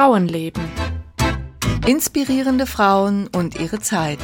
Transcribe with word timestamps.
Frauenleben. 0.00 0.64
Inspirierende 1.86 2.64
Frauen 2.64 3.28
und 3.36 3.60
ihre 3.60 3.80
Zeit. 3.80 4.18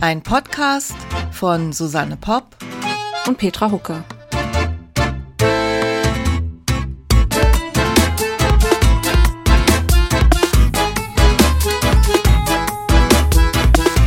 Ein 0.00 0.22
Podcast 0.22 0.96
von 1.30 1.74
Susanne 1.74 2.16
Popp 2.16 2.56
und 3.26 3.36
Petra 3.36 3.70
Hucke. 3.70 4.02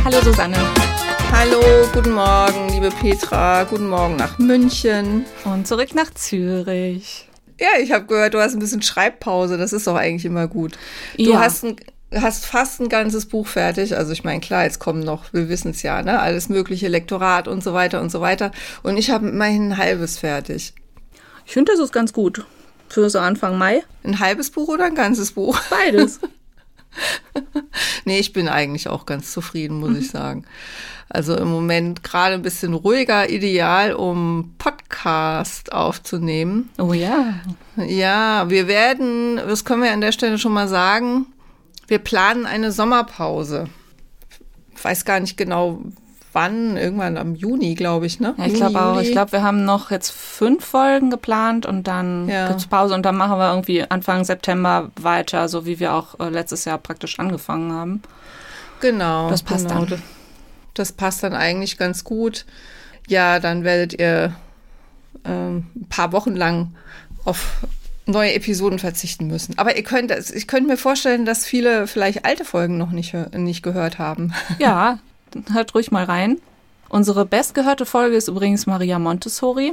Hallo 0.04 0.20
Susanne. 0.24 0.56
Hallo, 1.30 1.60
guten 1.92 2.10
Morgen, 2.10 2.70
liebe 2.70 2.90
Petra. 2.90 3.62
Guten 3.62 3.88
Morgen 3.88 4.16
nach 4.16 4.40
München. 4.40 5.26
Und 5.44 5.68
zurück 5.68 5.94
nach 5.94 6.12
Zürich. 6.12 7.28
Ja, 7.60 7.68
ich 7.80 7.92
habe 7.92 8.06
gehört, 8.06 8.34
du 8.34 8.40
hast 8.40 8.52
ein 8.54 8.58
bisschen 8.58 8.82
Schreibpause. 8.82 9.56
Das 9.58 9.72
ist 9.72 9.86
doch 9.86 9.94
eigentlich 9.96 10.24
immer 10.24 10.48
gut. 10.48 10.72
Du 11.16 11.32
Ja. 11.32 11.40
hast, 11.40 11.64
ein, 11.64 11.76
hast 12.14 12.46
fast 12.46 12.80
ein 12.80 12.88
ganzes 12.88 13.26
Buch 13.26 13.46
fertig. 13.46 13.96
Also 13.96 14.12
ich 14.12 14.24
meine, 14.24 14.40
klar, 14.40 14.64
jetzt 14.64 14.78
kommen 14.80 15.00
noch, 15.00 15.32
wir 15.32 15.48
wissen 15.48 15.70
es 15.70 15.82
ja, 15.82 16.02
ne? 16.02 16.18
Alles 16.20 16.48
mögliche, 16.48 16.88
Lektorat 16.88 17.46
und 17.48 17.62
so 17.62 17.72
weiter 17.72 18.00
und 18.00 18.10
so 18.10 18.20
weiter. 18.20 18.50
Und 18.82 18.96
ich 18.96 19.10
habe 19.10 19.28
immerhin 19.28 19.72
ein 19.72 19.78
halbes 19.78 20.18
fertig. 20.18 20.74
Ich 21.46 21.52
finde, 21.52 21.72
das 21.72 21.80
ist 21.80 21.92
ganz 21.92 22.12
gut. 22.12 22.44
Für 22.88 23.08
so 23.10 23.18
Anfang 23.18 23.56
Mai. 23.58 23.82
Ein 24.04 24.18
halbes 24.20 24.50
Buch 24.50 24.68
oder 24.68 24.84
ein 24.84 24.94
ganzes 24.94 25.32
Buch? 25.32 25.58
Beides. 25.70 26.20
Nee, 28.04 28.20
ich 28.20 28.32
bin 28.32 28.48
eigentlich 28.48 28.86
auch 28.88 29.04
ganz 29.04 29.32
zufrieden, 29.32 29.80
muss 29.80 29.96
ich 29.98 30.10
sagen. 30.12 30.44
Also 31.08 31.36
im 31.36 31.48
Moment 31.48 32.02
gerade 32.02 32.34
ein 32.34 32.42
bisschen 32.42 32.74
ruhiger, 32.74 33.28
ideal, 33.28 33.94
um 33.94 34.54
Podcast 34.58 35.72
aufzunehmen. 35.72 36.70
oh 36.78 36.92
ja. 36.92 37.34
Ja, 37.76 38.48
wir 38.50 38.66
werden, 38.68 39.36
das 39.36 39.64
können 39.64 39.82
wir 39.82 39.92
an 39.92 40.00
der 40.00 40.12
Stelle 40.12 40.38
schon 40.38 40.52
mal 40.52 40.68
sagen, 40.68 41.26
wir 41.86 41.98
planen 41.98 42.46
eine 42.46 42.72
Sommerpause. 42.72 43.66
Ich 44.76 44.84
weiß 44.84 45.04
gar 45.04 45.20
nicht 45.20 45.36
genau 45.36 45.80
wann, 46.34 46.76
irgendwann 46.76 47.16
am 47.16 47.34
Juni, 47.34 47.74
glaube 47.74 48.06
ich, 48.06 48.20
ne? 48.20 48.34
Ja, 48.36 48.46
ich 48.46 48.54
glaube 48.54 48.82
auch. 48.82 49.00
Ich 49.00 49.12
glaube, 49.12 49.32
wir 49.32 49.42
haben 49.42 49.64
noch 49.64 49.90
jetzt 49.90 50.10
fünf 50.10 50.64
Folgen 50.64 51.10
geplant 51.10 51.64
und 51.64 51.86
dann 51.86 52.28
Ja. 52.28 52.48
gibt's 52.48 52.66
Pause 52.66 52.94
und 52.94 53.04
dann 53.04 53.16
machen 53.16 53.38
wir 53.38 53.50
irgendwie 53.50 53.88
Anfang 53.88 54.24
September 54.24 54.90
weiter, 55.00 55.48
so 55.48 55.64
wie 55.64 55.78
wir 55.78 55.94
auch 55.94 56.18
äh, 56.18 56.28
letztes 56.28 56.64
Jahr 56.64 56.78
praktisch 56.78 57.18
angefangen 57.18 57.72
haben. 57.72 58.02
Genau. 58.80 59.30
Das 59.30 59.42
passt 59.42 59.68
genau. 59.68 59.84
dann. 59.84 60.02
Das 60.74 60.92
passt 60.92 61.22
dann 61.22 61.34
eigentlich 61.34 61.78
ganz 61.78 62.04
gut. 62.04 62.44
Ja, 63.06 63.38
dann 63.38 63.64
werdet 63.64 63.98
ihr 63.98 64.34
ähm, 65.24 65.66
ein 65.74 65.86
paar 65.88 66.12
Wochen 66.12 66.34
lang 66.34 66.74
auf 67.24 67.58
neue 68.06 68.34
Episoden 68.34 68.78
verzichten 68.78 69.26
müssen. 69.26 69.56
Aber 69.58 69.76
ihr 69.76 69.82
könnt, 69.82 70.10
ich 70.10 70.46
könnte 70.46 70.68
mir 70.68 70.76
vorstellen, 70.76 71.24
dass 71.24 71.46
viele 71.46 71.86
vielleicht 71.86 72.24
alte 72.24 72.44
Folgen 72.44 72.76
noch 72.76 72.90
nicht, 72.90 73.14
nicht 73.34 73.62
gehört 73.62 73.98
haben. 73.98 74.34
Ja, 74.58 74.98
hört 75.52 75.74
ruhig 75.74 75.90
mal 75.90 76.04
rein. 76.04 76.38
Unsere 76.88 77.24
bestgehörte 77.24 77.86
Folge 77.86 78.16
ist 78.16 78.28
übrigens 78.28 78.66
Maria 78.66 78.98
Montessori. 78.98 79.72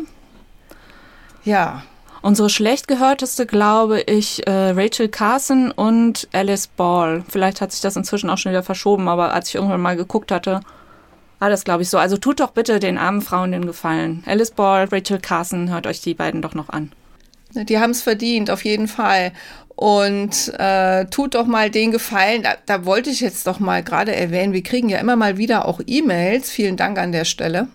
Ja, 1.44 1.84
Unsere 2.22 2.52
schlecht 2.52 2.88
gehörteste, 2.88 3.48
glaube 3.48 4.02
ich, 4.02 4.46
äh, 4.46 4.52
Rachel 4.52 5.10
Carson 5.10 5.72
und 5.72 6.28
Alice 6.34 6.68
Ball. 6.68 7.24
Vielleicht 7.28 7.62
hat 7.62 7.72
sich 7.72 7.82
das 7.82 7.96
inzwischen 7.96 8.30
auch 8.30 8.38
schon 8.38 8.52
wieder 8.52 8.62
verschoben, 8.62 9.08
aber 9.08 9.34
als 9.34 9.50
ich 9.50 9.56
irgendwann 9.56 9.82
mal 9.82 9.96
geguckt 9.96 10.32
hatte, 10.32 10.62
war 11.42 11.50
das, 11.50 11.64
glaube 11.64 11.82
ich, 11.82 11.90
so. 11.90 11.98
Also 11.98 12.18
tut 12.18 12.40
doch 12.40 12.52
bitte 12.52 12.80
den 12.80 13.00
armen 13.00 13.24
Frauen 13.24 13.52
den 13.52 13.66
Gefallen. 13.66 14.24
Alice 14.28 14.52
Ball, 14.52 14.88
Rachel 14.92 15.20
Carson, 15.20 15.72
hört 15.72 15.88
euch 15.88 16.00
die 16.00 16.14
beiden 16.14 16.44
doch 16.44 16.54
noch 16.54 16.70
an. 16.70 16.92
Die 17.56 17.80
haben 17.80 17.90
es 17.90 18.04
verdient, 18.04 18.52
auf 18.52 18.64
jeden 18.64 18.88
Fall. 18.88 19.32
Und 19.70 20.54
äh, 20.60 21.06
tut 21.06 21.34
doch 21.34 21.48
mal 21.48 21.72
den 21.72 21.92
Gefallen, 21.92 22.44
da, 22.44 22.54
da 22.68 22.86
wollte 22.86 23.10
ich 23.10 23.22
jetzt 23.22 23.48
doch 23.48 23.60
mal 23.60 23.82
gerade 23.82 24.16
erwähnen, 24.16 24.54
wir 24.54 24.62
kriegen 24.62 24.88
ja 24.88 25.00
immer 25.00 25.16
mal 25.16 25.38
wieder 25.38 25.68
auch 25.68 25.82
E-Mails. 25.84 26.52
Vielen 26.52 26.78
Dank 26.78 27.00
an 27.00 27.12
der 27.12 27.26
Stelle. 27.26 27.68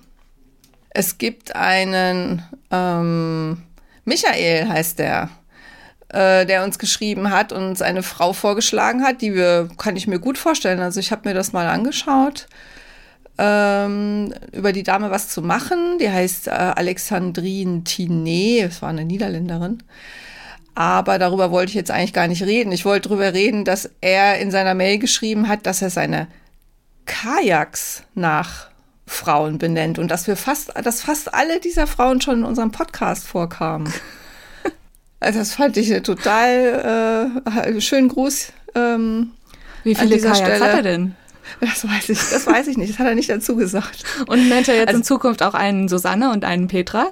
Es 0.91 1.19
gibt 1.19 1.57
einen, 1.57 2.45
ähm, 2.71 3.65
Michael 4.05 4.69
heißt 4.69 5.01
der, 5.01 5.31
äh, 6.11 6.47
der 6.47 6.63
uns 6.63 6.79
geschrieben 6.79 7.33
hat 7.33 7.53
und 7.53 7.65
uns 7.65 7.83
eine 7.83 8.05
Frau 8.05 8.33
vorgeschlagen 8.33 9.03
hat, 9.03 9.23
die 9.23 9.35
wir, 9.35 9.69
kann 9.77 9.97
ich 9.97 10.07
mir 10.07 10.21
gut 10.21 10.39
vorstellen. 10.39 10.79
Also 10.79 11.01
ich 11.01 11.11
habe 11.11 11.29
mir 11.29 11.35
das 11.35 11.53
mal 11.53 11.67
angeschaut 11.67 12.47
ähm, 13.39 14.33
über 14.53 14.73
die 14.73 14.83
Dame 14.83 15.11
was 15.11 15.29
zu 15.29 15.43
machen. 15.43 15.99
Die 16.01 16.11
heißt 16.11 16.49
äh, 16.49 16.51
Alexandrine 16.51 17.85
Tinet, 17.85 18.71
das 18.71 18.83
war 18.83 18.89
eine 18.91 19.05
Niederländerin. 19.05 19.83
Aber 20.75 21.19
darüber 21.19 21.51
wollte 21.51 21.71
ich 21.71 21.75
jetzt 21.75 21.91
eigentlich 21.91 22.13
gar 22.13 22.29
nicht 22.29 22.43
reden. 22.43 22.71
Ich 22.73 22.85
wollte 22.85 23.09
darüber 23.09 23.33
reden, 23.33 23.65
dass 23.65 23.91
er 24.01 24.39
in 24.39 24.51
seiner 24.51 24.75
Mail 24.75 24.99
geschrieben 24.99 25.49
hat, 25.49 25.65
dass 25.67 25.81
er 25.81 25.89
seine 25.91 26.27
Kajaks 27.07 28.03
nach 28.15 28.67
Frauen 29.07 29.59
benennt 29.59 29.99
und 29.99 30.11
dass 30.11 30.27
wir 30.27 30.37
fast, 30.37 30.73
dass 30.83 31.01
fast 31.01 31.33
alle 31.33 31.61
dieser 31.61 31.87
Frauen 31.87 32.21
schon 32.21 32.39
in 32.41 32.45
unserem 32.45 32.71
Podcast 32.73 33.27
vorkamen. 33.27 33.93
Also 35.19 35.39
das 35.39 35.55
fand 35.55 35.79
ich 35.79 35.91
eine 35.91 36.03
total 36.03 37.33
äh, 37.75 37.81
schönen 37.81 38.09
Gruß. 38.09 38.53
Ähm, 38.75 39.31
Wie 39.83 39.95
viele 39.95 40.19
Kajaks 40.19 40.39
Stelle- 40.39 40.61
hat 40.65 40.75
er 40.75 40.83
denn? 40.83 41.15
Das 41.61 41.87
weiß 41.87 42.09
ich, 42.11 42.19
das 42.19 42.47
weiß 42.47 42.67
ich 42.69 42.77
nicht. 42.77 42.93
Das 42.93 42.99
hat 42.99 43.07
er 43.07 43.15
nicht 43.15 43.29
dazu 43.31 43.57
gesagt. 43.57 44.05
Und 44.27 44.49
nennt 44.49 44.69
er 44.69 44.77
jetzt 44.77 44.89
Also- 44.89 44.99
in 44.99 45.05
Zukunft 45.05 45.43
auch 45.43 45.55
einen 45.55 45.89
Susanne 45.89 46.31
und 46.31 46.45
einen 46.45 46.69
Petra? 46.69 47.07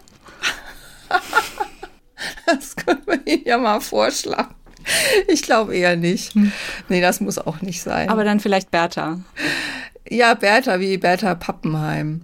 Das 2.46 2.76
können 2.76 3.02
wir 3.06 3.26
ihm 3.26 3.42
ja 3.44 3.58
mal 3.58 3.80
vorschlagen. 3.80 4.54
Ich 5.28 5.42
glaube 5.42 5.76
eher 5.76 5.96
nicht. 5.96 6.34
Nee, 6.88 7.00
das 7.00 7.20
muss 7.20 7.38
auch 7.38 7.60
nicht 7.62 7.82
sein. 7.82 8.08
Aber 8.08 8.24
dann 8.24 8.40
vielleicht 8.40 8.70
Bertha. 8.70 9.20
ja, 10.08 10.34
Bertha, 10.34 10.78
wie 10.80 10.98
Bertha 10.98 11.34
Pappenheim. 11.34 12.22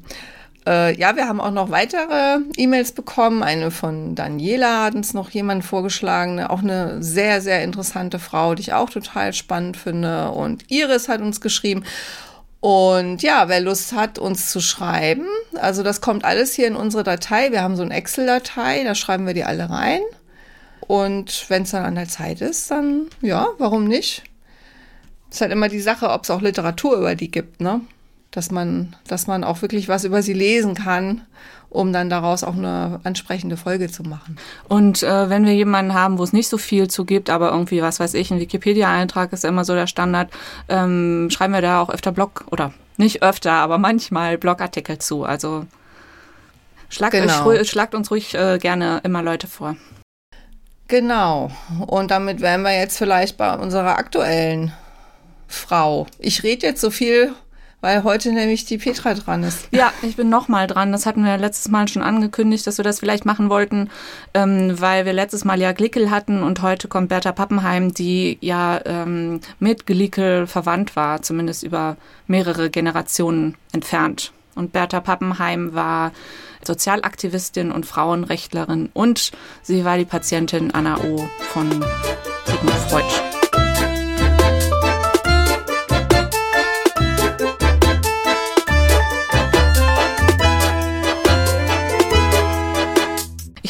Äh, 0.66 0.98
ja, 0.98 1.16
wir 1.16 1.26
haben 1.26 1.40
auch 1.40 1.50
noch 1.50 1.70
weitere 1.70 2.40
E-Mails 2.56 2.92
bekommen. 2.92 3.42
Eine 3.42 3.70
von 3.70 4.14
Daniela 4.14 4.84
hat 4.84 4.94
uns 4.94 5.14
noch 5.14 5.30
jemand 5.30 5.64
vorgeschlagen. 5.64 6.40
Auch 6.40 6.62
eine 6.62 7.02
sehr, 7.02 7.40
sehr 7.40 7.64
interessante 7.64 8.18
Frau, 8.18 8.54
die 8.54 8.62
ich 8.62 8.72
auch 8.72 8.90
total 8.90 9.32
spannend 9.32 9.76
finde. 9.76 10.30
Und 10.30 10.70
Iris 10.70 11.08
hat 11.08 11.20
uns 11.20 11.40
geschrieben. 11.40 11.84
Und 12.60 13.22
ja, 13.22 13.48
wer 13.48 13.60
Lust 13.60 13.94
hat, 13.94 14.18
uns 14.18 14.50
zu 14.50 14.60
schreiben, 14.60 15.24
also 15.54 15.82
das 15.82 16.02
kommt 16.02 16.26
alles 16.26 16.52
hier 16.52 16.66
in 16.66 16.76
unsere 16.76 17.04
Datei. 17.04 17.52
Wir 17.52 17.62
haben 17.62 17.74
so 17.74 17.82
eine 17.82 17.94
Excel-Datei, 17.94 18.84
da 18.84 18.94
schreiben 18.94 19.26
wir 19.26 19.32
die 19.32 19.44
alle 19.44 19.70
rein. 19.70 20.02
Und 20.80 21.46
wenn 21.48 21.62
es 21.62 21.70
dann 21.70 21.84
an 21.84 21.94
der 21.94 22.08
Zeit 22.08 22.42
ist, 22.42 22.70
dann 22.70 23.06
ja, 23.22 23.46
warum 23.56 23.84
nicht? 23.84 24.24
Ist 25.30 25.40
halt 25.40 25.52
immer 25.52 25.68
die 25.68 25.80
Sache, 25.80 26.10
ob 26.10 26.24
es 26.24 26.30
auch 26.30 26.42
Literatur 26.42 26.98
über 26.98 27.14
die 27.14 27.30
gibt, 27.30 27.60
ne? 27.60 27.80
Dass 28.30 28.50
man, 28.50 28.94
dass 29.08 29.26
man 29.26 29.42
auch 29.42 29.60
wirklich 29.62 29.88
was 29.88 30.04
über 30.04 30.22
sie 30.22 30.32
lesen 30.34 30.74
kann, 30.74 31.22
um 31.68 31.92
dann 31.92 32.10
daraus 32.10 32.44
auch 32.44 32.54
eine 32.56 33.00
ansprechende 33.02 33.56
Folge 33.56 33.90
zu 33.90 34.02
machen. 34.04 34.36
Und 34.68 35.02
äh, 35.02 35.28
wenn 35.28 35.44
wir 35.44 35.54
jemanden 35.54 35.94
haben, 35.94 36.18
wo 36.18 36.22
es 36.22 36.32
nicht 36.32 36.48
so 36.48 36.58
viel 36.58 36.88
zu 36.88 37.04
gibt, 37.04 37.28
aber 37.30 37.50
irgendwie, 37.50 37.82
was 37.82 37.98
weiß 37.98 38.14
ich, 38.14 38.30
ein 38.30 38.38
Wikipedia-Eintrag 38.40 39.32
ist 39.32 39.42
ja 39.44 39.48
immer 39.48 39.64
so 39.64 39.74
der 39.74 39.86
Standard, 39.88 40.30
ähm, 40.68 41.28
schreiben 41.30 41.54
wir 41.54 41.60
da 41.62 41.80
auch 41.80 41.90
öfter 41.90 42.12
Blog 42.12 42.44
oder 42.50 42.72
nicht 42.96 43.22
öfter, 43.22 43.52
aber 43.52 43.78
manchmal 43.78 44.38
Blogartikel 44.38 44.98
zu. 44.98 45.24
Also 45.24 45.66
schlagt, 46.88 47.12
Genau. 47.14 47.46
euch, 47.46 47.68
schlagt 47.68 47.94
uns 47.94 48.10
ruhig 48.10 48.34
äh, 48.34 48.58
gerne 48.58 49.00
immer 49.04 49.22
Leute 49.22 49.46
vor. 49.48 49.76
Genau. 50.88 51.50
Und 51.86 52.10
damit 52.10 52.40
wären 52.40 52.62
wir 52.62 52.76
jetzt 52.76 52.98
vielleicht 52.98 53.36
bei 53.36 53.54
unserer 53.54 53.96
aktuellen 53.96 54.72
Frau. 55.46 56.06
Ich 56.18 56.42
rede 56.42 56.66
jetzt 56.66 56.80
so 56.80 56.90
viel, 56.90 57.32
weil 57.80 58.04
heute 58.04 58.32
nämlich 58.32 58.64
die 58.64 58.78
Petra 58.78 59.14
dran 59.14 59.42
ist. 59.42 59.68
Ja, 59.70 59.92
ich 60.02 60.16
bin 60.16 60.28
noch 60.28 60.48
mal 60.48 60.66
dran. 60.66 60.92
Das 60.92 61.06
hatten 61.06 61.24
wir 61.24 61.36
letztes 61.38 61.70
Mal 61.70 61.88
schon 61.88 62.02
angekündigt, 62.02 62.66
dass 62.66 62.78
wir 62.78 62.84
das 62.84 63.00
vielleicht 63.00 63.24
machen 63.24 63.50
wollten, 63.50 63.90
ähm, 64.34 64.80
weil 64.80 65.06
wir 65.06 65.12
letztes 65.12 65.44
Mal 65.44 65.60
ja 65.60 65.72
Glickel 65.72 66.10
hatten 66.10 66.42
und 66.42 66.62
heute 66.62 66.88
kommt 66.88 67.08
Bertha 67.08 67.32
Pappenheim, 67.32 67.94
die 67.94 68.38
ja 68.40 68.80
ähm, 68.84 69.40
mit 69.58 69.86
Glickel 69.86 70.46
verwandt 70.46 70.96
war, 70.96 71.22
zumindest 71.22 71.62
über 71.62 71.96
mehrere 72.26 72.70
Generationen 72.70 73.56
entfernt. 73.72 74.32
Und 74.54 74.72
Bertha 74.72 75.00
Pappenheim 75.00 75.74
war 75.74 76.12
Sozialaktivistin 76.64 77.72
und 77.72 77.86
Frauenrechtlerin 77.86 78.90
und 78.92 79.30
sie 79.62 79.84
war 79.84 79.96
die 79.96 80.04
Patientin 80.04 80.72
Anna 80.72 80.98
O. 80.98 81.28
von 81.52 81.70
Sigmund 82.44 82.76
Freud. 82.88 83.39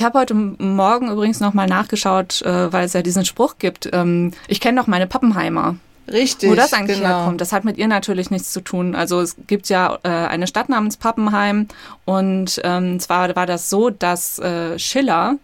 Ich 0.00 0.05
habe 0.06 0.19
heute 0.19 0.32
Morgen 0.32 1.11
übrigens 1.11 1.41
nochmal 1.41 1.67
nachgeschaut, 1.67 2.41
äh, 2.41 2.73
weil 2.73 2.87
es 2.87 2.94
ja 2.94 3.02
diesen 3.02 3.26
Spruch 3.26 3.58
gibt. 3.58 3.87
Ähm, 3.93 4.32
ich 4.49 4.58
kenne 4.58 4.81
doch 4.81 4.87
meine 4.87 5.06
Pappenheimer. 5.06 5.76
Richtig. 6.11 6.49
Wo 6.49 6.55
das 6.55 6.73
eigentlich 6.73 7.00
genau. 7.00 7.19
herkommt, 7.19 7.43
das 7.43 7.52
hat 7.52 7.67
mit 7.67 7.76
ihr 7.76 7.87
natürlich 7.87 8.31
nichts 8.31 8.50
zu 8.50 8.62
tun. 8.62 8.94
Also 8.94 9.20
es 9.20 9.37
gibt 9.47 9.69
ja 9.69 9.99
äh, 10.02 10.08
eine 10.08 10.47
Stadt 10.47 10.70
namens 10.70 10.97
Pappenheim 10.97 11.69
und 12.06 12.62
ähm, 12.64 12.99
zwar 12.99 13.37
war 13.37 13.44
das 13.44 13.69
so, 13.69 13.91
dass 13.91 14.38
äh, 14.38 14.79
Schiller 14.79 15.37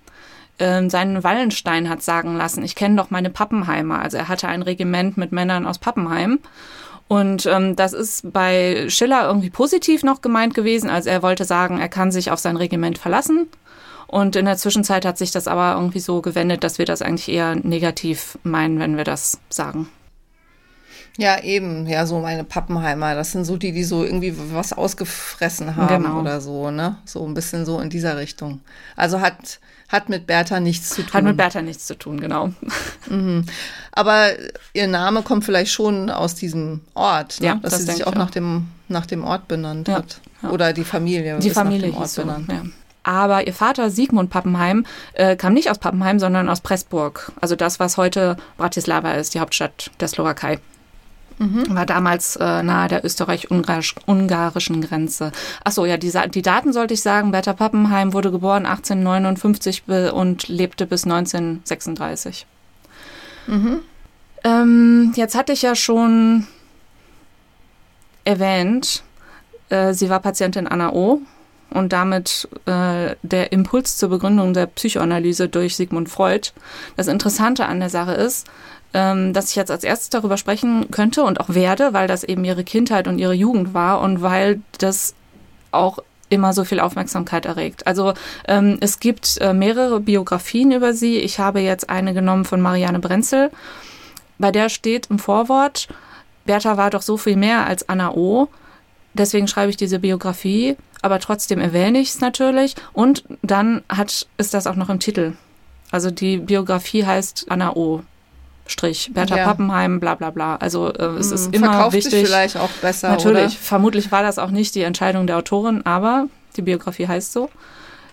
äh, 0.57 0.89
seinen 0.89 1.23
Wallenstein 1.23 1.91
hat 1.91 2.03
sagen 2.03 2.39
lassen, 2.39 2.65
ich 2.65 2.75
kenne 2.75 2.97
doch 2.97 3.11
meine 3.11 3.29
Pappenheimer. 3.29 3.99
Also 4.01 4.17
er 4.17 4.29
hatte 4.29 4.49
ein 4.49 4.63
Regiment 4.63 5.19
mit 5.19 5.33
Männern 5.33 5.67
aus 5.67 5.77
Pappenheim. 5.77 6.39
Und 7.09 7.45
ähm, 7.45 7.77
das 7.77 7.93
ist 7.93 8.33
bei 8.33 8.87
Schiller 8.89 9.29
irgendwie 9.29 9.51
positiv 9.51 10.03
noch 10.03 10.23
gemeint 10.23 10.55
gewesen. 10.55 10.89
Also 10.89 11.11
er 11.11 11.23
wollte 11.23 11.45
sagen, 11.45 11.79
er 11.79 11.91
kann 11.91 12.11
sich 12.11 12.31
auf 12.31 12.39
sein 12.39 12.57
Regiment 12.57 12.97
verlassen. 12.97 13.49
Und 14.07 14.37
in 14.37 14.45
der 14.45 14.57
Zwischenzeit 14.57 15.05
hat 15.05 15.19
sich 15.19 15.33
das 15.33 15.49
aber 15.49 15.75
irgendwie 15.75 16.01
so 16.01 16.23
gewendet, 16.23 16.63
dass 16.63 16.79
wir 16.79 16.85
das 16.85 17.03
eigentlich 17.03 17.29
eher 17.29 17.57
negativ 17.57 18.39
meinen, 18.45 18.79
wenn 18.79 18.97
wir 18.97 19.05
das 19.05 19.39
sagen. 19.49 19.89
Ja, 21.19 21.43
eben, 21.43 21.87
ja, 21.87 22.05
so 22.05 22.21
meine 22.21 22.45
Pappenheimer, 22.45 23.15
das 23.15 23.33
sind 23.33 23.47
so 23.47 23.57
die, 23.57 23.73
die 23.73 23.85
so 23.85 24.05
irgendwie 24.05 24.35
was 24.53 24.75
ausgefressen 24.75 25.75
haben 25.75 26.05
genau. 26.05 26.21
oder 26.21 26.43
so, 26.43 26.71
ne? 26.71 26.97
So 27.07 27.27
ein 27.27 27.33
bisschen 27.33 27.65
so 27.65 27.81
in 27.81 27.89
dieser 27.89 28.19
Richtung. 28.19 28.61
Also 28.97 29.21
hat, 29.21 29.61
hat 29.89 30.11
mit 30.11 30.27
Bertha 30.27 30.61
nichts 30.61 30.91
zu 30.91 31.03
tun. 31.03 31.15
Hat 31.15 31.25
mit 31.25 31.39
Bertha 31.39 31.63
nichts 31.63 31.87
zu 31.87 31.97
tun, 31.99 32.21
genau. 32.21 32.51
Mhm. 33.09 33.47
Aber 33.93 34.31
ihr 34.73 34.89
Name 34.89 35.23
kommt 35.23 35.45
vielleicht 35.45 35.71
schon 35.71 36.11
aus 36.11 36.35
diesem 36.35 36.81
Ort, 36.95 37.41
ne? 37.41 37.47
ja, 37.47 37.55
dass 37.55 37.71
das 37.71 37.83
sie 37.83 37.93
sich 37.93 38.05
auch, 38.05 38.13
auch 38.13 38.17
nach 38.17 38.33
dem, 38.33 38.67
nach 38.89 39.07
dem 39.07 39.23
Ort 39.23 39.47
benannt 39.47 39.87
ja, 39.87 39.95
hat. 39.95 40.21
Ja. 40.43 40.51
Oder 40.51 40.73
die 40.73 40.83
Familie 40.83 41.39
die 41.39 41.51
Familie 41.51 41.91
nach 41.91 41.95
dem 41.95 42.01
Ort 42.01 42.11
so, 42.11 42.23
benannt. 42.23 42.49
Ja. 42.51 42.65
Aber 43.07 43.47
ihr 43.47 43.55
Vater 43.55 43.89
Sigmund 43.89 44.31
Pappenheim 44.31 44.85
äh, 45.13 45.37
kam 45.37 45.55
nicht 45.55 45.71
aus 45.71 45.79
Pappenheim, 45.79 46.19
sondern 46.19 46.49
aus 46.49 46.61
Pressburg. 46.61 47.31
Also 47.41 47.55
das, 47.55 47.79
was 47.79 47.97
heute 47.97 48.37
Bratislava 48.57 49.13
ist, 49.13 49.33
die 49.35 49.41
Hauptstadt 49.41 49.93
der 50.01 50.09
Slowakei. 50.09 50.59
Mhm. 51.39 51.67
War 51.69 51.87
damals 51.87 52.35
äh, 52.35 52.63
nahe 52.65 52.89
der 52.89 53.05
österreich-ungarischen 53.05 54.81
Grenze. 54.81 55.31
Achso, 55.63 55.85
ja, 55.85 55.99
die, 55.99 56.11
die 56.31 56.43
Daten 56.43 56.73
sollte 56.73 56.95
ich 56.95 57.03
sagen. 57.03 57.31
Bertha 57.31 57.53
Pappenheim 57.53 58.13
wurde 58.13 58.33
geboren 58.33 58.67
1859 58.67 59.85
und 60.13 60.49
lebte 60.49 60.85
bis 60.87 61.05
1936. 61.05 62.45
Mhm. 63.47 63.81
Ähm, 64.43 65.13
jetzt 65.15 65.37
hatte 65.37 65.53
ich 65.53 65.63
ja 65.63 65.77
schon 65.77 66.49
erwähnt, 68.25 69.05
äh, 69.69 69.95
sie 69.95 70.11
war 70.11 70.19
Patientin 70.19 70.67
Anna 70.67 70.93
O. 70.93 71.21
Und 71.71 71.93
damit 71.93 72.49
äh, 72.67 73.17
der 73.23 73.53
Impuls 73.53 73.97
zur 73.97 74.11
Begründung 74.11 74.55
der 74.55 74.67
Psychoanalyse 74.67 75.49
durch 75.49 75.77
Sigmund 75.77 76.09
Freud. 76.09 76.53
Das 76.97 77.09
Interessante 77.09 77.67
an 77.67 77.81
der 77.81 77.91
Sache 77.91 78.13
ist, 78.13 78.47
ähm, 78.95 79.33
dass 79.33 79.51
ich 79.51 79.57
jetzt 79.57 79.71
als 79.71 79.85
erstes 79.85 80.11
darüber 80.11 80.37
sprechen 80.37 80.91
könnte 80.91 81.23
und 81.25 81.41
auch 81.41 81.51
werde, 81.51 81.93
weil 81.93 82.09
das 82.09 82.25
eben 82.25 82.45
ihre 82.45 82.65
Kindheit 82.65 83.09
und 83.09 83.19
ihre 83.19 83.35
Jugend 83.35 83.75
war 83.75 84.01
und 84.01 84.23
weil 84.23 84.61
das 84.79 85.15
auch 85.73 85.99
immer 86.29 86.53
so 86.53 86.65
viel 86.65 86.81
Aufmerksamkeit 86.81 87.47
erregt. 87.47 87.87
Also 87.87 88.15
ähm, 88.49 88.79
es 88.81 88.99
gibt 88.99 89.39
äh, 89.41 89.53
mehrere 89.53 90.01
Biografien 90.01 90.73
über 90.73 90.93
sie. 90.93 91.19
Ich 91.19 91.39
habe 91.39 91.61
jetzt 91.61 91.91
eine 91.91 92.15
genommen 92.15 92.45
von 92.45 92.61
Marianne 92.61 92.99
Brenzel. 92.99 93.51
Bei 94.39 94.51
der 94.51 94.69
steht 94.69 95.07
im 95.11 95.19
Vorwort, 95.19 95.89
Bertha 96.45 96.77
war 96.77 96.91
doch 96.91 97.03
so 97.03 97.17
viel 97.17 97.37
mehr 97.37 97.67
als 97.67 97.89
Anna 97.89 98.13
O. 98.13 98.49
Deswegen 99.17 99.49
schreibe 99.49 99.71
ich 99.71 99.77
diese 99.77 99.99
Biografie, 99.99 100.77
aber 101.03 101.19
trotzdem 101.19 101.61
erwähne 101.61 101.99
ich 101.99 102.11
es 102.11 102.21
natürlich. 102.21 102.75
Und 102.93 103.25
dann 103.43 103.83
hat, 103.89 104.27
ist 104.37 104.55
das 104.55 104.67
auch 104.67 104.77
noch 104.77 104.91
im 104.91 105.01
Titel. 105.01 105.33
Also 105.91 106.11
die 106.11 106.39
Biografie 106.39 107.05
heißt 107.05 107.47
Anna 107.49 107.75
O. 107.75 108.03
Strich, 108.69 109.13
Bertha 109.15 109.37
ja. 109.37 109.45
Pappenheim, 109.45 110.01
bla 110.01 110.17
bla 110.17 110.31
bla. 110.31 110.57
Also 110.57 110.93
äh, 110.93 111.05
es 111.19 111.31
ist 111.31 111.47
hm, 111.47 111.53
immer 111.55 111.73
Verkauft 111.73 111.95
wichtig. 111.95 112.13
Sich 112.13 112.27
vielleicht 112.27 112.57
auch 112.57 112.71
besser. 112.83 113.11
Natürlich, 113.11 113.39
oder? 113.39 113.51
vermutlich 113.51 114.11
war 114.11 114.25
das 114.25 114.41
auch 114.41 114.51
nicht 114.51 114.75
die 114.75 114.83
Entscheidung 114.83 115.29
der 115.29 115.37
Autorin, 115.37 115.87
aber 115.87 116.27
die 116.57 116.63
Biografie 116.63 117.07
heißt 117.07 117.33
so. 117.33 117.49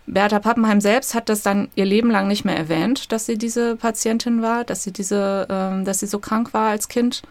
Bertha 0.06 0.40
Pappenheim 0.40 0.82
selbst 0.82 1.16
hat 1.16 1.30
das 1.30 1.42
dann 1.42 1.70
ihr 1.76 1.86
Leben 1.86 2.12
lang 2.12 2.28
nicht 2.28 2.46
mehr 2.46 2.58
erwähnt, 2.58 3.12
dass 3.12 3.26
sie 3.26 3.38
diese 3.38 3.78
Patientin 3.78 4.42
war, 4.42 4.64
dass 4.64 4.84
sie 4.84 4.92
diese, 4.92 5.48
ähm, 5.50 5.86
dass 5.86 6.00
sie 6.00 6.08
so 6.08 6.20
krank 6.20 6.54
war 6.54 6.70
als 6.70 6.88
Kind. 6.88 7.24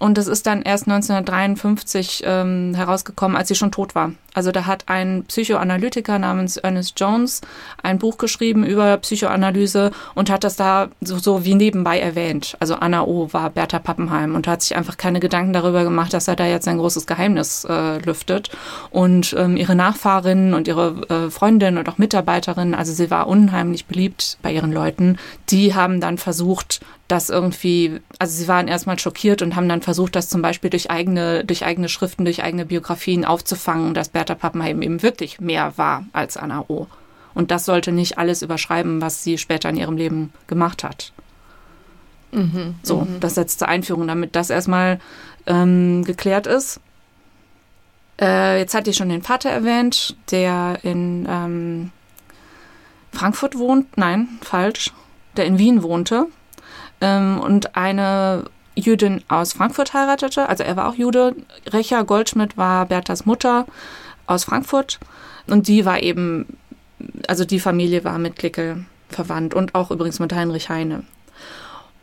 Und 0.00 0.18
das 0.18 0.26
ist 0.26 0.46
dann 0.46 0.62
erst 0.62 0.88
1953 0.88 2.22
ähm, 2.26 2.74
herausgekommen, 2.74 3.36
als 3.36 3.48
sie 3.48 3.54
schon 3.54 3.70
tot 3.70 3.94
war. 3.94 4.12
Also 4.34 4.50
da 4.50 4.66
hat 4.66 4.88
ein 4.88 5.24
Psychoanalytiker 5.28 6.18
namens 6.18 6.56
Ernest 6.56 6.98
Jones 6.98 7.40
ein 7.82 8.00
Buch 8.00 8.18
geschrieben 8.18 8.64
über 8.64 8.96
Psychoanalyse 8.96 9.92
und 10.16 10.28
hat 10.28 10.42
das 10.42 10.56
da 10.56 10.88
so, 11.00 11.18
so 11.18 11.44
wie 11.44 11.54
nebenbei 11.54 12.00
erwähnt. 12.00 12.56
Also 12.58 12.74
Anna 12.74 13.04
O. 13.04 13.28
war 13.32 13.50
Bertha 13.50 13.78
Pappenheim 13.78 14.34
und 14.34 14.48
hat 14.48 14.62
sich 14.62 14.76
einfach 14.76 14.96
keine 14.96 15.20
Gedanken 15.20 15.52
darüber 15.52 15.84
gemacht, 15.84 16.12
dass 16.12 16.26
er 16.26 16.34
da 16.34 16.46
jetzt 16.46 16.66
ein 16.66 16.78
großes 16.78 17.06
Geheimnis 17.06 17.64
äh, 17.64 17.98
lüftet. 17.98 18.50
Und 18.90 19.34
ähm, 19.38 19.56
ihre 19.56 19.76
Nachfahrinnen 19.76 20.52
und 20.52 20.66
ihre 20.66 21.08
äh, 21.08 21.30
Freundinnen 21.30 21.78
und 21.78 21.88
auch 21.88 21.98
Mitarbeiterinnen, 21.98 22.74
also 22.74 22.92
sie 22.92 23.12
war 23.12 23.28
unheimlich 23.28 23.86
beliebt 23.86 24.38
bei 24.42 24.52
ihren 24.52 24.72
Leuten, 24.72 25.18
die 25.50 25.74
haben 25.74 26.00
dann 26.00 26.18
versucht, 26.18 26.80
das 27.08 27.28
irgendwie, 27.28 28.00
also 28.18 28.34
sie 28.34 28.48
waren 28.48 28.68
erstmal 28.68 28.98
schockiert 28.98 29.42
und 29.42 29.56
haben 29.56 29.68
dann 29.68 29.82
versucht, 29.82 30.16
das 30.16 30.28
zum 30.28 30.40
Beispiel 30.40 30.70
durch 30.70 30.90
eigene, 30.90 31.44
durch 31.44 31.64
eigene 31.64 31.88
Schriften, 31.88 32.24
durch 32.24 32.42
eigene 32.42 32.64
Biografien 32.64 33.24
aufzufangen, 33.24 33.94
dass 33.94 34.08
Bertha 34.08 34.34
Pappenheim 34.34 34.80
eben 34.80 35.02
wirklich 35.02 35.40
mehr 35.40 35.76
war 35.76 36.06
als 36.12 36.36
Anna 36.36 36.64
O. 36.68 36.86
Und 37.34 37.50
das 37.50 37.66
sollte 37.66 37.92
nicht 37.92 38.16
alles 38.16 38.42
überschreiben, 38.42 39.02
was 39.02 39.22
sie 39.22 39.38
später 39.38 39.68
in 39.68 39.76
ihrem 39.76 39.96
Leben 39.96 40.32
gemacht 40.46 40.82
hat. 40.82 41.12
Mhm, 42.32 42.76
so, 42.82 43.02
mhm. 43.02 43.20
das 43.20 43.34
setzt 43.34 43.58
zur 43.58 43.68
Einführung, 43.68 44.06
damit 44.06 44.34
das 44.34 44.50
erstmal 44.50 44.98
ähm, 45.46 46.04
geklärt 46.04 46.46
ist. 46.46 46.80
Äh, 48.20 48.58
jetzt 48.60 48.74
hat 48.74 48.86
die 48.86 48.94
schon 48.94 49.08
den 49.08 49.22
Vater 49.22 49.50
erwähnt, 49.50 50.16
der 50.30 50.78
in 50.82 51.26
ähm, 51.28 51.90
Frankfurt 53.12 53.58
wohnt. 53.58 53.98
Nein, 53.98 54.28
falsch. 54.40 54.92
Der 55.36 55.46
in 55.46 55.58
Wien 55.58 55.82
wohnte 55.82 56.28
ähm, 57.04 57.38
und 57.38 57.76
eine 57.76 58.44
Jüdin 58.74 59.22
aus 59.28 59.52
Frankfurt 59.52 59.92
heiratete. 59.92 60.48
Also 60.48 60.64
er 60.64 60.76
war 60.76 60.88
auch 60.88 60.94
Jude. 60.94 61.36
Recha 61.68 62.02
Goldschmidt 62.02 62.56
war 62.56 62.86
Berthas 62.86 63.26
Mutter 63.26 63.66
aus 64.26 64.44
Frankfurt 64.44 64.98
und 65.46 65.68
die 65.68 65.84
war 65.84 66.02
eben, 66.02 66.56
also 67.28 67.44
die 67.44 67.60
Familie 67.60 68.04
war 68.04 68.18
mit 68.18 68.36
Klicke 68.36 68.84
verwandt 69.10 69.54
und 69.54 69.74
auch 69.74 69.90
übrigens 69.90 70.18
mit 70.18 70.32
Heinrich 70.32 70.70
Heine. 70.70 71.04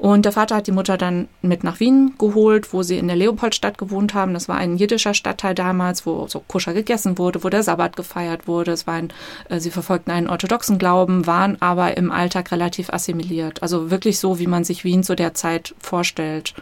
Und 0.01 0.25
der 0.25 0.31
Vater 0.31 0.55
hat 0.55 0.65
die 0.65 0.71
Mutter 0.71 0.97
dann 0.97 1.27
mit 1.43 1.63
nach 1.63 1.79
Wien 1.79 2.15
geholt, 2.17 2.73
wo 2.73 2.81
sie 2.81 2.97
in 2.97 3.05
der 3.05 3.15
Leopoldstadt 3.15 3.77
gewohnt 3.77 4.15
haben. 4.15 4.33
Das 4.33 4.49
war 4.49 4.55
ein 4.55 4.75
jiddischer 4.75 5.13
Stadtteil 5.13 5.53
damals, 5.53 6.07
wo 6.07 6.27
so 6.27 6.39
koscher 6.39 6.73
gegessen 6.73 7.19
wurde, 7.19 7.43
wo 7.43 7.49
der 7.49 7.61
Sabbat 7.61 7.95
gefeiert 7.95 8.47
wurde. 8.47 8.71
Es 8.71 8.87
war 8.87 8.95
ein, 8.95 9.13
äh, 9.49 9.59
sie 9.59 9.69
verfolgten 9.69 10.09
einen 10.09 10.27
orthodoxen 10.27 10.79
Glauben, 10.79 11.27
waren 11.27 11.61
aber 11.61 11.97
im 11.97 12.11
Alltag 12.11 12.51
relativ 12.51 12.89
assimiliert. 12.89 13.61
Also 13.61 13.91
wirklich 13.91 14.17
so, 14.17 14.39
wie 14.39 14.47
man 14.47 14.63
sich 14.63 14.83
Wien 14.83 15.03
zu 15.03 15.15
der 15.15 15.35
Zeit 15.35 15.75
vorstellt. 15.79 16.55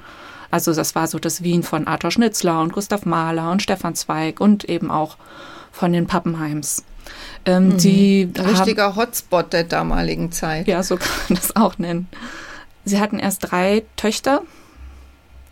Also 0.52 0.74
das 0.74 0.94
war 0.94 1.08
so 1.08 1.18
das 1.18 1.42
Wien 1.42 1.64
von 1.64 1.88
Arthur 1.88 2.12
Schnitzler 2.12 2.60
und 2.60 2.74
Gustav 2.74 3.06
Mahler 3.06 3.52
und 3.52 3.62
Stefan 3.62 3.96
Zweig 3.96 4.42
und 4.42 4.66
eben 4.66 4.92
auch 4.92 5.16
von 5.72 5.94
den 5.94 6.08
Pappenheims. 6.08 6.84
Ähm, 7.46 7.69
mhm. 7.69 7.78
Die 7.78 8.30
Richtiger 8.38 8.98
Hotspot 8.98 9.54
der 9.54 9.64
damaligen 9.64 10.34
Zeit. 10.34 10.68
Ja, 10.68 10.84
so 10.84 10.98
kann 10.98 11.08
man 11.30 11.38
das 11.38 11.56
auch 11.56 11.78
nennen. 11.78 12.10
Sie 12.90 13.00
hatten 13.00 13.19
erst 13.19 13.52
drei 13.52 13.84
Töchter, 13.98 14.42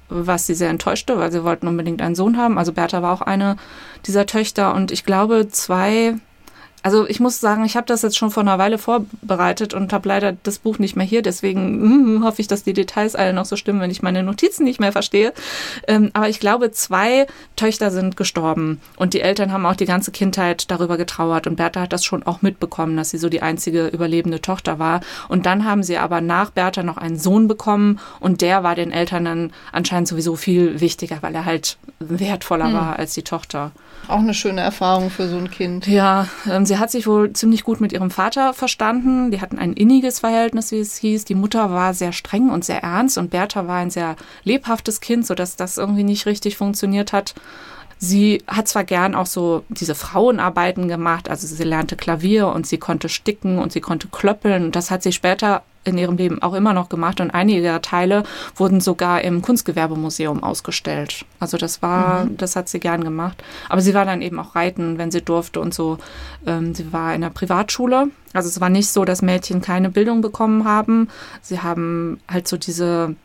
was 0.10 0.48
sie 0.48 0.56
sehr 0.56 0.70
enttäuschte, 0.70 1.20
weil 1.20 1.32
sie 1.32 1.44
wollten 1.44 1.68
unbedingt 1.68 2.02
einen 2.02 2.16
Sohn 2.16 2.36
haben. 2.38 2.58
Also 2.58 2.74
Bertha 2.74 3.04
war 3.04 3.14
auch 3.14 3.22
eine 3.22 3.58
dieser 4.06 4.26
Töchter 4.26 4.74
und 4.74 4.92
ich 4.92 5.06
glaube, 5.06 5.48
zwei 5.50 6.16
also 6.88 7.06
ich 7.06 7.20
muss 7.20 7.42
sagen, 7.42 7.66
ich 7.66 7.76
habe 7.76 7.86
das 7.86 8.02
jetzt 8.02 8.18
schon 8.18 8.32
vor 8.32 8.44
einer 8.44 8.60
Weile 8.60 8.78
vorbereitet 8.78 9.74
und 9.74 9.92
habe 9.92 10.08
leider 10.08 10.38
das 10.44 10.60
Buch 10.60 10.80
nicht 10.80 10.96
mehr 10.96 11.06
hier. 11.06 11.22
Deswegen 11.22 12.16
mm, 12.16 12.24
hoffe 12.24 12.42
ich, 12.42 12.48
dass 12.48 12.64
die 12.64 12.72
Details 12.72 13.14
alle 13.14 13.34
noch 13.34 13.44
so 13.44 13.58
stimmen, 13.58 13.82
wenn 13.82 13.92
ich 13.92 14.02
meine 14.02 14.24
Notizen 14.24 14.64
nicht 14.64 14.80
mehr 14.80 14.94
verstehe. 14.94 15.34
Ähm, 15.86 16.12
aber 16.14 16.30
ich 16.30 16.40
glaube, 16.40 16.72
zwei 16.72 17.28
Töchter 17.58 17.92
sind 17.92 18.16
gestorben 18.16 18.80
und 18.96 19.14
die 19.14 19.20
Eltern 19.20 19.52
haben 19.52 19.66
auch 19.66 19.76
die 19.76 19.84
ganze 19.84 20.14
Kindheit 20.14 20.72
darüber 20.72 20.96
getrauert. 20.96 21.46
Und 21.46 21.58
Bertha 21.58 21.82
hat 21.82 21.92
das 21.92 22.06
schon 22.06 22.24
auch 22.24 22.42
mitbekommen, 22.42 22.96
dass 22.96 23.10
sie 23.10 23.18
so 23.18 23.28
die 23.28 23.42
einzige 23.42 23.88
überlebende 23.88 24.40
Tochter 24.40 24.80
war. 24.80 25.02
Und 25.28 25.46
dann 25.46 25.66
haben 25.66 25.84
sie 25.84 25.98
aber 25.98 26.22
nach 26.22 26.52
Bertha 26.52 26.84
noch 26.84 26.96
einen 26.96 27.20
Sohn 27.20 27.50
bekommen 27.50 28.00
und 28.22 28.40
der 28.40 28.64
war 28.64 28.76
den 28.76 28.94
Eltern 28.94 29.26
dann 29.26 29.52
anscheinend 29.74 30.08
sowieso 30.08 30.38
viel 30.38 30.80
wichtiger, 30.80 31.18
weil 31.20 31.36
er 31.36 31.44
halt 31.44 31.78
wertvoller 32.00 32.68
hm. 32.68 32.74
war 32.74 32.96
als 32.98 33.14
die 33.14 33.24
Tochter. 33.24 33.74
Auch 34.08 34.20
eine 34.20 34.34
schöne 34.34 34.62
Erfahrung 34.62 35.10
für 35.10 35.28
so 35.28 35.38
ein 35.38 35.52
Kind. 35.52 35.86
Ja, 35.86 36.28
ähm, 36.50 36.66
sie 36.66 36.78
hat 36.78 36.92
sich 36.92 37.08
wohl 37.08 37.34
ziemlich 37.34 37.64
gut 37.64 37.82
mit 37.82 37.92
ihrem 37.92 38.10
Vater 38.10 38.54
verstanden. 38.54 39.32
Die 39.32 39.42
hatten 39.42 39.60
ein 39.60 39.74
inniges 39.74 40.20
Verhältnis, 40.20 40.72
wie 40.72 40.80
es 40.80 40.96
hieß. 40.98 41.26
Die 41.26 41.36
Mutter 41.36 41.72
war 41.72 41.94
sehr 41.94 42.14
streng 42.14 42.50
und 42.50 42.64
sehr 42.64 42.84
ernst 42.84 43.18
und 43.18 43.32
Bertha 43.32 43.68
war 43.68 43.78
ein 43.78 43.90
sehr 43.90 44.16
lebhaftes 44.44 45.02
Kind, 45.02 45.26
sodass 45.26 45.58
das 45.58 45.78
irgendwie 45.78 46.06
nicht 46.06 46.26
richtig 46.26 46.56
funktioniert 46.56 47.12
hat. 47.12 47.36
Sie 48.00 48.44
hat 48.48 48.68
zwar 48.68 48.84
gern 48.84 49.16
auch 49.16 49.26
so 49.26 49.64
diese 49.70 49.96
Frauenarbeiten 49.96 50.88
gemacht, 50.88 51.30
also 51.30 51.48
sie 51.48 51.64
lernte 51.64 51.96
Klavier 51.96 52.48
und 52.48 52.68
sie 52.68 52.78
konnte 52.78 53.10
sticken 53.10 53.58
und 53.58 53.72
sie 53.72 53.82
konnte 53.82 54.08
klöppeln 54.08 54.66
und 54.66 54.76
das 54.76 54.92
hat 54.92 55.02
sie 55.02 55.12
später 55.12 55.64
in 55.88 55.98
ihrem 55.98 56.18
Leben 56.18 56.42
auch 56.42 56.54
immer 56.54 56.74
noch 56.74 56.90
gemacht 56.90 57.22
und 57.22 57.32
einige 57.32 57.62
der 57.62 57.82
Teile 57.82 58.24
wurden 58.56 58.82
sogar 58.82 59.22
im 59.22 59.42
Kunstgewerbemuseum 59.42 60.44
ausgestellt. 60.44 61.26
Also 61.40 61.58
das 61.58 61.82
war, 61.82 62.26
mhm. 62.26 62.38
das 62.38 62.56
hat 62.56 62.70
sie 62.70 62.80
gern 62.80 63.04
gemacht. 63.04 63.44
Aber 63.70 63.82
sie 63.82 63.94
war 63.94 64.06
dann 64.06 64.22
eben 64.22 64.40
auch 64.40 64.56
reiten, 64.56 64.98
wenn 64.98 65.12
sie 65.12 65.22
durfte 65.22 65.60
und 65.60 65.74
so. 65.74 65.98
Ähm, 66.46 66.76
sie 66.76 66.92
war 66.94 67.16
in 67.16 67.22
der 67.22 67.30
Privatschule. 67.30 68.10
Also 68.34 68.50
es 68.50 68.60
war 68.62 68.70
nicht 68.70 68.90
so, 68.90 69.06
dass 69.06 69.22
Mädchen 69.22 69.62
keine 69.62 69.90
Bildung 69.90 70.22
bekommen 70.22 70.66
haben. 70.66 71.10
Sie 71.42 71.62
haben 71.62 72.20
halt 72.30 72.48
so 72.48 72.58
diese 72.58 73.16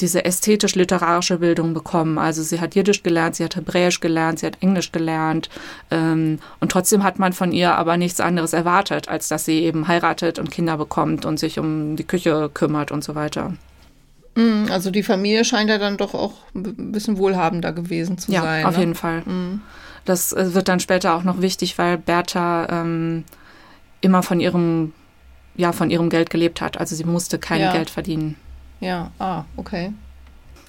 diese 0.00 0.24
ästhetisch-literarische 0.24 1.38
Bildung 1.38 1.74
bekommen. 1.74 2.18
Also 2.18 2.42
sie 2.42 2.60
hat 2.60 2.74
Jiddisch 2.74 3.02
gelernt, 3.02 3.36
sie 3.36 3.44
hat 3.44 3.56
Hebräisch 3.56 4.00
gelernt, 4.00 4.38
sie 4.38 4.46
hat 4.46 4.58
Englisch 4.60 4.92
gelernt. 4.92 5.48
Ähm, 5.90 6.38
und 6.60 6.72
trotzdem 6.72 7.02
hat 7.02 7.18
man 7.18 7.32
von 7.32 7.52
ihr 7.52 7.74
aber 7.74 7.96
nichts 7.96 8.20
anderes 8.20 8.52
erwartet, 8.52 9.08
als 9.08 9.28
dass 9.28 9.44
sie 9.44 9.60
eben 9.62 9.88
heiratet 9.88 10.38
und 10.38 10.50
Kinder 10.50 10.76
bekommt 10.76 11.24
und 11.24 11.38
sich 11.38 11.58
um 11.58 11.96
die 11.96 12.04
Küche 12.04 12.50
kümmert 12.52 12.92
und 12.92 13.04
so 13.04 13.14
weiter. 13.14 13.54
Mm, 14.34 14.66
also 14.70 14.90
die 14.90 15.02
Familie 15.02 15.44
scheint 15.44 15.68
ja 15.70 15.78
dann 15.78 15.96
doch 15.96 16.14
auch 16.14 16.34
ein 16.54 16.92
bisschen 16.92 17.18
wohlhabender 17.18 17.72
gewesen 17.72 18.18
zu 18.18 18.30
ja, 18.32 18.42
sein. 18.42 18.62
Ja, 18.62 18.68
auf 18.68 18.74
ne? 18.74 18.80
jeden 18.80 18.94
Fall. 18.94 19.22
Mhm. 19.24 19.60
Das 20.04 20.32
äh, 20.32 20.54
wird 20.54 20.68
dann 20.68 20.80
später 20.80 21.14
auch 21.14 21.24
noch 21.24 21.40
wichtig, 21.40 21.76
weil 21.76 21.98
Bertha 21.98 22.66
ähm, 22.70 23.24
immer 24.00 24.22
von 24.22 24.40
ihrem, 24.40 24.92
ja, 25.56 25.72
von 25.72 25.90
ihrem 25.90 26.08
Geld 26.08 26.30
gelebt 26.30 26.60
hat. 26.60 26.78
Also 26.78 26.94
sie 26.94 27.04
musste 27.04 27.38
kein 27.38 27.60
ja. 27.60 27.72
Geld 27.72 27.90
verdienen. 27.90 28.36
Ja, 28.80 29.10
ah, 29.18 29.44
okay. 29.56 29.92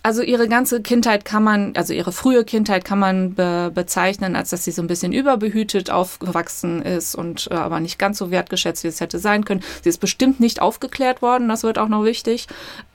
Also 0.02 0.22
ihre 0.22 0.48
ganze 0.48 0.82
Kindheit 0.82 1.26
kann 1.26 1.44
man, 1.44 1.74
also 1.76 1.94
ihre 1.94 2.14
frühe 2.14 2.46
Kindheit 2.46 2.86
kann 2.86 3.00
man 3.00 3.34
be 3.34 3.70
bezeichnen, 3.74 4.36
als 4.36 4.50
dass 4.50 4.64
sie 4.64 4.72
so 4.72 4.82
ein 4.82 4.88
bisschen 4.88 5.12
überbehütet 5.12 5.92
aufgewachsen 5.92 6.82
ist 6.82 7.16
und 7.16 7.50
äh, 7.52 7.56
aber 7.56 7.82
nicht 7.82 8.00
ganz 8.00 8.18
so 8.18 8.32
wertgeschätzt, 8.32 8.84
wie 8.86 8.88
es 8.88 9.02
hätte 9.02 9.20
sein 9.20 9.44
können. 9.44 9.62
Sie 9.84 9.90
ist 9.90 10.00
bestimmt 10.00 10.40
nicht 10.40 10.62
aufgeklärt 10.62 11.22
worden, 11.22 11.50
das 11.50 11.64
wird 11.64 11.78
auch 11.78 11.90
noch 11.90 12.06
wichtig. 12.06 12.48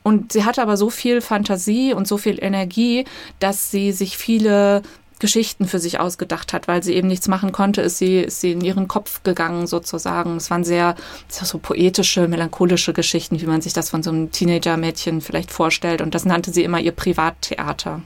Und 0.02 0.32
sie 0.32 0.44
hatte 0.44 0.62
aber 0.62 0.78
so 0.78 0.88
viel 0.88 1.20
Fantasie 1.20 1.92
und 1.92 2.08
so 2.08 2.16
viel 2.16 2.42
Energie, 2.42 3.04
dass 3.38 3.70
sie 3.70 3.92
sich 3.92 4.16
viele 4.16 4.82
Geschichten 5.18 5.66
für 5.66 5.78
sich 5.78 6.00
ausgedacht 6.00 6.52
hat, 6.52 6.68
weil 6.68 6.82
sie 6.82 6.94
eben 6.94 7.08
nichts 7.08 7.28
machen 7.28 7.52
konnte, 7.52 7.80
ist 7.82 7.98
sie, 7.98 8.18
ist 8.20 8.40
sie 8.40 8.52
in 8.52 8.60
ihren 8.60 8.88
Kopf 8.88 9.22
gegangen 9.22 9.66
sozusagen. 9.66 10.36
Es 10.36 10.50
waren 10.50 10.64
sehr 10.64 10.96
so 11.28 11.58
poetische, 11.58 12.28
melancholische 12.28 12.92
Geschichten, 12.92 13.40
wie 13.40 13.46
man 13.46 13.60
sich 13.60 13.72
das 13.72 13.90
von 13.90 14.02
so 14.02 14.10
einem 14.10 14.32
Teenager-Mädchen 14.32 15.20
vielleicht 15.20 15.50
vorstellt. 15.50 16.00
Und 16.00 16.14
das 16.14 16.24
nannte 16.24 16.52
sie 16.52 16.64
immer 16.64 16.80
ihr 16.80 16.92
Privattheater. 16.92 18.02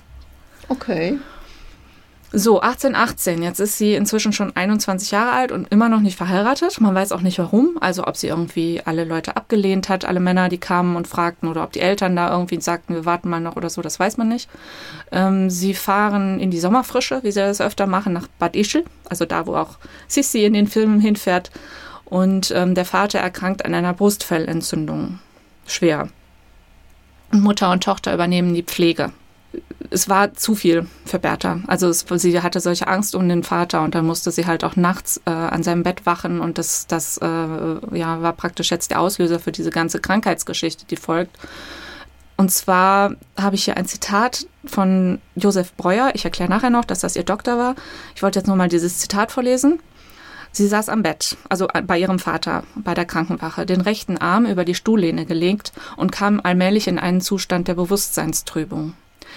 Okay. 0.68 1.18
So, 2.30 2.60
1818. 2.60 3.42
Jetzt 3.42 3.58
ist 3.58 3.78
sie 3.78 3.94
inzwischen 3.94 4.34
schon 4.34 4.54
21 4.54 5.10
Jahre 5.10 5.32
alt 5.32 5.50
und 5.50 5.72
immer 5.72 5.88
noch 5.88 6.00
nicht 6.00 6.18
verheiratet. 6.18 6.78
Man 6.78 6.94
weiß 6.94 7.12
auch 7.12 7.22
nicht 7.22 7.38
warum. 7.38 7.78
Also, 7.80 8.06
ob 8.06 8.18
sie 8.18 8.26
irgendwie 8.26 8.82
alle 8.84 9.04
Leute 9.04 9.36
abgelehnt 9.36 9.88
hat, 9.88 10.04
alle 10.04 10.20
Männer, 10.20 10.50
die 10.50 10.58
kamen 10.58 10.96
und 10.96 11.08
fragten, 11.08 11.48
oder 11.48 11.64
ob 11.64 11.72
die 11.72 11.80
Eltern 11.80 12.14
da 12.16 12.30
irgendwie 12.30 12.60
sagten, 12.60 12.94
wir 12.94 13.06
warten 13.06 13.30
mal 13.30 13.40
noch 13.40 13.56
oder 13.56 13.70
so, 13.70 13.80
das 13.80 13.98
weiß 13.98 14.18
man 14.18 14.28
nicht. 14.28 14.50
Ähm, 15.10 15.48
sie 15.48 15.72
fahren 15.72 16.38
in 16.38 16.50
die 16.50 16.60
Sommerfrische, 16.60 17.20
wie 17.22 17.32
sie 17.32 17.40
das 17.40 17.62
öfter 17.62 17.86
machen, 17.86 18.12
nach 18.12 18.28
Bad 18.38 18.56
Ischl, 18.56 18.84
also 19.08 19.24
da, 19.24 19.46
wo 19.46 19.56
auch 19.56 19.78
Sissi 20.06 20.44
in 20.44 20.52
den 20.52 20.66
Filmen 20.66 21.00
hinfährt. 21.00 21.50
Und 22.04 22.50
ähm, 22.54 22.74
der 22.74 22.84
Vater 22.84 23.20
erkrankt 23.20 23.64
an 23.64 23.72
einer 23.72 23.94
Brustfellentzündung. 23.94 25.18
Schwer. 25.66 26.08
Mutter 27.30 27.70
und 27.70 27.82
Tochter 27.84 28.12
übernehmen 28.12 28.52
die 28.52 28.62
Pflege 28.62 29.12
es 29.90 30.08
war 30.08 30.34
zu 30.34 30.54
viel 30.54 30.86
für 31.04 31.18
Bertha. 31.18 31.60
Also 31.66 31.88
es, 31.88 32.04
sie 32.16 32.40
hatte 32.42 32.60
solche 32.60 32.88
Angst 32.88 33.14
um 33.14 33.28
den 33.28 33.42
Vater 33.42 33.82
und 33.82 33.94
dann 33.94 34.06
musste 34.06 34.30
sie 34.30 34.46
halt 34.46 34.64
auch 34.64 34.76
nachts 34.76 35.20
äh, 35.24 35.30
an 35.30 35.62
seinem 35.62 35.82
Bett 35.82 36.04
wachen 36.04 36.40
und 36.40 36.58
das, 36.58 36.86
das 36.86 37.18
äh, 37.18 37.26
ja, 37.26 38.20
war 38.22 38.32
praktisch 38.34 38.70
jetzt 38.70 38.90
der 38.90 39.00
Auslöser 39.00 39.38
für 39.38 39.52
diese 39.52 39.70
ganze 39.70 40.00
Krankheitsgeschichte, 40.00 40.84
die 40.86 40.96
folgt. 40.96 41.36
Und 42.36 42.52
zwar 42.52 43.16
habe 43.36 43.56
ich 43.56 43.64
hier 43.64 43.76
ein 43.76 43.86
Zitat 43.86 44.46
von 44.64 45.20
Josef 45.34 45.72
Breuer. 45.74 46.12
Ich 46.14 46.24
erkläre 46.24 46.50
nachher 46.50 46.70
noch, 46.70 46.84
dass 46.84 47.00
das 47.00 47.16
ihr 47.16 47.24
Doktor 47.24 47.58
war. 47.58 47.74
Ich 48.14 48.22
wollte 48.22 48.38
jetzt 48.38 48.46
nur 48.46 48.54
mal 48.54 48.68
dieses 48.68 48.98
Zitat 48.98 49.32
vorlesen. 49.32 49.80
Sie 50.52 50.66
saß 50.66 50.88
am 50.88 51.02
Bett, 51.02 51.36
also 51.48 51.68
bei 51.86 51.98
ihrem 51.98 52.18
Vater, 52.18 52.62
bei 52.76 52.94
der 52.94 53.04
Krankenwache, 53.04 53.66
den 53.66 53.80
rechten 53.80 54.18
Arm 54.18 54.46
über 54.46 54.64
die 54.64 54.74
Stuhllehne 54.74 55.26
gelegt 55.26 55.72
und 55.96 56.12
kam 56.12 56.40
allmählich 56.42 56.88
in 56.88 56.98
einen 56.98 57.20
Zustand 57.20 57.68
der 57.68 57.74
Bewusstseinstrübung. 57.74 58.94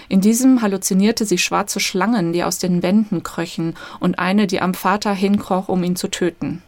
In 0.09 0.21
diesem 0.21 0.61
halluzinierte 0.61 1.25
sie 1.25 1.37
schwarze 1.37 1.79
Schlangen, 1.79 2.33
die 2.33 2.43
aus 2.43 2.57
den 2.57 2.83
Wänden 2.83 3.23
kröchen, 3.23 3.75
und 3.99 4.19
eine, 4.19 4.47
die 4.47 4.61
am 4.61 4.73
Vater 4.73 5.13
hinkroch, 5.13 5.69
um 5.69 5.83
ihn 5.83 5.95
zu 5.95 6.09
töten. 6.09 6.61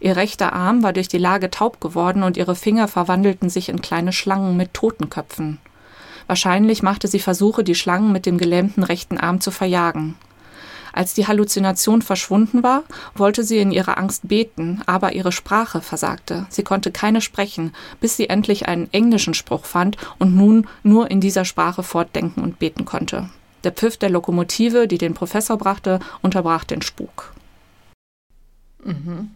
Ihr 0.00 0.16
rechter 0.16 0.52
Arm 0.52 0.82
war 0.82 0.92
durch 0.92 1.08
die 1.08 1.18
Lage 1.18 1.50
taub 1.50 1.80
geworden 1.80 2.22
und 2.22 2.36
ihre 2.36 2.56
Finger 2.56 2.88
verwandelten 2.88 3.50
sich 3.50 3.68
in 3.68 3.82
kleine 3.82 4.12
Schlangen 4.12 4.56
mit 4.56 4.74
Totenköpfen. 4.74 5.58
Wahrscheinlich 6.26 6.82
machte 6.82 7.08
sie 7.08 7.18
Versuche, 7.18 7.64
die 7.64 7.74
Schlangen 7.74 8.12
mit 8.12 8.24
dem 8.24 8.38
gelähmten 8.38 8.82
rechten 8.82 9.18
Arm 9.18 9.40
zu 9.40 9.50
verjagen. 9.50 10.14
Als 10.92 11.14
die 11.14 11.26
Halluzination 11.26 12.02
verschwunden 12.02 12.62
war, 12.62 12.84
wollte 13.14 13.44
sie 13.44 13.58
in 13.58 13.70
ihrer 13.70 13.98
Angst 13.98 14.28
beten, 14.28 14.82
aber 14.86 15.12
ihre 15.12 15.32
Sprache 15.32 15.80
versagte. 15.80 16.46
Sie 16.50 16.62
konnte 16.62 16.90
keine 16.90 17.20
sprechen, 17.20 17.72
bis 18.00 18.16
sie 18.16 18.28
endlich 18.28 18.66
einen 18.66 18.92
englischen 18.92 19.34
Spruch 19.34 19.64
fand 19.64 19.96
und 20.18 20.34
nun 20.34 20.66
nur 20.82 21.10
in 21.10 21.20
dieser 21.20 21.44
Sprache 21.44 21.82
fortdenken 21.82 22.42
und 22.42 22.58
beten 22.58 22.84
konnte. 22.84 23.28
Der 23.64 23.72
Pfiff 23.72 23.96
der 23.96 24.10
Lokomotive, 24.10 24.88
die 24.88 24.98
den 24.98 25.14
Professor 25.14 25.58
brachte, 25.58 26.00
unterbrach 26.22 26.64
den 26.64 26.82
Spuk. 26.82 27.32
Mhm. 28.82 29.30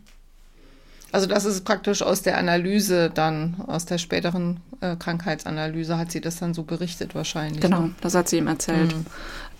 Also 1.12 1.26
das 1.26 1.44
ist 1.44 1.64
praktisch 1.64 2.02
aus 2.02 2.22
der 2.22 2.38
Analyse 2.38 3.08
dann, 3.08 3.54
aus 3.68 3.84
der 3.84 3.98
späteren 3.98 4.60
äh, 4.80 4.96
Krankheitsanalyse 4.96 5.96
hat 5.96 6.10
sie 6.10 6.20
das 6.20 6.40
dann 6.40 6.54
so 6.54 6.64
berichtet 6.64 7.14
wahrscheinlich. 7.14 7.60
Genau, 7.60 7.82
ne? 7.82 7.94
das 8.00 8.16
hat 8.16 8.28
sie 8.28 8.38
ihm 8.38 8.48
erzählt. 8.48 8.96
Mhm 8.96 9.06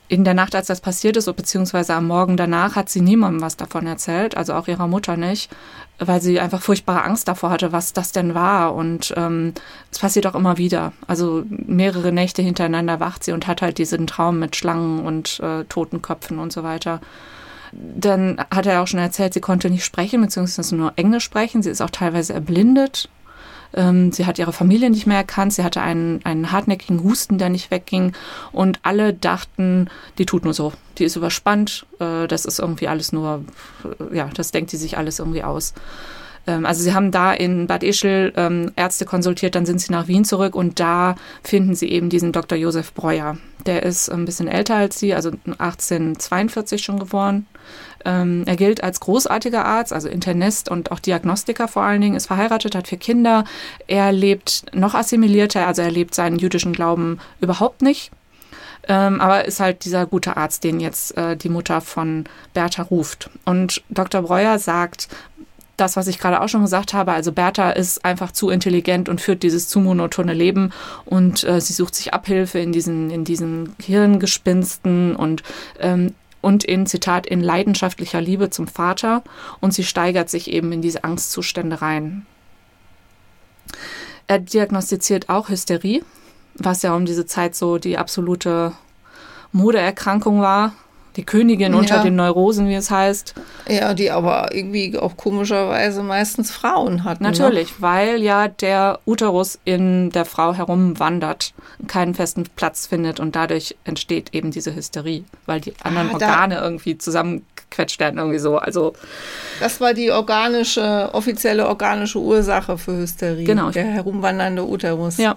in 0.09 0.25
der 0.25 0.35
Nacht, 0.35 0.55
als 0.55 0.67
das 0.67 0.81
passiert 0.81 1.17
ist, 1.17 1.35
beziehungsweise 1.35 1.95
am 1.95 2.07
Morgen 2.07 2.37
danach, 2.37 2.77
hat 2.77 2.89
sie 2.89 3.01
niemandem 3.01 3.41
was 3.41 3.57
davon 3.57 3.87
erzählt, 3.87 4.37
also 4.37 4.53
auch 4.55 4.69
ihrer 4.69 4.87
Mutter 4.87 5.17
nicht, 5.17 5.51
weil 5.99 6.21
sie 6.21 6.41
einfach 6.41 6.61
furchtbare 6.61 7.03
Angst 7.05 7.29
davor 7.29 7.51
hatte, 7.51 7.73
was 7.73 7.93
das 7.93 8.13
denn 8.13 8.35
war. 8.35 8.75
Und 8.75 9.15
ähm, 9.17 9.55
es 9.91 9.99
passiert 9.99 10.27
auch 10.27 10.35
immer 10.35 10.59
wieder. 10.59 10.93
Also 11.07 11.45
mehrere 11.49 12.13
Nächte 12.13 12.43
hintereinander 12.43 13.01
wacht 13.01 13.25
sie 13.25 13.33
und 13.33 13.47
hat 13.47 13.63
halt 13.63 13.79
diesen 13.79 14.07
Traum 14.07 14.39
mit 14.39 14.57
Schlangen 14.57 15.01
und 15.05 15.41
äh, 15.41 15.65
Totenköpfen 15.65 16.39
und 16.39 16.53
so 16.53 16.63
weiter. 16.63 17.01
Dann 17.73 18.39
hat 18.55 18.67
er 18.67 18.83
auch 18.83 18.87
schon 18.87 19.01
erzählt, 19.01 19.35
sie 19.35 19.41
konnte 19.41 19.71
nicht 19.71 19.85
sprechen, 19.85 20.21
beziehungsweise 20.21 20.77
nur 20.77 20.93
Englisch 20.97 21.25
sprechen. 21.25 21.63
Sie 21.63 21.71
ist 21.71 21.81
auch 21.81 21.91
teilweise 21.91 22.35
erblindet 22.35 23.09
ähm, 23.75 24.13
sie 24.13 24.27
hat 24.27 24.39
ihre 24.39 24.53
Familie 24.53 24.91
nicht 24.91 25.07
mehr 25.07 25.19
erkannt. 25.19 25.53
Sie 25.53 25.65
hatte 25.65 25.83
einen, 25.83 26.21
einen 26.25 26.53
hartnäckigen 26.53 27.03
Husten, 27.03 27.39
der 27.39 27.49
nicht 27.49 27.71
wegging. 27.71 28.13
Und 28.53 28.81
alle 28.83 29.13
dachten, 29.13 29.89
die 30.19 30.27
tut 30.27 30.45
nur 30.45 30.55
so. 30.55 30.73
Die 30.99 31.05
ist 31.05 31.17
überspannt. 31.17 31.87
Äh, 31.99 32.27
das 32.27 32.45
ist 32.45 32.59
irgendwie 32.59 32.89
alles 32.89 33.13
nur, 33.13 33.45
äh, 33.85 34.17
ja, 34.17 34.31
das 34.35 34.51
denkt 34.51 34.71
sie 34.71 34.77
sich 34.77 34.97
alles 34.97 35.19
irgendwie 35.19 35.43
aus. 35.43 35.75
Ähm, 36.47 36.67
also 36.67 36.83
sie 36.83 36.95
haben 36.95 37.11
da 37.11 37.33
in 37.33 37.67
Bad 37.67 37.83
Ischl 37.83 38.33
ähm, 38.37 38.73
Ärzte 38.77 39.05
konsultiert, 39.05 39.55
dann 39.55 39.67
sind 39.67 39.81
sie 39.81 39.93
nach 39.93 40.09
Wien 40.09 40.25
zurück 40.25 40.55
und 40.55 40.81
da 40.81 41.17
finden 41.43 41.75
sie 41.75 41.89
eben 41.91 42.11
diesen 42.11 42.33
Dr. 42.33 42.59
Josef 42.59 42.93
Breuer. 42.93 43.39
Der 43.67 43.83
ist 43.83 44.11
ein 44.11 44.25
bisschen 44.25 44.49
älter 44.49 44.77
als 44.77 44.99
sie, 44.99 45.15
also 45.15 45.31
1842 45.31 46.83
schon 46.83 46.99
geboren. 46.99 47.47
Ähm, 48.05 48.45
er 48.47 48.57
gilt 48.57 48.83
als 48.83 49.01
großartiger 49.01 49.65
Arzt, 49.65 49.93
also 49.93 50.09
Internist 50.09 50.71
und 50.71 50.91
auch 50.91 51.01
Diagnostiker 51.01 51.69
vor 51.69 51.83
allen 51.83 52.01
Dingen, 52.01 52.17
ist 52.17 52.27
verheiratet, 52.27 52.75
hat 52.75 52.89
vier 52.89 52.99
Kinder. 52.99 53.45
Er 53.87 54.13
lebt 54.13 54.67
noch 54.73 54.95
assimilierter, 54.95 55.67
also 55.67 55.83
er 55.83 55.91
lebt 55.91 56.15
seinen 56.15 56.39
jüdischen 56.39 56.73
Glauben 56.73 57.19
überhaupt 57.41 57.83
nicht. 57.83 58.11
Ähm, 58.87 59.21
aber 59.21 59.47
ist 59.47 59.61
halt 59.61 59.85
dieser 59.85 60.05
gute 60.05 60.37
Arzt, 60.37 60.63
den 60.63 60.79
jetzt 60.79 61.17
äh, 61.17 61.37
die 61.37 61.49
Mutter 61.49 61.81
von 61.81 62.25
Bertha 62.53 62.83
ruft. 62.83 63.31
Und 63.47 63.83
Dr. 63.89 64.23
Breuer 64.23 64.59
sagt, 64.59 65.09
das, 65.77 65.97
was 65.97 66.07
ich 66.07 66.19
gerade 66.19 66.41
auch 66.41 66.49
schon 66.49 66.63
gesagt 66.63 66.95
habe, 66.95 67.13
also 67.13 67.33
Bertha 67.33 67.71
ist 67.71 68.05
einfach 68.05 68.31
zu 68.31 68.51
intelligent 68.51 69.09
und 69.09 69.21
führt 69.21 69.43
dieses 69.43 69.69
zu 69.69 69.81
monotone 69.81 70.33
Leben 70.33 70.73
und 71.05 71.45
äh, 71.45 71.61
sie 71.61 71.73
sucht 71.73 71.95
sich 71.95 72.15
Abhilfe 72.15 72.59
in 72.59 72.73
diesen, 72.73 73.11
in 73.11 73.25
diesen 73.25 73.75
Hirngespinsten 73.81 75.17
und 75.17 75.43
ähm, 75.81 76.15
und 76.45 76.63
in, 76.63 76.87
Zitat, 76.87 77.27
in 77.27 77.41
leidenschaftlicher 77.41 78.21
Liebe 78.21 78.51
zum 78.51 78.69
Vater 78.69 79.25
und 79.61 79.73
sie 79.73 79.83
steigert 79.83 80.29
sich 80.29 80.51
eben 80.51 80.71
in 80.73 80.83
diese 80.83 81.03
Angstzustände 81.03 81.81
rein. 81.81 82.27
Er 84.27 84.39
diagnostiziert 84.39 85.29
auch 85.29 85.49
Hysterie, 85.49 86.05
was 86.55 86.83
ja 86.83 86.95
um 86.95 87.07
diese 87.07 87.27
Zeit 87.27 87.55
so 87.55 87.79
die 87.79 87.99
absolute 87.99 88.73
Modeerkrankung 89.53 90.41
war. 90.41 90.75
Die 91.17 91.25
Königin 91.25 91.75
unter 91.75 92.03
den 92.03 92.17
Neurosen, 92.17 92.69
wie 92.69 92.75
es 92.75 92.91
heißt. 92.91 93.35
Ja, 93.69 93.95
die 93.95 94.11
aber 94.11 94.51
irgendwie 94.53 94.99
auch 94.99 95.17
komischerweise 95.17 96.03
meistens 96.03 96.51
Frauen 96.51 97.05
hatten. 97.05 97.23
Ne? 97.23 97.31
Natürlich, 97.31 97.71
ne? 97.71 97.77
weil 97.79 98.23
ja 98.23 98.49
der 98.49 98.99
Uterus 99.07 99.59
in 99.65 100.11
der 100.11 100.25
Frau 100.25 100.55
herumwandert, 100.55 101.55
keinen 101.87 102.15
festen 102.15 102.45
Platz 102.57 102.87
findet 102.87 103.21
und 103.21 103.37
dadurch 103.37 103.77
entsteht 103.85 104.35
eben 104.35 104.51
diese 104.51 104.75
Hysterie, 104.75 105.25
weil 105.47 105.61
die 105.61 105.75
anderen 105.83 106.11
ah, 106.11 106.15
Organe 106.15 106.59
irgendwie 106.59 106.99
zusammengequetscht 106.99 108.01
werden, 108.01 108.19
irgendwie 108.19 108.39
so. 108.39 108.59
Also 108.59 108.95
das 109.61 109.81
war 109.81 109.95
die 109.95 110.11
organische, 110.11 111.11
offizielle 111.13 111.69
organische 111.69 112.19
Ursache 112.19 112.77
für 112.77 112.97
Hysterie. 112.97 113.45
Genau. 113.45 113.71
Der 113.71 113.85
herumwandernde 113.85 114.67
Uterus. 114.67 115.19
Ja. 115.19 115.37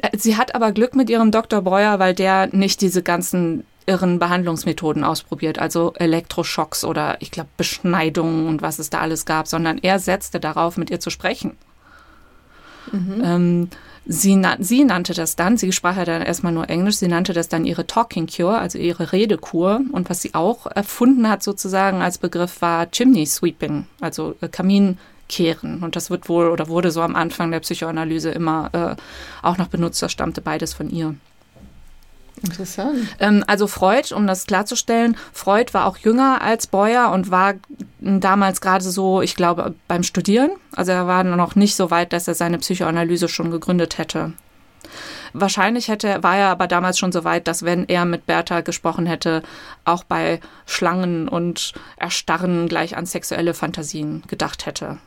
Äh, 0.00 0.16
sie 0.16 0.36
hat 0.36 0.54
aber 0.54 0.72
Glück 0.72 0.94
mit 0.94 1.10
ihrem 1.10 1.30
Dr. 1.30 1.60
Breuer, 1.62 1.98
weil 1.98 2.14
der 2.14 2.48
nicht 2.54 2.80
diese 2.80 3.02
ganzen 3.02 3.64
irren 3.88 4.18
Behandlungsmethoden 4.18 5.02
ausprobiert, 5.02 5.58
also 5.58 5.94
Elektroschocks 5.94 6.84
oder 6.84 7.16
ich 7.20 7.30
glaube 7.30 7.48
Beschneidungen 7.56 8.46
und 8.46 8.62
was 8.62 8.78
es 8.78 8.90
da 8.90 8.98
alles 9.00 9.24
gab, 9.24 9.48
sondern 9.48 9.78
er 9.78 9.98
setzte 9.98 10.38
darauf, 10.38 10.76
mit 10.76 10.90
ihr 10.90 11.00
zu 11.00 11.10
sprechen. 11.10 11.56
Mhm. 12.92 13.22
Ähm, 13.24 13.68
sie, 14.06 14.40
sie, 14.58 14.84
nannte 14.84 15.14
das 15.14 15.36
dann, 15.36 15.56
sie 15.56 15.72
sprach 15.72 15.96
ja 15.96 16.04
dann 16.04 16.22
erstmal 16.22 16.52
nur 16.52 16.68
Englisch, 16.68 16.96
sie 16.96 17.08
nannte 17.08 17.32
das 17.32 17.48
dann 17.48 17.64
ihre 17.64 17.86
Talking 17.86 18.26
Cure, 18.26 18.58
also 18.58 18.78
ihre 18.78 19.12
Redekur. 19.12 19.80
Und 19.92 20.10
was 20.10 20.22
sie 20.22 20.34
auch 20.34 20.66
erfunden 20.66 21.28
hat 21.28 21.42
sozusagen 21.42 22.02
als 22.02 22.18
Begriff 22.18 22.60
war 22.60 22.90
Chimney 22.90 23.26
Sweeping, 23.26 23.86
also 24.00 24.36
äh, 24.40 24.48
Kaminkehren. 24.48 25.82
Und 25.82 25.96
das 25.96 26.10
wird 26.10 26.28
wohl 26.28 26.48
oder 26.48 26.68
wurde 26.68 26.90
so 26.90 27.02
am 27.02 27.16
Anfang 27.16 27.50
der 27.50 27.60
Psychoanalyse 27.60 28.30
immer 28.30 28.70
äh, 28.72 29.46
auch 29.46 29.56
noch 29.56 29.68
benutzt, 29.68 30.02
das 30.02 30.12
stammte 30.12 30.40
beides 30.40 30.74
von 30.74 30.90
ihr. 30.90 31.14
Interessant. 32.42 32.98
Ähm, 33.18 33.44
also 33.46 33.66
Freud, 33.66 34.14
um 34.14 34.26
das 34.26 34.46
klarzustellen, 34.46 35.16
Freud 35.32 35.74
war 35.74 35.86
auch 35.86 35.96
jünger 35.98 36.42
als 36.42 36.66
Beuer 36.66 37.10
und 37.10 37.30
war 37.30 37.54
damals 38.00 38.60
gerade 38.60 38.84
so, 38.84 39.22
ich 39.22 39.34
glaube, 39.34 39.74
beim 39.86 40.02
Studieren. 40.02 40.50
Also 40.74 40.92
er 40.92 41.06
war 41.06 41.24
noch 41.24 41.56
nicht 41.56 41.76
so 41.76 41.90
weit, 41.90 42.12
dass 42.12 42.28
er 42.28 42.34
seine 42.34 42.58
Psychoanalyse 42.58 43.28
schon 43.28 43.50
gegründet 43.50 43.98
hätte. 43.98 44.32
Wahrscheinlich 45.32 45.88
hätte, 45.88 46.22
war 46.22 46.36
er 46.36 46.48
aber 46.48 46.66
damals 46.66 46.98
schon 46.98 47.12
so 47.12 47.24
weit, 47.24 47.48
dass 47.48 47.62
wenn 47.62 47.84
er 47.86 48.04
mit 48.04 48.26
Bertha 48.26 48.62
gesprochen 48.62 49.06
hätte, 49.06 49.42
auch 49.84 50.04
bei 50.04 50.40
Schlangen 50.66 51.28
und 51.28 51.74
Erstarren 51.96 52.68
gleich 52.68 52.96
an 52.96 53.06
sexuelle 53.06 53.54
Fantasien 53.54 54.22
gedacht 54.26 54.66
hätte. 54.66 54.98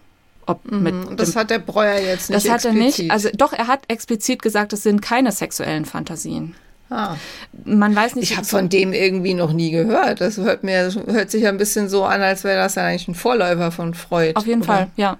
Ob 0.45 0.69
mhm, 0.69 1.15
das 1.15 1.35
hat 1.35 1.49
der 1.49 1.59
Breuer 1.59 1.99
jetzt 1.99 2.29
nicht. 2.29 2.45
Das 2.45 2.51
hat 2.51 2.65
er 2.65 2.73
nicht. 2.73 3.09
Also 3.11 3.29
doch, 3.33 3.53
er 3.53 3.67
hat 3.67 3.83
explizit 3.87 4.41
gesagt, 4.41 4.73
es 4.73 4.83
sind 4.83 5.01
keine 5.01 5.31
sexuellen 5.31 5.85
Fantasien. 5.85 6.55
Ah. 6.91 7.15
Man 7.63 7.95
weiß 7.95 8.15
nicht. 8.15 8.31
Ich 8.31 8.37
habe 8.37 8.45
von 8.45 8.67
dem 8.67 8.91
irgendwie 8.91 9.33
noch 9.33 9.53
nie 9.53 9.71
gehört. 9.71 10.19
Das 10.19 10.37
hört 10.37 10.63
mir 10.63 10.91
hört 11.07 11.31
sich 11.31 11.43
ja 11.43 11.49
ein 11.49 11.57
bisschen 11.57 11.87
so 11.87 12.03
an, 12.03 12.21
als 12.21 12.43
wäre 12.43 12.57
das 12.57 12.75
ja 12.75 12.83
eigentlich 12.83 13.07
ein 13.07 13.15
Vorläufer 13.15 13.71
von 13.71 13.93
Freud. 13.93 14.33
Auf 14.35 14.45
jeden 14.45 14.61
oder? 14.61 14.73
Fall, 14.73 14.87
ja. 14.97 15.17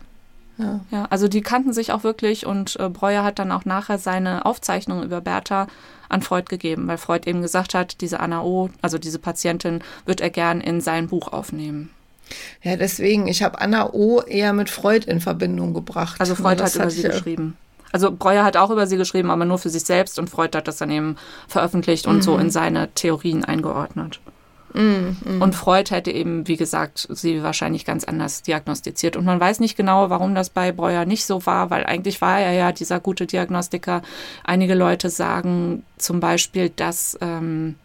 ja. 0.58 0.82
Ja. 0.92 1.08
also 1.10 1.28
die 1.30 1.42
kannten 1.42 1.72
sich 1.72 1.92
auch 1.92 2.04
wirklich 2.04 2.46
und 2.46 2.78
äh, 2.80 2.90
Breuer 2.90 3.24
hat 3.24 3.40
dann 3.40 3.52
auch 3.52 3.66
nachher 3.66 3.98
seine 3.98 4.46
Aufzeichnung 4.46 5.02
über 5.02 5.22
Bertha 5.22 5.68
an 6.10 6.22
Freud 6.22 6.46
gegeben, 6.50 6.88
weil 6.88 6.98
Freud 6.98 7.28
eben 7.28 7.42
gesagt 7.42 7.74
hat, 7.74 8.02
diese 8.02 8.20
Anna 8.20 8.44
O, 8.44 8.70
also 8.82 8.98
diese 8.98 9.18
Patientin, 9.18 9.80
wird 10.06 10.20
er 10.20 10.30
gern 10.30 10.60
in 10.60 10.82
sein 10.82 11.08
Buch 11.08 11.30
aufnehmen. 11.30 11.90
Ja, 12.62 12.76
deswegen, 12.76 13.28
ich 13.28 13.44
habe 13.44 13.60
Anna 13.60 13.92
O 13.94 14.22
eher 14.22 14.54
mit 14.54 14.70
Freud 14.70 15.10
in 15.10 15.22
Verbindung 15.22 15.74
gebracht. 15.74 16.20
Also 16.20 16.36
Freud 16.36 16.62
hat 16.62 16.76
über 16.76 16.90
sie 16.90 17.04
geschrieben. 17.04 17.58
Also 17.92 18.12
Breuer 18.12 18.44
hat 18.44 18.58
auch 18.58 18.70
über 18.70 18.88
sie 18.88 18.98
geschrieben, 18.98 19.32
aber 19.32 19.46
nur 19.46 19.58
für 19.58 19.70
sich 19.70 19.84
selbst 19.84 20.20
und 20.20 20.30
Freud 20.30 20.58
hat 20.58 20.68
das 20.68 20.78
dann 20.78 20.92
eben 20.92 21.18
veröffentlicht 21.48 22.08
und 22.08 22.18
mhm. 22.18 22.22
so 22.22 22.38
in 22.38 22.50
seine 22.50 22.90
Theorien 22.94 23.46
eingeordnet. 23.46 24.20
Mhm, 24.74 25.18
mhm. 25.26 25.42
Und 25.42 25.56
Freud 25.56 25.94
hätte 25.94 26.12
eben, 26.12 26.48
wie 26.48 26.58
gesagt, 26.58 27.08
sie 27.10 27.44
wahrscheinlich 27.44 27.86
ganz 27.86 28.04
anders 28.04 28.42
diagnostiziert. 28.42 29.16
Und 29.16 29.26
man 29.26 29.40
weiß 29.40 29.60
nicht 29.60 29.76
genau, 29.76 30.10
warum 30.10 30.36
das 30.36 30.50
bei 30.50 30.72
Breuer 30.72 31.06
nicht 31.06 31.26
so 31.26 31.46
war, 31.46 31.70
weil 31.70 31.86
eigentlich 31.86 32.22
war 32.22 32.40
er 32.40 32.54
ja 32.54 32.72
dieser 32.72 33.00
gute 33.00 33.26
Diagnostiker. 33.26 34.02
Einige 34.44 34.76
Leute 34.76 35.10
sagen 35.10 35.84
zum 35.98 36.20
Beispiel, 36.20 36.70
dass 36.70 37.18
ähm, 37.22 37.76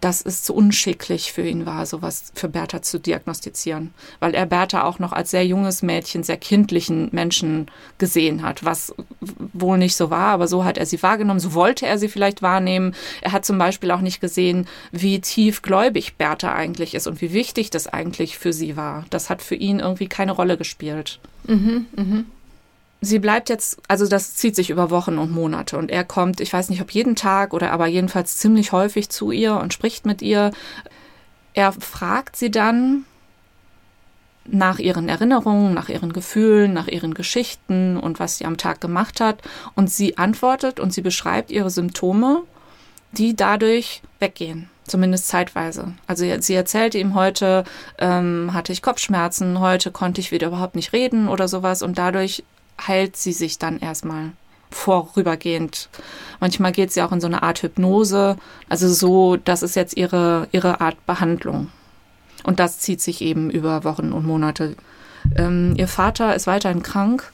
dass 0.00 0.24
es 0.24 0.42
zu 0.42 0.54
unschicklich 0.54 1.32
für 1.32 1.46
ihn 1.46 1.66
war, 1.66 1.84
sowas 1.84 2.32
für 2.34 2.48
Bertha 2.48 2.82
zu 2.82 2.98
diagnostizieren, 2.98 3.92
weil 4.18 4.34
er 4.34 4.46
Bertha 4.46 4.84
auch 4.84 4.98
noch 4.98 5.12
als 5.12 5.30
sehr 5.30 5.46
junges 5.46 5.82
Mädchen, 5.82 6.22
sehr 6.22 6.38
kindlichen 6.38 7.08
Menschen 7.12 7.66
gesehen 7.98 8.42
hat, 8.42 8.64
was 8.64 8.94
wohl 9.52 9.78
nicht 9.78 9.96
so 9.96 10.10
war, 10.10 10.32
aber 10.32 10.48
so 10.48 10.64
hat 10.64 10.78
er 10.78 10.86
sie 10.86 11.02
wahrgenommen, 11.02 11.40
so 11.40 11.54
wollte 11.54 11.86
er 11.86 11.98
sie 11.98 12.08
vielleicht 12.08 12.42
wahrnehmen. 12.42 12.94
Er 13.20 13.32
hat 13.32 13.44
zum 13.44 13.58
Beispiel 13.58 13.90
auch 13.90 14.00
nicht 14.00 14.20
gesehen, 14.20 14.66
wie 14.90 15.20
tiefgläubig 15.20 16.16
Bertha 16.16 16.54
eigentlich 16.54 16.94
ist 16.94 17.06
und 17.06 17.20
wie 17.20 17.32
wichtig 17.32 17.70
das 17.70 17.86
eigentlich 17.86 18.38
für 18.38 18.52
sie 18.52 18.76
war. 18.76 19.04
Das 19.10 19.28
hat 19.28 19.42
für 19.42 19.54
ihn 19.54 19.80
irgendwie 19.80 20.08
keine 20.08 20.32
Rolle 20.32 20.56
gespielt. 20.56 21.20
Mhm, 21.46 21.86
mhm 21.94 22.26
sie 23.00 23.18
bleibt 23.18 23.48
jetzt, 23.48 23.80
also 23.88 24.06
das 24.06 24.34
zieht 24.34 24.56
sich 24.56 24.70
über 24.70 24.90
Wochen 24.90 25.18
und 25.18 25.30
Monate 25.30 25.78
und 25.78 25.90
er 25.90 26.04
kommt, 26.04 26.40
ich 26.40 26.52
weiß 26.52 26.68
nicht, 26.68 26.82
ob 26.82 26.90
jeden 26.90 27.16
Tag 27.16 27.54
oder 27.54 27.72
aber 27.72 27.86
jedenfalls 27.86 28.36
ziemlich 28.36 28.72
häufig 28.72 29.08
zu 29.08 29.30
ihr 29.30 29.56
und 29.56 29.72
spricht 29.72 30.06
mit 30.06 30.22
ihr. 30.22 30.52
Er 31.54 31.72
fragt 31.72 32.36
sie 32.36 32.50
dann 32.50 33.04
nach 34.44 34.78
ihren 34.78 35.08
Erinnerungen, 35.08 35.74
nach 35.74 35.88
ihren 35.88 36.12
Gefühlen, 36.12 36.72
nach 36.72 36.88
ihren 36.88 37.14
Geschichten 37.14 37.96
und 37.96 38.20
was 38.20 38.38
sie 38.38 38.46
am 38.46 38.56
Tag 38.56 38.80
gemacht 38.80 39.20
hat 39.20 39.42
und 39.74 39.90
sie 39.90 40.18
antwortet 40.18 40.80
und 40.80 40.92
sie 40.92 41.02
beschreibt 41.02 41.50
ihre 41.50 41.70
Symptome, 41.70 42.42
die 43.12 43.34
dadurch 43.34 44.02
weggehen 44.18 44.68
zumindest 44.90 45.28
zeitweise. 45.28 45.94
Also 46.08 46.24
sie 46.40 46.54
erzählte 46.54 46.98
ihm 46.98 47.14
heute, 47.14 47.62
ähm, 47.98 48.50
hatte 48.52 48.72
ich 48.72 48.82
Kopfschmerzen, 48.82 49.60
heute 49.60 49.92
konnte 49.92 50.20
ich 50.20 50.32
wieder 50.32 50.48
überhaupt 50.48 50.74
nicht 50.74 50.92
reden 50.92 51.28
oder 51.28 51.46
sowas 51.46 51.82
und 51.82 51.96
dadurch 51.96 52.42
heilt 52.86 53.16
sie 53.16 53.32
sich 53.32 53.58
dann 53.58 53.78
erstmal 53.78 54.32
vorübergehend. 54.70 55.88
Manchmal 56.38 56.72
geht 56.72 56.92
sie 56.92 57.02
auch 57.02 57.12
in 57.12 57.20
so 57.20 57.26
eine 57.26 57.42
Art 57.42 57.62
Hypnose. 57.62 58.36
Also 58.68 58.88
so, 58.88 59.36
das 59.36 59.62
ist 59.62 59.76
jetzt 59.76 59.96
ihre, 59.96 60.48
ihre 60.52 60.80
Art 60.80 61.04
Behandlung. 61.06 61.68
Und 62.44 62.60
das 62.60 62.78
zieht 62.78 63.00
sich 63.00 63.20
eben 63.20 63.50
über 63.50 63.84
Wochen 63.84 64.12
und 64.12 64.26
Monate. 64.26 64.76
Ähm, 65.36 65.74
ihr 65.76 65.88
Vater 65.88 66.34
ist 66.34 66.46
weiterhin 66.46 66.82
krank. 66.82 67.32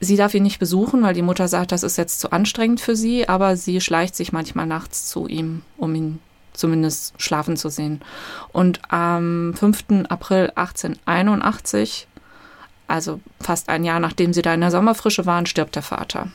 Sie 0.00 0.16
darf 0.16 0.34
ihn 0.34 0.42
nicht 0.42 0.58
besuchen, 0.58 1.02
weil 1.02 1.14
die 1.14 1.22
Mutter 1.22 1.48
sagt, 1.48 1.72
das 1.72 1.82
ist 1.82 1.96
jetzt 1.96 2.20
zu 2.20 2.30
anstrengend 2.30 2.80
für 2.80 2.96
sie, 2.96 3.28
aber 3.28 3.56
sie 3.56 3.80
schleicht 3.80 4.14
sich 4.14 4.32
manchmal 4.32 4.66
nachts 4.66 5.08
zu 5.08 5.26
ihm, 5.26 5.62
um 5.78 5.94
ihn 5.94 6.18
zumindest 6.52 7.14
schlafen 7.16 7.56
zu 7.56 7.70
sehen. 7.70 8.02
Und 8.52 8.80
am 8.92 9.54
5. 9.54 10.06
April 10.08 10.52
1881 10.54 12.08
also 12.88 13.20
fast 13.40 13.68
ein 13.68 13.84
Jahr 13.84 14.00
nachdem 14.00 14.32
sie 14.32 14.42
da 14.42 14.54
in 14.54 14.60
der 14.60 14.70
Sommerfrische 14.70 15.26
waren, 15.26 15.46
stirbt 15.46 15.74
der 15.74 15.82
Vater. 15.82 16.28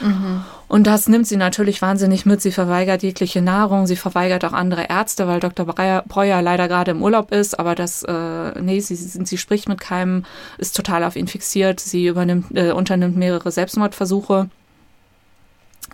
Mhm. 0.00 0.44
Und 0.68 0.86
das 0.86 1.08
nimmt 1.08 1.26
sie 1.26 1.36
natürlich 1.36 1.80
wahnsinnig 1.80 2.26
mit. 2.26 2.42
Sie 2.42 2.52
verweigert 2.52 3.02
jegliche 3.02 3.40
Nahrung, 3.40 3.86
sie 3.86 3.96
verweigert 3.96 4.44
auch 4.44 4.52
andere 4.52 4.88
Ärzte, 4.88 5.26
weil 5.26 5.40
Dr. 5.40 5.64
Breuer 5.66 6.42
leider 6.42 6.68
gerade 6.68 6.90
im 6.90 7.02
Urlaub 7.02 7.32
ist. 7.32 7.58
Aber 7.58 7.74
das, 7.74 8.02
äh, 8.02 8.60
nee, 8.60 8.80
sie, 8.80 8.94
sie 8.94 9.38
spricht 9.38 9.68
mit 9.68 9.80
keinem, 9.80 10.24
ist 10.58 10.76
total 10.76 11.04
auf 11.04 11.16
ihn 11.16 11.26
fixiert. 11.26 11.80
Sie 11.80 12.06
übernimmt, 12.06 12.46
äh, 12.54 12.72
unternimmt 12.72 13.16
mehrere 13.16 13.50
Selbstmordversuche. 13.50 14.50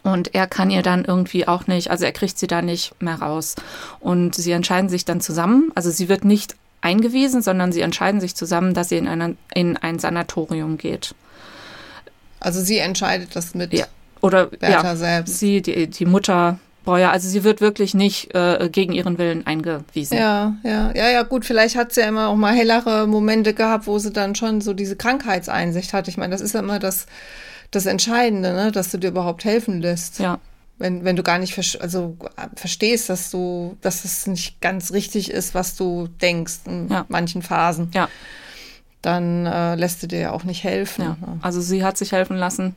Und 0.03 0.35
er 0.35 0.47
kann 0.47 0.71
ihr 0.71 0.83
dann 0.83 1.05
irgendwie 1.05 1.49
auch 1.49 1.67
nicht, 1.67 1.91
also 1.91 2.05
er 2.05 2.13
kriegt 2.13 2.39
sie 2.39 2.47
da 2.47 2.61
nicht 2.61 3.01
mehr 3.01 3.23
raus. 3.23 3.55
Und 4.01 4.35
sie 4.35 4.53
entscheiden 4.53 4.91
sich 4.91 5.05
dann 5.05 5.21
zusammen. 5.21 5.71
Also 5.75 5.91
sie 5.91 6.09
wird 6.09 6.25
nicht 6.25 6.57
eingewiesen, 6.85 7.43
sondern 7.43 7.73
sie 7.73 7.81
entscheiden 7.81 8.21
sich 8.21 8.35
zusammen, 8.35 8.75
dass 8.75 8.91
sie 8.91 8.99
in, 8.99 9.09
eine, 9.09 9.37
in 9.55 9.77
ein 9.77 9.99
Sanatorium 9.99 10.79
geht. 10.79 11.15
Also 12.41 12.61
sie 12.61 12.79
entscheidet 12.79 13.35
das 13.35 13.55
mit 13.55 13.73
ja. 13.73 13.87
Oder 14.21 14.47
Bertha 14.47 14.83
ja, 14.83 14.97
selbst. 14.97 15.39
Sie, 15.39 15.63
die, 15.63 15.87
die 15.89 16.07
Mutter 16.07 16.59
Breuer, 16.85 17.11
also 17.11 17.29
sie 17.29 17.45
wird 17.45 17.61
wirklich 17.63 17.95
nicht 17.95 18.35
äh, 18.35 18.69
gegen 18.71 18.93
ihren 18.93 19.17
Willen 19.17 19.47
eingewiesen. 19.47 20.19
Ja, 20.19 20.55
ja, 20.63 20.93
ja, 20.95 21.11
ja, 21.11 21.23
gut, 21.23 21.47
vielleicht 21.47 21.77
hat 21.77 21.93
sie 21.93 22.03
ja 22.03 22.09
immer 22.09 22.29
auch 22.29 22.37
mal 22.37 22.55
hellere 22.55 23.07
Momente 23.07 23.55
gehabt, 23.55 23.87
wo 23.87 23.99
sie 23.99 24.13
dann 24.13 24.35
schon 24.35 24.61
so 24.61 24.75
diese 24.75 24.95
Krankheitseinsicht 24.95 25.95
hat. 25.95 26.09
Ich 26.09 26.19
meine, 26.19 26.33
das 26.33 26.43
ist 26.43 26.53
ja 26.53 26.61
immer 26.61 26.79
das, 26.79 27.07
das 27.71 27.87
Entscheidende, 27.87 28.53
ne? 28.53 28.71
dass 28.71 28.91
du 28.91 28.99
dir 28.99 29.09
überhaupt 29.09 29.45
helfen 29.45 29.81
lässt. 29.81 30.19
Ja. 30.19 30.39
Wenn, 30.79 31.05
wenn 31.05 31.15
du 31.15 31.23
gar 31.23 31.39
nicht 31.39 31.57
also, 31.81 32.17
verstehst, 32.57 33.09
dass 33.09 33.31
du, 33.31 33.77
dass 33.81 34.05
es 34.05 34.27
nicht 34.27 34.61
ganz 34.61 34.93
richtig 34.93 35.31
ist, 35.31 35.55
was 35.55 35.77
du 35.77 36.09
denkst 36.21 36.61
in 36.67 36.89
ja. 36.89 37.07
manchen 37.09 37.43
Phasen, 37.43 37.91
ja. 37.95 38.09
dann 39.01 39.47
äh, 39.47 39.77
lässt 39.77 40.03
du 40.03 40.09
dir 40.09 40.19
ja 40.19 40.33
auch 40.33 40.43
nicht 40.43 40.65
helfen. 40.65 41.03
Ja. 41.03 41.17
Ne? 41.21 41.39
Also 41.43 41.61
sie 41.61 41.85
hat 41.85 41.97
sich 41.97 42.11
helfen 42.11 42.37
lassen. 42.37 42.75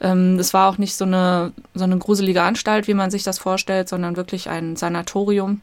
Ähm, 0.00 0.36
das 0.36 0.52
war 0.52 0.68
auch 0.68 0.78
nicht 0.78 0.96
so 0.96 1.04
eine, 1.04 1.52
so 1.74 1.84
eine 1.84 1.96
gruselige 1.96 2.42
Anstalt, 2.42 2.88
wie 2.88 2.94
man 2.94 3.10
sich 3.10 3.22
das 3.22 3.38
vorstellt, 3.38 3.88
sondern 3.88 4.16
wirklich 4.16 4.50
ein 4.50 4.74
Sanatorium. 4.76 5.60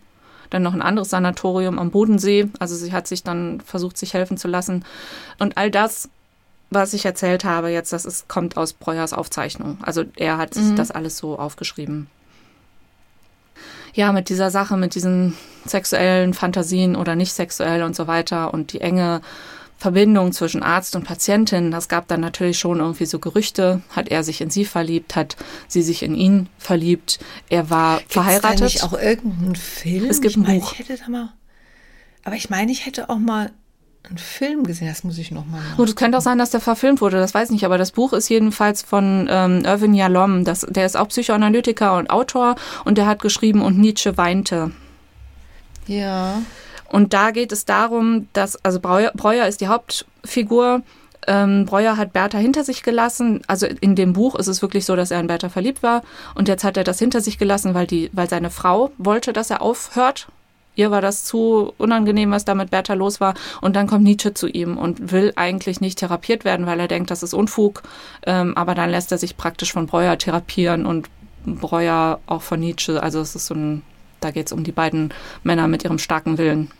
Dann 0.50 0.64
noch 0.64 0.74
ein 0.74 0.82
anderes 0.82 1.10
Sanatorium 1.10 1.78
am 1.78 1.92
Bodensee. 1.92 2.50
Also 2.58 2.76
sie 2.76 2.94
hat 2.94 3.06
sich 3.08 3.24
dann 3.24 3.62
versucht, 3.62 3.98
sich 3.98 4.14
helfen 4.14 4.38
zu 4.38 4.48
lassen. 4.48 4.86
Und 5.38 5.58
all 5.58 5.70
das 5.70 6.10
was 6.70 6.94
ich 6.94 7.06
erzählt 7.06 7.44
habe 7.44 7.70
jetzt, 7.70 7.94
das 7.94 8.06
ist, 8.06 8.28
kommt 8.28 8.58
aus 8.58 8.74
Breuers 8.74 9.14
Aufzeichnung. 9.14 9.78
Also 9.82 10.04
er 10.16 10.38
hat 10.38 10.56
mhm. 10.56 10.76
das 10.76 10.92
alles 10.92 11.18
so 11.18 11.38
aufgeschrieben. 11.38 12.08
ja, 13.94 14.12
mit 14.12 14.30
dieser 14.30 14.52
Sache, 14.52 14.78
mit 14.78 14.96
diesen 14.96 15.36
sexuellen 15.66 16.34
Fantasien 16.34 16.96
oder 16.96 17.16
nicht 17.16 17.34
sexuell 17.34 17.84
und 17.84 17.96
so 17.96 18.08
weiter 18.08 18.54
und 18.54 18.74
die 18.74 18.82
enge 18.82 19.22
Verbindung 19.78 20.34
zwischen 20.34 20.62
Arzt 20.62 20.98
und 20.98 21.06
Patientin, 21.06 21.72
das 21.72 21.88
gab 21.88 22.08
dann 22.10 22.20
natürlich 22.20 22.60
schon 22.60 22.80
irgendwie 22.80 23.06
so 23.06 23.18
Gerüchte. 23.18 23.82
Hat 23.92 24.10
er 24.10 24.24
sich 24.26 24.42
in 24.42 24.50
sie 24.50 24.66
verliebt? 24.66 25.16
Hat 25.16 25.38
sie 25.70 25.82
sich 25.82 26.04
in 26.04 26.16
ihn 26.16 26.50
verliebt? 26.58 27.20
Er 27.48 27.70
war 27.70 28.00
Gibt's 28.00 28.14
verheiratet. 28.14 28.60
Da 28.60 28.64
nicht 28.66 28.84
auch 28.84 28.94
irgendeinen 28.94 29.56
Film? 29.56 30.10
Es 30.10 30.20
gibt 30.20 30.36
ein 30.36 30.44
mein, 30.44 30.60
Buch. 30.60 30.74
Ich 30.74 30.80
hätte 30.80 30.98
da 30.98 31.10
mal, 31.10 31.34
aber 32.26 32.36
ich 32.36 32.50
meine, 32.50 32.72
ich 32.74 32.86
hätte 32.86 33.10
auch 33.10 33.20
mal 33.20 33.52
einen 34.08 34.18
Film 34.18 34.64
gesehen. 34.64 34.88
Das 34.88 35.04
muss 35.04 35.18
ich 35.18 35.32
noch 35.32 35.46
mal. 35.46 35.62
Gut, 35.78 35.90
es 35.90 35.96
könnte 35.96 36.18
auch 36.18 36.22
sein, 36.22 36.38
dass 36.38 36.52
der 36.52 36.62
verfilmt 36.62 37.02
wurde. 37.02 37.18
Das 37.18 37.34
weiß 37.34 37.50
ich 37.50 37.54
nicht. 37.54 37.66
Aber 37.66 37.78
das 37.78 37.92
Buch 37.92 38.14
ist 38.14 38.30
jedenfalls 38.30 38.82
von 38.82 39.28
ähm, 39.30 39.64
Irvin 39.66 39.94
Yalom. 39.94 40.46
Das, 40.46 40.62
der 40.62 40.86
ist 40.86 40.98
auch 40.98 41.10
Psychoanalytiker 41.10 41.98
und 41.98 42.10
Autor 42.10 42.56
und 42.86 42.98
der 42.98 43.08
hat 43.08 43.22
geschrieben 43.22 43.62
und 43.62 43.78
Nietzsche 43.78 44.18
weinte. 44.18 44.72
Ja. 45.88 46.42
Und 46.88 47.14
da 47.14 47.32
geht 47.32 47.52
es 47.52 47.66
darum, 47.66 48.28
dass, 48.34 48.64
also 48.64 48.80
Breuer, 48.80 49.12
Breuer 49.16 49.48
ist 49.48 49.62
die 49.62 49.68
Hauptfigur. 49.68 50.82
Ähm, 51.28 51.66
Breuer 51.66 51.98
hat 51.98 52.14
Bertha 52.14 52.38
hinter 52.38 52.64
sich 52.64 52.82
gelassen. 52.82 53.42
Also 53.48 53.68
in 53.68 53.96
dem 53.96 54.14
Buch 54.14 54.36
ist 54.36 54.48
es 54.48 54.62
wirklich 54.62 54.86
so, 54.86 54.96
dass 54.96 55.12
er 55.12 55.20
in 55.20 55.28
Bertha 55.28 55.50
verliebt 55.50 55.84
war. 55.84 56.02
Und 56.34 56.48
jetzt 56.48 56.64
hat 56.64 56.78
er 56.78 56.84
das 56.84 56.98
hinter 56.98 57.22
sich 57.22 57.38
gelassen, 57.38 57.74
weil, 57.74 57.86
die, 57.86 58.10
weil 58.14 58.30
seine 58.30 58.50
Frau 58.50 58.92
wollte, 58.98 59.34
dass 59.34 59.52
er 59.52 59.62
aufhört. 59.62 60.28
Ihr 60.80 60.92
war 60.92 61.02
das 61.02 61.26
zu 61.26 61.74
unangenehm, 61.78 62.32
was 62.32 62.46
da 62.46 62.56
mit 62.56 62.72
Bertha 62.72 62.94
los 62.94 63.20
war. 63.20 63.34
Und 63.60 63.76
dann 63.76 63.86
kommt 63.86 64.06
Nietzsche 64.06 64.34
zu 64.34 64.48
ihm 64.48 64.78
und 64.78 65.12
will 65.12 65.34
eigentlich 65.36 65.82
nicht 65.82 66.00
therapiert 66.00 66.46
werden, 66.46 66.66
weil 66.68 66.80
er 66.80 66.88
denkt, 66.88 67.12
das 67.12 67.22
ist 67.22 67.34
Unfug. 67.34 67.84
Ähm, 68.26 68.56
aber 68.56 68.76
dann 68.76 68.90
lässt 68.90 69.12
er 69.12 69.18
sich 69.18 69.36
praktisch 69.36 69.74
von 69.74 69.88
Breuer 69.88 70.18
therapieren 70.18 70.86
und 70.86 71.10
Breuer 71.46 72.22
auch 72.28 72.42
von 72.42 72.62
Nietzsche. 72.62 73.04
Also 73.04 73.20
es 73.20 73.36
ist 73.36 73.48
so 73.48 73.56
ein, 73.56 73.82
da 74.22 74.32
geht 74.32 74.48
es 74.48 74.54
um 74.54 74.64
die 74.64 74.72
beiden 74.72 75.14
Männer 75.44 75.68
mit 75.68 75.84
ihrem 75.84 76.00
starken 76.00 76.38
Willen. 76.38 76.72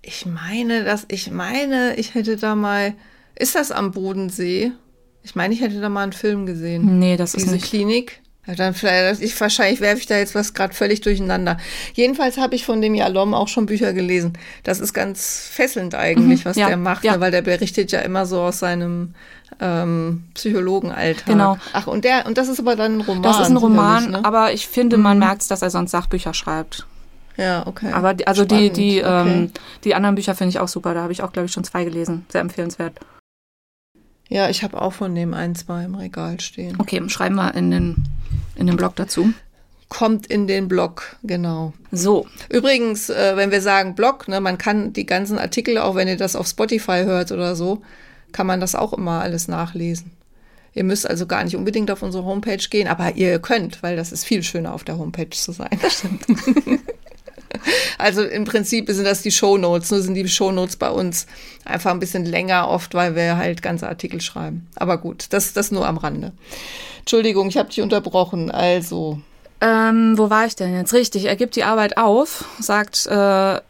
Ich 0.00 0.24
meine, 0.24 0.84
dass 0.84 1.04
ich 1.08 1.30
meine, 1.30 1.96
ich 1.96 2.14
hätte 2.14 2.38
da 2.38 2.54
mal. 2.54 2.94
Ist 3.34 3.56
das 3.56 3.72
am 3.72 3.92
Bodensee? 3.92 4.72
Ich 5.22 5.34
meine, 5.34 5.52
ich 5.52 5.60
hätte 5.60 5.82
da 5.82 5.90
mal 5.90 6.04
einen 6.04 6.14
Film 6.14 6.46
gesehen. 6.46 6.98
Nee, 6.98 7.18
das 7.18 7.32
Diese 7.32 7.44
ist 7.44 7.52
nicht. 7.52 7.66
Klinik. 7.66 8.22
Ja, 8.48 8.54
dann 8.54 8.72
vielleicht, 8.72 9.20
ich, 9.20 9.38
wahrscheinlich 9.38 9.82
werfe 9.82 9.98
ich 9.98 10.06
da 10.06 10.16
jetzt 10.16 10.34
was 10.34 10.54
gerade 10.54 10.72
völlig 10.72 11.02
durcheinander. 11.02 11.58
Jedenfalls 11.92 12.38
habe 12.38 12.54
ich 12.54 12.64
von 12.64 12.80
dem 12.80 12.94
Jalom 12.94 13.34
auch 13.34 13.46
schon 13.46 13.66
Bücher 13.66 13.92
gelesen. 13.92 14.32
Das 14.64 14.80
ist 14.80 14.94
ganz 14.94 15.50
fesselnd 15.52 15.94
eigentlich, 15.94 16.40
Mhm, 16.40 16.48
was 16.48 16.56
ja, 16.56 16.68
der 16.68 16.78
macht, 16.78 17.04
ja. 17.04 17.12
ne, 17.12 17.20
weil 17.20 17.30
der 17.30 17.42
berichtet 17.42 17.92
ja 17.92 18.00
immer 18.00 18.24
so 18.24 18.40
aus 18.40 18.60
seinem 18.60 19.14
ähm, 19.60 20.24
Psychologenalltag. 20.32 21.26
Genau. 21.26 21.58
Ach, 21.74 21.86
und 21.86 22.04
der, 22.04 22.24
und 22.26 22.38
das 22.38 22.48
ist 22.48 22.58
aber 22.58 22.74
dann 22.74 22.98
ein 22.98 23.00
Roman. 23.02 23.22
Das 23.22 23.38
ist 23.38 23.50
ein 23.50 23.56
Roman, 23.58 24.10
ne? 24.12 24.24
aber 24.24 24.52
ich 24.52 24.66
finde, 24.66 24.96
man 24.96 25.18
merkt 25.18 25.42
es, 25.42 25.48
dass 25.48 25.60
er 25.60 25.68
sonst 25.68 25.90
Sachbücher 25.90 26.32
schreibt. 26.32 26.86
Ja, 27.36 27.66
okay. 27.66 27.92
Aber 27.92 28.14
die, 28.14 28.26
also 28.26 28.46
die, 28.46 28.70
die, 28.70 29.04
okay. 29.04 29.22
ähm, 29.28 29.52
die 29.84 29.94
anderen 29.94 30.14
Bücher 30.14 30.34
finde 30.34 30.50
ich 30.50 30.58
auch 30.58 30.68
super. 30.68 30.94
Da 30.94 31.02
habe 31.02 31.12
ich 31.12 31.22
auch, 31.22 31.32
glaube 31.32 31.46
ich, 31.46 31.52
schon 31.52 31.64
zwei 31.64 31.84
gelesen. 31.84 32.24
Sehr 32.30 32.40
empfehlenswert. 32.40 32.98
ja, 34.28 34.48
ich 34.48 34.62
habe 34.62 34.80
auch 34.80 34.92
von 34.92 35.14
dem 35.14 35.34
ein, 35.34 35.54
zwei 35.54 35.84
im 35.84 35.94
Regal 35.94 36.40
stehen. 36.40 36.76
Okay, 36.78 37.00
schreiben 37.08 37.36
wir 37.36 37.54
in 37.54 37.70
den, 37.70 38.04
in 38.58 38.66
den 38.66 38.76
Blog 38.76 38.96
dazu. 38.96 39.32
Kommt 39.88 40.26
in 40.26 40.46
den 40.46 40.68
Blog, 40.68 41.16
genau. 41.22 41.72
So, 41.90 42.26
Übrigens, 42.50 43.08
äh, 43.08 43.36
wenn 43.36 43.50
wir 43.50 43.62
sagen 43.62 43.94
Blog, 43.94 44.28
ne, 44.28 44.40
man 44.40 44.58
kann 44.58 44.92
die 44.92 45.06
ganzen 45.06 45.38
Artikel, 45.38 45.78
auch 45.78 45.94
wenn 45.94 46.08
ihr 46.08 46.18
das 46.18 46.36
auf 46.36 46.46
Spotify 46.46 47.04
hört 47.04 47.32
oder 47.32 47.56
so, 47.56 47.80
kann 48.32 48.46
man 48.46 48.60
das 48.60 48.74
auch 48.74 48.92
immer 48.92 49.22
alles 49.22 49.48
nachlesen. 49.48 50.10
Ihr 50.74 50.84
müsst 50.84 51.08
also 51.08 51.26
gar 51.26 51.42
nicht 51.42 51.56
unbedingt 51.56 51.90
auf 51.90 52.02
unsere 52.02 52.24
Homepage 52.24 52.58
gehen, 52.68 52.86
aber 52.86 53.16
ihr 53.16 53.38
könnt, 53.38 53.82
weil 53.82 53.96
das 53.96 54.12
ist 54.12 54.24
viel 54.24 54.42
schöner 54.42 54.74
auf 54.74 54.84
der 54.84 54.98
Homepage 54.98 55.30
zu 55.30 55.52
sein. 55.52 55.70
also 57.98 58.22
im 58.22 58.44
Prinzip 58.44 58.90
sind 58.90 59.04
das 59.04 59.22
die 59.22 59.30
Shownotes, 59.30 59.90
nur 59.90 60.00
sind 60.00 60.14
die 60.14 60.28
Shownotes 60.28 60.76
bei 60.76 60.90
uns 60.90 61.26
einfach 61.64 61.90
ein 61.90 62.00
bisschen 62.00 62.24
länger 62.24 62.68
oft, 62.68 62.94
weil 62.94 63.14
wir 63.14 63.36
halt 63.36 63.62
ganze 63.62 63.88
Artikel 63.88 64.20
schreiben. 64.20 64.66
Aber 64.76 64.98
gut, 64.98 65.26
das 65.30 65.52
das 65.52 65.70
nur 65.70 65.86
am 65.86 65.98
Rande. 65.98 66.32
Entschuldigung, 67.00 67.48
ich 67.48 67.56
habe 67.56 67.68
dich 67.68 67.80
unterbrochen. 67.80 68.50
Also, 68.50 69.20
ähm, 69.60 70.16
wo 70.16 70.30
war 70.30 70.46
ich 70.46 70.56
denn 70.56 70.74
jetzt? 70.74 70.92
Richtig, 70.92 71.24
er 71.24 71.36
gibt 71.36 71.56
die 71.56 71.64
Arbeit 71.64 71.96
auf, 71.96 72.44
sagt, 72.60 73.06
äh, 73.06 73.60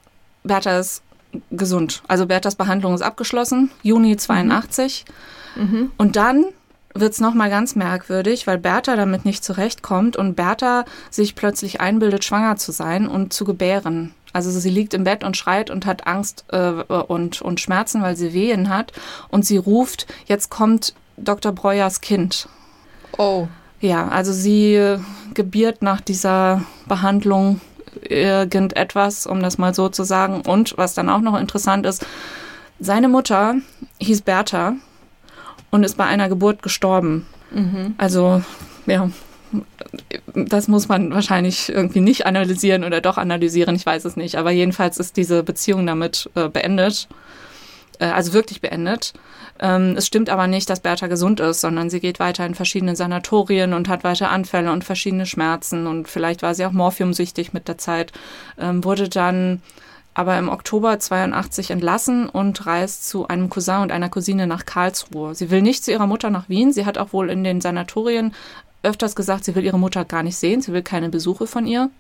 Bertha 0.45 0.79
ist 0.79 1.03
gesund. 1.51 2.03
Also 2.09 2.27
Berthas 2.27 2.55
Behandlung 2.55 2.95
ist 2.95 3.03
abgeschlossen, 3.03 3.71
Juni 3.83 4.17
82. 4.17 5.05
Und 5.97 6.17
dann 6.17 6.47
wird's 7.01 7.21
noch 7.21 7.35
mal 7.35 7.51
ganz 7.51 7.75
merkwürdig, 7.75 8.47
weil 8.47 8.59
Bertha 8.59 8.97
damit 8.97 9.25
nicht 9.25 9.45
zurechtkommt 9.45 10.17
und 10.17 10.35
Bertha 10.35 10.85
sich 11.11 11.35
plötzlich 11.35 11.81
einbildet, 11.81 12.25
schwanger 12.25 12.57
zu 12.57 12.73
sein 12.73 13.09
und 13.09 13.33
zu 13.33 13.45
gebären. 13.45 14.15
Also 14.33 14.51
sie 14.51 14.71
liegt 14.71 14.95
im 14.95 15.05
Bett 15.05 15.25
und 15.25 15.37
schreit 15.37 15.71
und 15.71 15.87
hat 15.87 16.07
Angst 16.07 16.45
äh, 16.49 16.59
und, 16.59 17.41
und 17.43 17.61
Schmerzen, 17.61 18.03
weil 18.03 18.17
sie 18.17 18.33
Wehen 18.33 18.69
hat. 18.69 18.93
Und 19.31 19.47
sie 19.47 19.57
ruft, 19.57 20.07
jetzt 20.27 20.51
kommt 20.51 20.95
Dr. 21.17 21.53
Breuers 21.53 22.01
Kind. 22.01 22.49
oh, 23.17 23.49
Ja, 23.81 24.09
also 24.09 24.33
sie 24.33 24.99
gebiert 25.35 25.83
nach 25.83 26.01
dieser 26.01 26.63
Behandlung 26.87 27.61
irgendetwas, 28.03 29.27
um 29.27 29.41
das 29.41 29.59
mal 29.59 29.75
so 29.75 29.89
zu 29.89 30.05
sagen. 30.05 30.43
Und 30.43 30.77
was 30.77 30.95
dann 30.95 31.09
auch 31.09 31.21
noch 31.21 31.39
interessant 31.39 31.87
ist, 31.87 32.05
seine 32.81 33.09
Mutter 33.09 33.57
hieß 33.99 34.23
Bertha 34.23 34.75
und 35.71 35.85
ist 35.85 35.97
bei 35.97 36.05
einer 36.05 36.29
Geburt 36.29 36.63
gestorben. 36.63 37.27
Also, 37.99 38.43
ja, 38.87 39.11
das 40.35 40.69
muss 40.69 40.89
man 40.89 41.13
wahrscheinlich 41.13 41.69
irgendwie 41.69 42.01
nicht 42.01 42.27
analysieren 42.27 42.85
oder 42.85 43.01
doch 43.01 43.19
analysieren, 43.19 43.75
ich 43.77 43.87
weiß 43.87 44.05
es 44.05 44.17
nicht. 44.17 44.37
Aber 44.37 44.51
jedenfalls 44.51 44.99
ist 44.99 45.17
diese 45.17 45.43
Beziehung 45.43 45.87
damit 45.87 46.31
äh, 46.35 46.49
beendet, 46.49 47.09
äh, 47.99 48.07
also 48.07 48.33
wirklich 48.33 48.61
beendet. 48.61 49.15
Ähm, 49.61 49.95
es 49.97 50.07
stimmt 50.07 50.31
aber 50.31 50.47
nicht, 50.47 50.71
dass 50.71 50.81
Bertha 50.81 51.07
gesund 51.07 51.41
ist, 51.41 51.61
sondern 51.61 51.91
sie 51.91 52.01
geht 52.01 52.21
weiter 52.21 52.47
in 52.47 52.55
verschiedene 52.55 52.95
Sanatorien 52.95 53.73
und 53.73 53.89
hat 53.89 54.05
weiter 54.05 54.31
Anfälle 54.31 54.71
und 54.71 54.85
verschiedene 54.85 55.27
Schmerzen 55.27 55.87
und 55.87 56.09
vielleicht 56.09 56.43
war 56.43 56.55
sie 56.55 56.65
auch 56.65 56.73
morphiumsüchtig 56.73 57.53
mit 57.53 57.67
der 57.67 57.79
Zeit, 57.79 58.13
ähm, 58.59 58.85
wurde 58.85 59.09
dann 59.09 59.63
aber 60.15 60.39
im 60.39 60.49
Oktober 60.49 60.99
82 60.99 61.71
entlassen 61.71 62.29
und 62.29 62.67
reist 62.67 63.09
zu 63.09 63.29
einem 63.29 63.51
Cousin 63.51 63.83
und 63.83 63.93
einer 63.93 64.09
Cousine 64.09 64.47
nach 64.47 64.67
Karlsruhe. 64.67 65.35
Sie 65.35 65.51
will 65.51 65.63
nicht 65.63 65.85
zu 65.85 65.93
ihrer 65.93 66.07
Mutter 66.07 66.31
nach 66.31 66.49
Wien. 66.49 66.73
Sie 66.73 66.87
hat 66.87 66.99
auch 66.99 67.13
wohl 67.13 67.31
in 67.31 67.45
den 67.45 67.61
Sanatorien 67.61 68.35
öfters 68.83 69.15
gesagt, 69.15 69.45
sie 69.45 69.55
will 69.55 69.65
ihre 69.65 69.79
Mutter 69.79 70.05
gar 70.05 70.23
nicht 70.23 70.37
sehen. 70.37 70.61
Sie 70.61 70.73
will 70.73 70.83
keine 70.83 71.09
Besuche 71.09 71.47
von 71.47 71.67
ihr. 71.67 71.91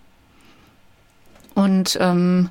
Und 1.55 1.99
ähm, 2.01 2.51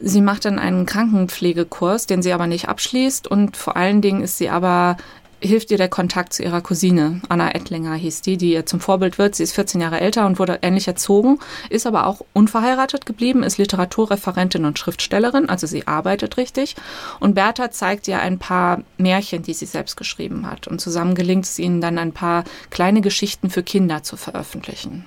sie 0.00 0.20
macht 0.20 0.44
dann 0.44 0.58
einen 0.58 0.86
Krankenpflegekurs, 0.86 2.06
den 2.06 2.22
sie 2.22 2.32
aber 2.32 2.46
nicht 2.46 2.68
abschließt. 2.68 3.26
Und 3.26 3.56
vor 3.56 3.76
allen 3.76 4.00
Dingen 4.00 4.22
ist 4.22 4.38
sie 4.38 4.50
aber 4.50 4.96
hilft 5.42 5.70
ihr 5.70 5.76
der 5.76 5.88
Kontakt 5.88 6.32
zu 6.32 6.42
ihrer 6.42 6.60
Cousine. 6.60 7.20
Anna 7.28 7.54
Ettlinger 7.54 7.94
hieß 7.94 8.22
die, 8.22 8.36
die 8.36 8.52
ihr 8.52 8.64
zum 8.66 8.80
Vorbild 8.80 9.18
wird. 9.18 9.34
Sie 9.34 9.42
ist 9.42 9.54
14 9.54 9.80
Jahre 9.80 10.00
älter 10.00 10.26
und 10.26 10.38
wurde 10.38 10.60
ähnlich 10.62 10.88
erzogen, 10.88 11.38
ist 11.68 11.86
aber 11.86 12.06
auch 12.06 12.24
unverheiratet 12.32 13.06
geblieben, 13.06 13.42
ist 13.42 13.58
Literaturreferentin 13.58 14.64
und 14.64 14.78
Schriftstellerin, 14.78 15.48
also 15.48 15.66
sie 15.66 15.86
arbeitet 15.86 16.36
richtig. 16.36 16.76
Und 17.20 17.34
Bertha 17.34 17.70
zeigt 17.70 18.08
ihr 18.08 18.20
ein 18.20 18.38
paar 18.38 18.82
Märchen, 18.98 19.42
die 19.42 19.54
sie 19.54 19.66
selbst 19.66 19.96
geschrieben 19.96 20.50
hat. 20.50 20.68
Und 20.68 20.80
zusammen 20.80 21.14
gelingt 21.14 21.44
es 21.44 21.58
ihnen 21.58 21.80
dann 21.80 21.98
ein 21.98 22.12
paar 22.12 22.44
kleine 22.70 23.00
Geschichten 23.00 23.50
für 23.50 23.62
Kinder 23.62 24.02
zu 24.02 24.16
veröffentlichen. 24.16 25.06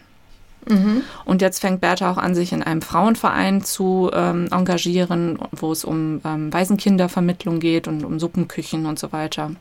Und 1.26 1.42
jetzt 1.42 1.60
fängt 1.60 1.82
Bertha 1.82 2.12
auch 2.12 2.18
an, 2.18 2.34
sich 2.34 2.52
in 2.52 2.64
einem 2.64 2.82
Frauenverein 2.82 3.64
zu 3.64 4.10
ähm, 4.14 4.48
engagieren, 4.52 5.38
wo 5.52 5.72
es 5.72 5.86
um 5.86 6.22
ähm, 6.26 6.52
Waisenkindervermittlung 6.52 7.60
geht 7.60 7.88
und 7.88 8.04
um 8.04 8.20
Suppenküchen 8.20 8.86
und 8.88 8.98
so 8.98 9.12
weiter. 9.12 9.52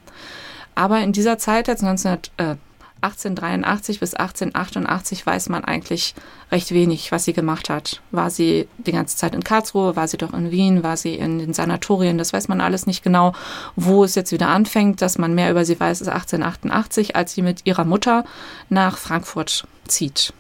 Aber 0.75 1.01
in 1.01 1.13
dieser 1.13 1.39
Zeit, 1.39 1.69
jetzt 1.69 1.83
19, 1.83 2.19
äh, 2.37 2.57
1883 3.05 4.01
bis 4.01 4.15
1888, 4.15 5.27
weiß 5.27 5.51
man 5.51 5.65
eigentlich 5.65 6.15
recht 6.51 6.73
wenig, 6.73 7.13
was 7.13 7.25
sie 7.25 7.35
gemacht 7.35 7.69
hat. 7.69 8.01
War 8.11 8.31
sie 8.31 8.67
die 8.79 8.93
ganze 8.93 9.17
Zeit 9.17 9.35
in 9.35 9.45
Karlsruhe, 9.45 9.95
war 9.95 10.09
sie 10.09 10.17
doch 10.17 10.33
in 10.33 10.51
Wien, 10.51 10.83
war 10.83 10.97
sie 10.97 11.15
in 11.15 11.39
den 11.39 11.53
Sanatorien, 11.53 12.17
das 12.17 12.33
weiß 12.33 12.49
man 12.49 12.63
alles 12.63 12.87
nicht 12.87 13.03
genau. 13.03 13.35
Wo 13.77 14.05
es 14.05 14.15
jetzt 14.15 14.33
wieder 14.33 14.49
anfängt, 14.49 15.03
dass 15.03 15.19
man 15.19 15.35
mehr 15.35 15.51
über 15.51 15.65
sie 15.67 15.79
weiß, 15.79 16.01
ist 16.01 16.09
1888, 16.09 17.15
als 17.15 17.35
sie 17.35 17.43
mit 17.43 17.67
ihrer 17.67 17.85
Mutter 17.85 18.25
nach 18.71 18.97
Frankfurt 18.97 19.67
zieht. 19.87 20.33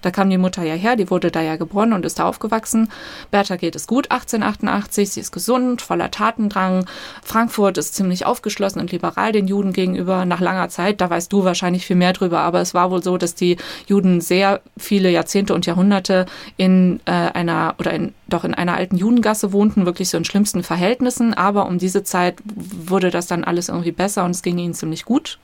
Da 0.00 0.10
kam 0.10 0.30
die 0.30 0.38
Mutter 0.38 0.62
ja 0.62 0.74
her, 0.74 0.94
die 0.94 1.10
wurde 1.10 1.30
da 1.30 1.40
ja 1.40 1.56
geboren 1.56 1.92
und 1.92 2.04
ist 2.04 2.20
da 2.20 2.24
aufgewachsen. 2.24 2.88
Bertha 3.30 3.56
geht 3.56 3.74
es 3.74 3.86
gut, 3.86 4.10
1888, 4.10 5.10
sie 5.10 5.20
ist 5.20 5.32
gesund, 5.32 5.82
voller 5.82 6.10
Tatendrang. 6.10 6.86
Frankfurt 7.22 7.78
ist 7.78 7.94
ziemlich 7.94 8.24
aufgeschlossen 8.24 8.80
und 8.80 8.92
liberal 8.92 9.32
den 9.32 9.48
Juden 9.48 9.72
gegenüber 9.72 10.24
nach 10.24 10.40
langer 10.40 10.68
Zeit. 10.68 11.00
Da 11.00 11.10
weißt 11.10 11.32
du 11.32 11.44
wahrscheinlich 11.44 11.84
viel 11.84 11.96
mehr 11.96 12.12
drüber, 12.12 12.40
aber 12.40 12.60
es 12.60 12.74
war 12.74 12.90
wohl 12.92 13.02
so, 13.02 13.18
dass 13.18 13.34
die 13.34 13.56
Juden 13.86 14.20
sehr 14.20 14.60
viele 14.76 15.10
Jahrzehnte 15.10 15.52
und 15.54 15.66
Jahrhunderte 15.66 16.26
in 16.56 17.00
äh, 17.04 17.10
einer 17.10 17.74
oder 17.78 17.92
in, 17.92 18.14
doch 18.28 18.44
in 18.44 18.54
einer 18.54 18.74
alten 18.74 18.96
Judengasse 18.96 19.52
wohnten, 19.52 19.84
wirklich 19.84 20.10
so 20.10 20.16
in 20.16 20.24
schlimmsten 20.24 20.62
Verhältnissen. 20.62 21.34
Aber 21.34 21.66
um 21.66 21.78
diese 21.78 22.04
Zeit 22.04 22.36
wurde 22.44 23.10
das 23.10 23.26
dann 23.26 23.42
alles 23.42 23.68
irgendwie 23.68 23.92
besser 23.92 24.24
und 24.24 24.30
es 24.30 24.42
ging 24.42 24.58
ihnen 24.58 24.74
ziemlich 24.74 25.04
gut. 25.04 25.38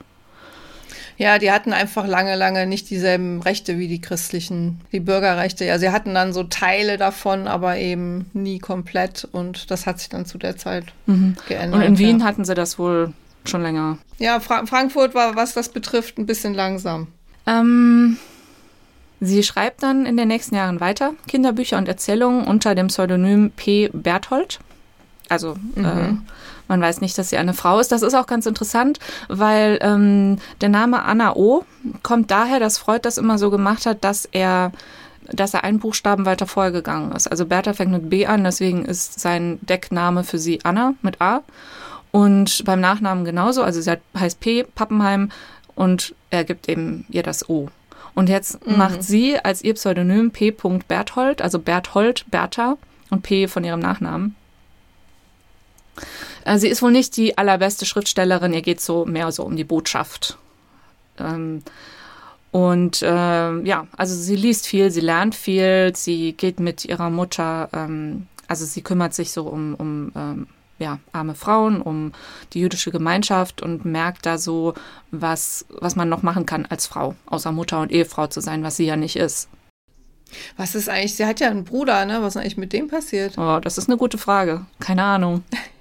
Ja, 1.17 1.39
die 1.39 1.51
hatten 1.51 1.71
einfach 1.71 2.05
lange, 2.05 2.35
lange 2.35 2.67
nicht 2.67 2.89
dieselben 2.89 3.41
Rechte 3.41 3.77
wie 3.77 3.87
die 3.87 4.01
christlichen, 4.01 4.81
die 4.91 4.99
Bürgerrechte. 4.99 5.63
Ja, 5.63 5.79
sie 5.79 5.91
hatten 5.91 6.13
dann 6.13 6.33
so 6.33 6.43
Teile 6.43 6.97
davon, 6.97 7.47
aber 7.47 7.77
eben 7.77 8.29
nie 8.33 8.59
komplett. 8.59 9.25
Und 9.31 9.71
das 9.71 9.85
hat 9.85 9.99
sich 9.99 10.09
dann 10.09 10.25
zu 10.25 10.37
der 10.37 10.57
Zeit 10.57 10.85
mhm. 11.05 11.37
geändert. 11.47 11.79
Und 11.79 11.85
in 11.85 11.97
Wien 11.97 12.19
ja. 12.19 12.25
hatten 12.25 12.43
sie 12.43 12.53
das 12.53 12.77
wohl 12.77 13.13
schon 13.45 13.61
länger. 13.61 13.97
Ja, 14.17 14.39
Fra 14.39 14.65
Frankfurt 14.65 15.15
war, 15.15 15.35
was 15.35 15.53
das 15.53 15.69
betrifft, 15.69 16.17
ein 16.17 16.25
bisschen 16.25 16.53
langsam. 16.53 17.07
Ähm, 17.47 18.17
sie 19.21 19.43
schreibt 19.43 19.83
dann 19.83 20.05
in 20.05 20.17
den 20.17 20.27
nächsten 20.27 20.55
Jahren 20.55 20.79
weiter 20.79 21.13
Kinderbücher 21.27 21.77
und 21.77 21.87
Erzählungen 21.87 22.45
unter 22.45 22.75
dem 22.75 22.87
Pseudonym 22.87 23.51
P. 23.51 23.89
Berthold. 23.93 24.59
Also 25.29 25.55
mhm. 25.75 25.85
äh, 25.85 26.31
man 26.67 26.81
weiß 26.81 27.01
nicht, 27.01 27.17
dass 27.17 27.29
sie 27.29 27.37
eine 27.37 27.53
Frau 27.53 27.79
ist. 27.79 27.91
Das 27.91 28.01
ist 28.01 28.13
auch 28.13 28.27
ganz 28.27 28.45
interessant, 28.45 28.99
weil 29.27 29.77
ähm, 29.81 30.37
der 30.61 30.69
Name 30.69 31.03
Anna 31.03 31.35
O 31.35 31.65
kommt 32.03 32.31
daher, 32.31 32.59
dass 32.59 32.77
Freud 32.77 33.01
das 33.03 33.17
immer 33.17 33.37
so 33.37 33.49
gemacht 33.51 33.85
hat, 33.85 34.03
dass 34.03 34.25
er 34.25 34.71
dass 35.31 35.55
er 35.55 35.63
einen 35.63 35.79
Buchstaben 35.79 36.27
weiter 36.27 36.45
vorgegangen 36.45 37.11
ist. 37.11 37.25
Also 37.25 37.47
Bertha 37.47 37.73
fängt 37.73 37.91
mit 37.91 38.11
B 38.11 38.27
an, 38.27 38.43
deswegen 38.43 38.85
ist 38.85 39.19
sein 39.19 39.57
Deckname 39.63 40.23
für 40.23 40.37
sie 40.37 40.59
Anna 40.63 40.93
mit 41.01 41.19
A. 41.19 41.41
Und 42.11 42.63
beim 42.63 42.79
Nachnamen 42.79 43.25
genauso, 43.25 43.63
also 43.63 43.81
sie 43.81 43.97
heißt 44.17 44.39
P, 44.39 44.63
Pappenheim, 44.63 45.31
und 45.75 46.15
er 46.29 46.43
gibt 46.45 46.69
eben 46.69 47.05
ihr 47.09 47.23
das 47.23 47.49
O. 47.49 47.69
Und 48.13 48.29
jetzt 48.29 48.65
mhm. 48.65 48.77
macht 48.77 49.03
sie 49.03 49.37
als 49.37 49.61
ihr 49.63 49.73
Pseudonym 49.73 50.31
P. 50.31 50.51
Berthold, 50.51 51.41
also 51.41 51.59
Berthold, 51.59 52.25
Bertha 52.31 52.77
und 53.09 53.23
P 53.23 53.47
von 53.47 53.63
ihrem 53.63 53.81
Nachnamen. 53.81 54.35
Äh, 56.45 56.57
sie 56.59 56.69
ist 56.69 56.81
wohl 56.81 56.91
nicht 56.91 57.17
die 57.17 57.37
allerbeste 57.37 57.85
Schriftstellerin, 57.85 58.53
ihr 58.53 58.61
geht 58.61 58.79
so 58.79 59.05
mehr 59.05 59.29
so 59.33 59.43
um 59.43 59.57
die 59.57 59.65
Botschaft. 59.65 60.37
Ähm, 61.19 61.63
und 62.51 63.01
äh, 63.01 63.61
ja, 63.63 63.87
also 63.97 64.15
sie 64.15 64.37
liest 64.37 64.65
viel, 64.65 64.89
sie 64.89 65.01
lernt 65.01 65.35
viel, 65.35 65.91
sie 65.93 66.31
geht 66.31 66.61
mit 66.61 66.85
ihrer 66.85 67.09
Mutter, 67.09 67.67
ähm, 67.73 68.27
also 68.47 68.63
sie 68.63 68.81
kümmert 68.81 69.13
sich 69.13 69.31
so 69.31 69.43
um, 69.43 69.75
um 69.75 70.11
ähm, 70.15 70.47
ja, 70.77 70.99
arme 71.11 71.35
Frauen, 71.35 71.81
um 71.81 72.13
die 72.53 72.59
jüdische 72.59 72.91
Gemeinschaft 72.91 73.61
und 73.61 73.83
merkt 73.83 74.25
da 74.25 74.37
so, 74.37 74.73
was, 75.11 75.65
was 75.69 75.95
man 75.95 76.07
noch 76.07 76.21
machen 76.21 76.45
kann 76.45 76.65
als 76.65 76.87
Frau, 76.87 77.15
außer 77.25 77.51
Mutter 77.51 77.81
und 77.81 77.91
Ehefrau 77.91 78.27
zu 78.27 78.39
sein, 78.39 78.63
was 78.63 78.77
sie 78.77 78.85
ja 78.85 78.95
nicht 78.95 79.15
ist. 79.15 79.49
Was 80.57 80.75
ist 80.75 80.89
eigentlich, 80.89 81.15
sie 81.15 81.25
hat 81.25 81.39
ja 81.39 81.49
einen 81.49 81.63
Bruder, 81.63 82.05
ne? 82.05 82.21
Was 82.21 82.35
ist 82.35 82.41
eigentlich 82.41 82.57
mit 82.57 82.73
dem 82.73 82.87
passiert? 82.87 83.37
Oh, 83.37 83.59
das 83.61 83.77
ist 83.77 83.89
eine 83.89 83.97
gute 83.97 84.17
Frage. 84.17 84.65
Keine 84.79 85.03
Ahnung. 85.03 85.43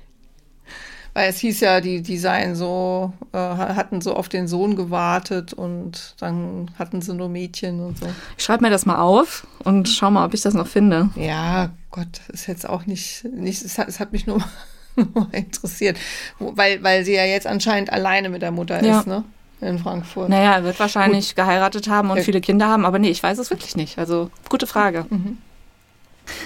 Weil 1.15 1.31
es 1.31 1.39
hieß 1.39 1.61
ja, 1.61 1.81
die, 1.81 2.03
die 2.03 2.19
seien 2.19 2.57
so, 2.57 3.13
äh, 3.33 3.39
hatten 3.39 4.01
so 4.01 4.17
auf 4.17 4.29
den 4.29 4.49
Sohn 4.49 4.75
gewartet 4.75 5.53
und 5.53 6.17
dann 6.19 6.73
hatten 6.77 7.03
sie 7.03 7.15
nur 7.15 7.29
Mädchen 7.29 7.81
und 7.81 7.99
so. 7.99 8.07
Ich 8.37 8.43
schreibe 8.43 8.65
mir 8.65 8.71
das 8.71 8.85
mal 8.85 8.99
auf 8.99 9.47
und 9.63 9.89
schau 9.89 10.11
mal, 10.11 10.27
ob 10.27 10.35
ich 10.35 10.41
das 10.41 10.55
noch 10.55 10.67
finde. 10.67 11.11
Ja, 11.15 11.71
Gott, 11.93 12.21
ist 12.33 12.49
jetzt 12.49 12.69
auch 12.69 12.87
nicht, 12.87 13.25
nicht 13.33 13.65
es, 13.65 13.79
hat, 13.79 13.87
es 13.87 14.01
hat 14.01 14.13
mich 14.13 14.27
nur, 14.27 14.43
nur 14.97 15.29
interessiert. 15.31 15.97
Weil, 16.41 16.83
weil 16.83 17.05
sie 17.05 17.15
ja 17.15 17.25
jetzt 17.25 17.47
anscheinend 17.47 17.93
alleine 17.93 18.29
mit 18.29 18.43
der 18.43 18.51
Mutter 18.51 18.85
ja. 18.85 18.99
ist, 18.99 19.07
ne? 19.07 19.23
In 19.61 19.79
Frankfurt. 19.79 20.29
Naja, 20.29 20.57
er 20.57 20.65
wird 20.65 20.81
wahrscheinlich 20.81 21.29
Gut. 21.29 21.37
geheiratet 21.37 21.89
haben 21.89 22.11
und 22.11 22.17
ja. 22.19 22.23
viele 22.25 22.41
Kinder 22.41 22.69
haben, 22.69 22.85
aber 22.85 22.99
nee, 22.99 23.09
ich 23.09 23.23
weiß 23.23 23.39
es 23.39 23.51
wirklich 23.51 23.77
nicht. 23.77 23.99
Also, 23.99 24.31
gute 24.51 24.67
Frage. 24.67 25.07
Mhm. 25.09 25.39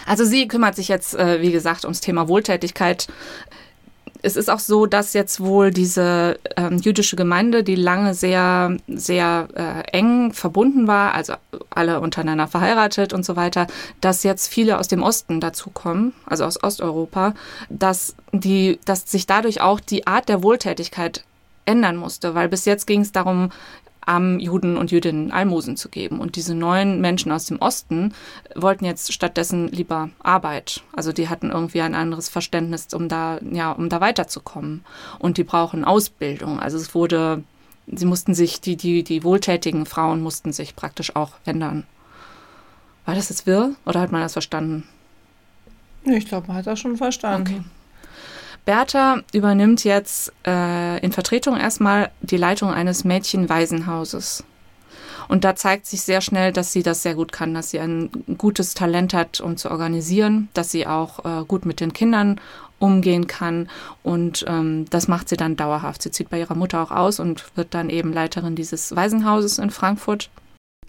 Also 0.06 0.24
sie 0.24 0.48
kümmert 0.48 0.76
sich 0.76 0.88
jetzt, 0.88 1.14
äh, 1.14 1.40
wie 1.40 1.52
gesagt, 1.52 1.84
ums 1.84 2.00
Thema 2.00 2.28
Wohltätigkeit 2.28 3.08
es 4.22 4.36
ist 4.36 4.50
auch 4.50 4.58
so, 4.58 4.86
dass 4.86 5.12
jetzt 5.12 5.40
wohl 5.40 5.70
diese 5.70 6.38
ähm, 6.56 6.78
jüdische 6.78 7.16
Gemeinde, 7.16 7.62
die 7.62 7.76
lange 7.76 8.14
sehr, 8.14 8.76
sehr 8.88 9.48
äh, 9.54 9.96
eng 9.96 10.32
verbunden 10.32 10.86
war, 10.86 11.14
also 11.14 11.34
alle 11.70 12.00
untereinander 12.00 12.48
verheiratet 12.48 13.12
und 13.12 13.24
so 13.24 13.36
weiter, 13.36 13.66
dass 14.00 14.22
jetzt 14.22 14.48
viele 14.48 14.78
aus 14.78 14.88
dem 14.88 15.02
Osten 15.02 15.40
dazukommen, 15.40 16.14
also 16.26 16.44
aus 16.44 16.62
Osteuropa, 16.62 17.34
dass 17.68 18.14
die, 18.32 18.78
dass 18.84 19.10
sich 19.10 19.26
dadurch 19.26 19.60
auch 19.60 19.80
die 19.80 20.06
Art 20.06 20.28
der 20.28 20.42
Wohltätigkeit 20.42 21.24
ändern 21.64 21.96
musste, 21.96 22.34
weil 22.34 22.48
bis 22.48 22.64
jetzt 22.64 22.86
ging 22.86 23.02
es 23.02 23.12
darum, 23.12 23.50
armen 24.08 24.40
Juden 24.40 24.76
und 24.76 24.90
Jüdinnen 24.90 25.30
Almosen 25.30 25.76
zu 25.76 25.88
geben. 25.88 26.18
Und 26.18 26.36
diese 26.36 26.54
neuen 26.54 27.00
Menschen 27.00 27.30
aus 27.30 27.46
dem 27.46 27.58
Osten 27.58 28.14
wollten 28.54 28.84
jetzt 28.84 29.12
stattdessen 29.12 29.68
lieber 29.68 30.10
Arbeit. 30.20 30.82
Also 30.92 31.12
die 31.12 31.28
hatten 31.28 31.50
irgendwie 31.50 31.82
ein 31.82 31.94
anderes 31.94 32.28
Verständnis, 32.28 32.88
um 32.94 33.08
da, 33.08 33.38
ja, 33.52 33.72
um 33.72 33.88
da 33.88 34.00
weiterzukommen. 34.00 34.84
Und 35.18 35.36
die 35.36 35.44
brauchen 35.44 35.84
Ausbildung. 35.84 36.58
Also 36.58 36.76
es 36.78 36.94
wurde, 36.94 37.44
sie 37.86 38.06
mussten 38.06 38.34
sich, 38.34 38.60
die, 38.60 38.76
die, 38.76 39.04
die 39.04 39.22
wohltätigen 39.22 39.86
Frauen 39.86 40.22
mussten 40.22 40.52
sich 40.52 40.74
praktisch 40.74 41.14
auch 41.14 41.32
ändern. 41.44 41.84
War 43.04 43.14
das 43.14 43.28
jetzt 43.28 43.46
wirr 43.46 43.72
oder 43.86 44.00
hat 44.00 44.12
man 44.12 44.20
das 44.20 44.32
verstanden? 44.32 44.84
Ich 46.04 46.26
glaube, 46.26 46.48
man 46.48 46.56
hat 46.56 46.66
das 46.66 46.80
schon 46.80 46.96
verstanden. 46.96 47.54
Okay. 47.56 47.77
Bertha 48.68 49.22
übernimmt 49.32 49.82
jetzt 49.84 50.30
äh, 50.46 50.98
in 51.02 51.10
Vertretung 51.10 51.56
erstmal 51.56 52.10
die 52.20 52.36
Leitung 52.36 52.70
eines 52.70 53.02
Mädchenwaisenhauses. 53.02 54.44
Und 55.26 55.44
da 55.44 55.56
zeigt 55.56 55.86
sich 55.86 56.02
sehr 56.02 56.20
schnell, 56.20 56.52
dass 56.52 56.70
sie 56.70 56.82
das 56.82 57.02
sehr 57.02 57.14
gut 57.14 57.32
kann, 57.32 57.54
dass 57.54 57.70
sie 57.70 57.80
ein 57.80 58.10
gutes 58.36 58.74
Talent 58.74 59.14
hat, 59.14 59.40
um 59.40 59.56
zu 59.56 59.70
organisieren, 59.70 60.50
dass 60.52 60.70
sie 60.70 60.86
auch 60.86 61.24
äh, 61.24 61.46
gut 61.46 61.64
mit 61.64 61.80
den 61.80 61.94
Kindern 61.94 62.42
umgehen 62.78 63.26
kann. 63.26 63.70
Und 64.02 64.44
ähm, 64.46 64.84
das 64.90 65.08
macht 65.08 65.30
sie 65.30 65.38
dann 65.38 65.56
dauerhaft. 65.56 66.02
Sie 66.02 66.10
zieht 66.10 66.28
bei 66.28 66.38
ihrer 66.38 66.54
Mutter 66.54 66.82
auch 66.82 66.90
aus 66.90 67.20
und 67.20 67.46
wird 67.56 67.72
dann 67.72 67.88
eben 67.88 68.12
Leiterin 68.12 68.54
dieses 68.54 68.94
Waisenhauses 68.94 69.56
in 69.56 69.70
Frankfurt. 69.70 70.28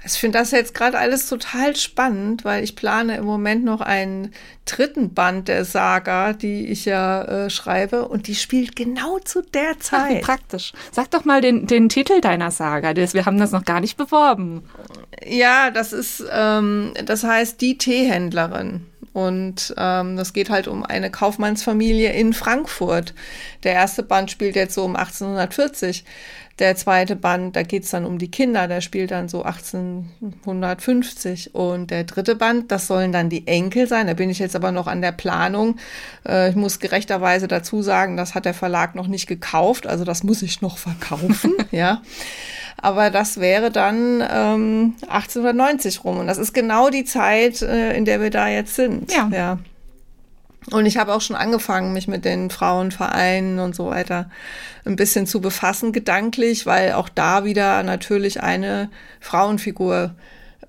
Ich 0.06 0.14
finde 0.14 0.40
das 0.40 0.52
jetzt 0.52 0.74
gerade 0.74 0.98
alles 0.98 1.28
total 1.28 1.76
spannend, 1.76 2.46
weil 2.46 2.64
ich 2.64 2.76
plane 2.76 3.18
im 3.18 3.26
Moment 3.26 3.66
noch 3.66 3.82
einen 3.82 4.34
dritten 4.66 5.14
Band 5.14 5.50
der 5.50 5.66
Saga, 5.66 6.32
die 6.32 6.68
ich 6.68 6.86
ja 6.86 7.24
äh, 7.24 7.50
schreibe, 7.50 8.08
und 8.08 8.28
die 8.28 8.36
spielt 8.36 8.78
genau 8.78 9.20
zu 9.20 9.42
der 9.42 9.78
Zeit. 9.80 10.02
Ach, 10.02 10.10
wie 10.10 10.22
praktisch. 10.22 10.74
Sag 10.92 11.12
doch 11.12 11.26
mal 11.26 11.42
den, 11.42 11.68
den 11.68 11.90
Titel 11.90 12.22
deiner 12.22 12.52
Saga. 12.52 12.96
Wir 12.96 13.26
haben 13.26 13.40
das 13.40 13.52
noch 13.52 13.66
gar 13.66 13.82
nicht 13.82 13.98
beworben. 13.98 14.64
Ja, 15.26 15.70
das 15.70 15.92
ist, 15.92 16.24
ähm, 16.32 16.94
das 17.04 17.24
heißt 17.24 17.60
die 17.60 17.78
Teehändlerin. 17.78 18.86
Und 19.12 19.74
ähm, 19.78 20.16
das 20.16 20.34
geht 20.34 20.50
halt 20.50 20.68
um 20.68 20.86
eine 20.86 21.10
Kaufmannsfamilie 21.10 22.14
in 22.14 22.34
Frankfurt. 22.34 23.14
Der 23.64 23.74
erste 23.74 24.04
Band 24.04 24.32
spielt 24.32 24.56
jetzt 24.56 24.76
so 24.76 24.86
um 24.86 24.96
1840. 24.96 26.06
Der 26.60 26.76
zweite 26.76 27.16
Band, 27.16 27.56
da 27.56 27.64
geht's 27.64 27.90
dann 27.92 28.06
um 28.06 28.20
die 28.20 28.30
Kinder, 28.30 28.68
der 28.68 28.82
spielt 28.82 29.12
dann 29.12 29.30
so 29.30 29.44
1850. 29.44 31.56
Und 31.56 31.90
der 31.90 32.04
dritte 32.04 32.36
Band, 32.36 32.72
das 32.72 32.86
sollen 32.88 33.12
dann 33.12 33.30
die 33.30 33.48
Enkel 33.48 33.88
sein. 33.88 34.06
Da 34.08 34.14
bin 34.14 34.30
ich 34.30 34.40
jetzt 34.40 34.56
aber 34.56 34.72
noch 34.72 34.88
an 34.88 35.02
der 35.02 35.14
Planung. 35.14 35.78
Äh, 36.28 36.50
ich 36.50 36.56
muss 36.56 36.80
gerechterweise 36.80 37.48
dazu 37.48 37.82
sagen, 37.82 38.18
das 38.18 38.36
hat 38.36 38.46
der 38.46 38.54
Verlag 38.54 38.96
noch 38.96 39.08
nicht 39.08 39.28
gekauft, 39.28 39.88
also 39.88 40.04
das 40.04 40.24
muss 40.24 40.42
ich 40.42 40.62
noch 40.62 40.78
verkaufen, 40.78 41.54
ja. 41.72 42.02
Aber 42.82 43.10
das 43.10 43.40
wäre 43.40 43.72
dann 43.72 44.22
ähm, 44.22 44.96
1890 45.08 46.04
rum. 46.04 46.20
Und 46.20 46.28
das 46.28 46.38
ist 46.38 46.54
genau 46.54 46.90
die 46.90 47.04
Zeit, 47.04 47.62
äh, 47.62 47.94
in 47.94 48.06
der 48.06 48.22
wir 48.22 48.30
da 48.30 48.48
jetzt 48.48 48.76
sind. 48.76 49.12
Ja. 49.12 49.30
ja. 49.34 49.60
Und 50.72 50.86
ich 50.86 50.98
habe 50.98 51.14
auch 51.14 51.22
schon 51.22 51.36
angefangen, 51.36 51.94
mich 51.94 52.08
mit 52.08 52.26
den 52.26 52.50
Frauenvereinen 52.50 53.60
und 53.60 53.76
so 53.76 53.88
weiter 53.88 54.30
ein 54.86 54.96
bisschen 54.96 55.26
zu 55.26 55.42
befassen, 55.42 55.92
gedanklich, 55.92 56.66
weil 56.66 56.94
auch 56.94 57.10
da 57.10 57.44
wieder 57.44 57.84
natürlich 57.84 58.42
eine 58.42 58.90
Frauenfigur 59.20 60.16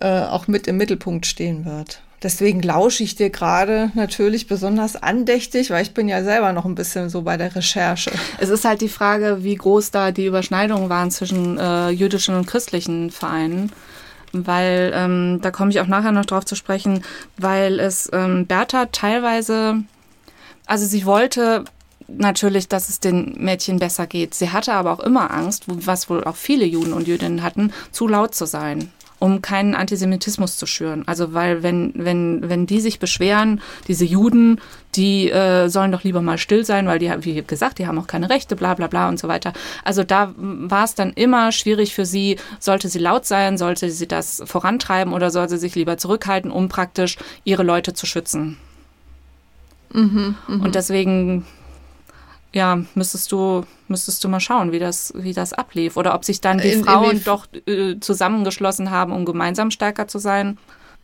äh, 0.00 0.20
auch 0.22 0.48
mit 0.48 0.66
im 0.66 0.76
Mittelpunkt 0.76 1.26
stehen 1.26 1.64
wird. 1.64 2.00
Deswegen 2.22 2.60
lausche 2.60 3.02
ich 3.02 3.16
dir 3.16 3.30
gerade 3.30 3.90
natürlich 3.94 4.46
besonders 4.46 4.94
andächtig, 4.94 5.70
weil 5.70 5.82
ich 5.82 5.94
bin 5.94 6.06
ja 6.06 6.22
selber 6.22 6.52
noch 6.52 6.66
ein 6.66 6.74
bisschen 6.74 7.08
so 7.08 7.22
bei 7.22 7.38
der 7.38 7.54
Recherche. 7.54 8.10
Es 8.38 8.50
ist 8.50 8.66
halt 8.66 8.82
die 8.82 8.90
Frage, 8.90 9.38
wie 9.42 9.54
groß 9.54 9.90
da 9.90 10.12
die 10.12 10.26
Überschneidungen 10.26 10.90
waren 10.90 11.10
zwischen 11.10 11.58
äh, 11.58 11.88
jüdischen 11.88 12.34
und 12.34 12.46
christlichen 12.46 13.10
Vereinen 13.10 13.72
weil 14.32 14.92
ähm, 14.94 15.40
da 15.42 15.50
komme 15.50 15.70
ich 15.70 15.80
auch 15.80 15.86
nachher 15.86 16.12
noch 16.12 16.26
drauf 16.26 16.44
zu 16.44 16.54
sprechen, 16.54 17.02
weil 17.36 17.80
es 17.80 18.08
ähm, 18.12 18.46
Bertha 18.46 18.86
teilweise, 18.86 19.82
also 20.66 20.86
sie 20.86 21.04
wollte 21.04 21.64
natürlich, 22.08 22.68
dass 22.68 22.88
es 22.88 23.00
den 23.00 23.36
Mädchen 23.38 23.78
besser 23.78 24.06
geht. 24.06 24.34
Sie 24.34 24.50
hatte 24.50 24.72
aber 24.72 24.92
auch 24.92 25.00
immer 25.00 25.30
Angst, 25.30 25.64
was 25.66 26.10
wohl 26.10 26.24
auch 26.24 26.36
viele 26.36 26.64
Juden 26.64 26.92
und 26.92 27.06
Jüdinnen 27.06 27.42
hatten, 27.42 27.72
zu 27.92 28.08
laut 28.08 28.34
zu 28.34 28.46
sein 28.46 28.90
um 29.20 29.42
keinen 29.42 29.76
Antisemitismus 29.76 30.56
zu 30.56 30.66
schüren. 30.66 31.04
Also 31.06 31.32
weil 31.32 31.62
wenn 31.62 31.92
wenn 31.94 32.48
wenn 32.48 32.66
die 32.66 32.80
sich 32.80 32.98
beschweren, 32.98 33.60
diese 33.86 34.04
Juden, 34.04 34.60
die 34.96 35.30
äh, 35.30 35.68
sollen 35.68 35.92
doch 35.92 36.02
lieber 36.02 36.22
mal 36.22 36.38
still 36.38 36.64
sein, 36.64 36.86
weil 36.86 36.98
die 36.98 37.12
wie 37.20 37.42
gesagt, 37.42 37.78
die 37.78 37.86
haben 37.86 37.98
auch 37.98 38.08
keine 38.08 38.30
Rechte, 38.30 38.56
bla 38.56 38.74
bla 38.74 38.88
bla 38.88 39.08
und 39.08 39.20
so 39.20 39.28
weiter. 39.28 39.52
Also 39.84 40.02
da 40.02 40.34
war 40.36 40.84
es 40.84 40.94
dann 40.94 41.12
immer 41.12 41.52
schwierig 41.52 41.94
für 41.94 42.06
sie, 42.06 42.38
sollte 42.58 42.88
sie 42.88 42.98
laut 42.98 43.26
sein, 43.26 43.58
sollte 43.58 43.90
sie 43.90 44.08
das 44.08 44.42
vorantreiben 44.46 45.12
oder 45.12 45.30
sollte 45.30 45.54
sie 45.54 45.60
sich 45.60 45.74
lieber 45.76 45.98
zurückhalten, 45.98 46.50
um 46.50 46.68
praktisch 46.68 47.18
ihre 47.44 47.62
Leute 47.62 47.92
zu 47.92 48.06
schützen. 48.06 48.56
Mhm, 49.92 50.34
mh. 50.48 50.64
Und 50.64 50.74
deswegen 50.74 51.44
ja, 52.52 52.82
müsstest 52.94 53.30
du, 53.30 53.64
müsstest 53.88 54.24
du 54.24 54.28
mal 54.28 54.40
schauen, 54.40 54.72
wie 54.72 54.78
das, 54.78 55.12
wie 55.16 55.32
das 55.32 55.52
ablief. 55.52 55.96
Oder 55.96 56.14
ob 56.14 56.24
sich 56.24 56.40
dann 56.40 56.58
die 56.58 56.68
in, 56.68 56.84
Frauen 56.84 57.18
in 57.18 57.24
doch 57.24 57.46
äh, 57.66 57.98
zusammengeschlossen 58.00 58.90
haben, 58.90 59.12
um 59.12 59.24
gemeinsam 59.24 59.70
stärker 59.70 60.08
zu 60.08 60.18
sein. 60.18 60.58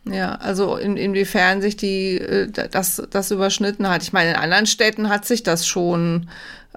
Ja, 0.05 0.35
also 0.35 0.77
in, 0.77 0.97
inwiefern 0.97 1.61
sich 1.61 1.77
die 1.77 2.17
äh, 2.17 2.49
das, 2.49 3.01
das 3.09 3.31
überschnitten 3.31 3.89
hat. 3.89 4.03
Ich 4.03 4.13
meine, 4.13 4.31
in 4.31 4.35
anderen 4.35 4.65
Städten 4.65 5.09
hat 5.09 5.25
sich 5.25 5.43
das 5.43 5.67
schon, 5.67 6.29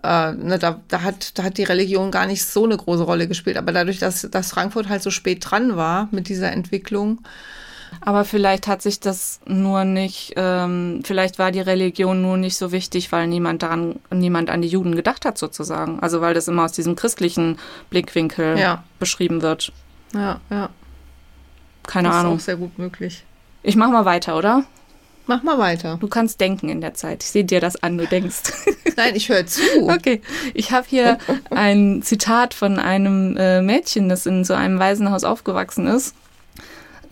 äh, 0.02 0.33
ne, 0.33 0.59
da, 0.59 0.80
da, 0.88 1.02
hat, 1.02 1.38
da 1.38 1.44
hat 1.44 1.59
die 1.59 1.64
Religion 1.64 2.11
gar 2.11 2.26
nicht 2.26 2.44
so 2.44 2.64
eine 2.64 2.76
große 2.76 3.02
Rolle 3.02 3.28
gespielt. 3.28 3.56
Aber 3.56 3.72
dadurch, 3.72 3.98
dass, 3.98 4.22
dass 4.30 4.50
Frankfurt 4.50 4.88
halt 4.88 5.02
so 5.02 5.11
spät 5.11 5.44
dran 5.48 5.76
war 5.76 6.09
mit 6.12 6.28
dieser 6.28 6.52
Entwicklung, 6.52 7.20
aber 8.00 8.24
vielleicht 8.24 8.66
hat 8.66 8.82
sich 8.82 9.00
das 9.00 9.40
nur 9.46 9.84
nicht, 9.84 10.32
ähm, 10.36 11.02
vielleicht 11.04 11.38
war 11.38 11.52
die 11.52 11.60
Religion 11.60 12.22
nur 12.22 12.36
nicht 12.36 12.56
so 12.56 12.72
wichtig, 12.72 13.12
weil 13.12 13.26
niemand 13.26 13.62
daran, 13.62 13.96
niemand 14.10 14.48
an 14.50 14.62
die 14.62 14.68
Juden 14.68 14.94
gedacht 14.94 15.24
hat 15.24 15.36
sozusagen. 15.36 16.00
Also 16.00 16.20
weil 16.20 16.34
das 16.34 16.48
immer 16.48 16.64
aus 16.64 16.72
diesem 16.72 16.96
christlichen 16.96 17.58
Blickwinkel 17.90 18.58
ja. 18.58 18.84
beschrieben 18.98 19.42
wird. 19.42 19.72
Ja, 20.14 20.40
ja. 20.50 20.70
Keine 21.86 22.08
das 22.08 22.16
Ahnung. 22.16 22.34
Das 22.34 22.42
ist 22.42 22.44
auch 22.44 22.46
sehr 22.46 22.56
gut 22.56 22.78
möglich. 22.78 23.24
Ich 23.62 23.76
mach 23.76 23.90
mal 23.90 24.04
weiter, 24.04 24.36
oder? 24.36 24.64
Mach 25.26 25.42
mal 25.42 25.58
weiter. 25.58 25.98
Du 26.00 26.08
kannst 26.08 26.40
denken 26.40 26.68
in 26.68 26.80
der 26.80 26.94
Zeit. 26.94 27.22
Ich 27.22 27.30
sehe 27.30 27.44
dir 27.44 27.60
das 27.60 27.80
an, 27.82 27.98
du 27.98 28.06
denkst. 28.06 28.52
Nein, 28.96 29.14
ich 29.14 29.28
höre 29.28 29.46
zu. 29.46 29.60
Okay. 29.82 30.22
Ich 30.54 30.72
habe 30.72 30.86
hier 30.88 31.18
ein 31.50 32.02
Zitat 32.02 32.54
von 32.54 32.78
einem 32.78 33.36
äh, 33.36 33.60
Mädchen, 33.60 34.08
das 34.08 34.26
in 34.26 34.44
so 34.44 34.54
einem 34.54 34.78
Waisenhaus 34.78 35.24
aufgewachsen 35.24 35.86
ist. 35.86 36.14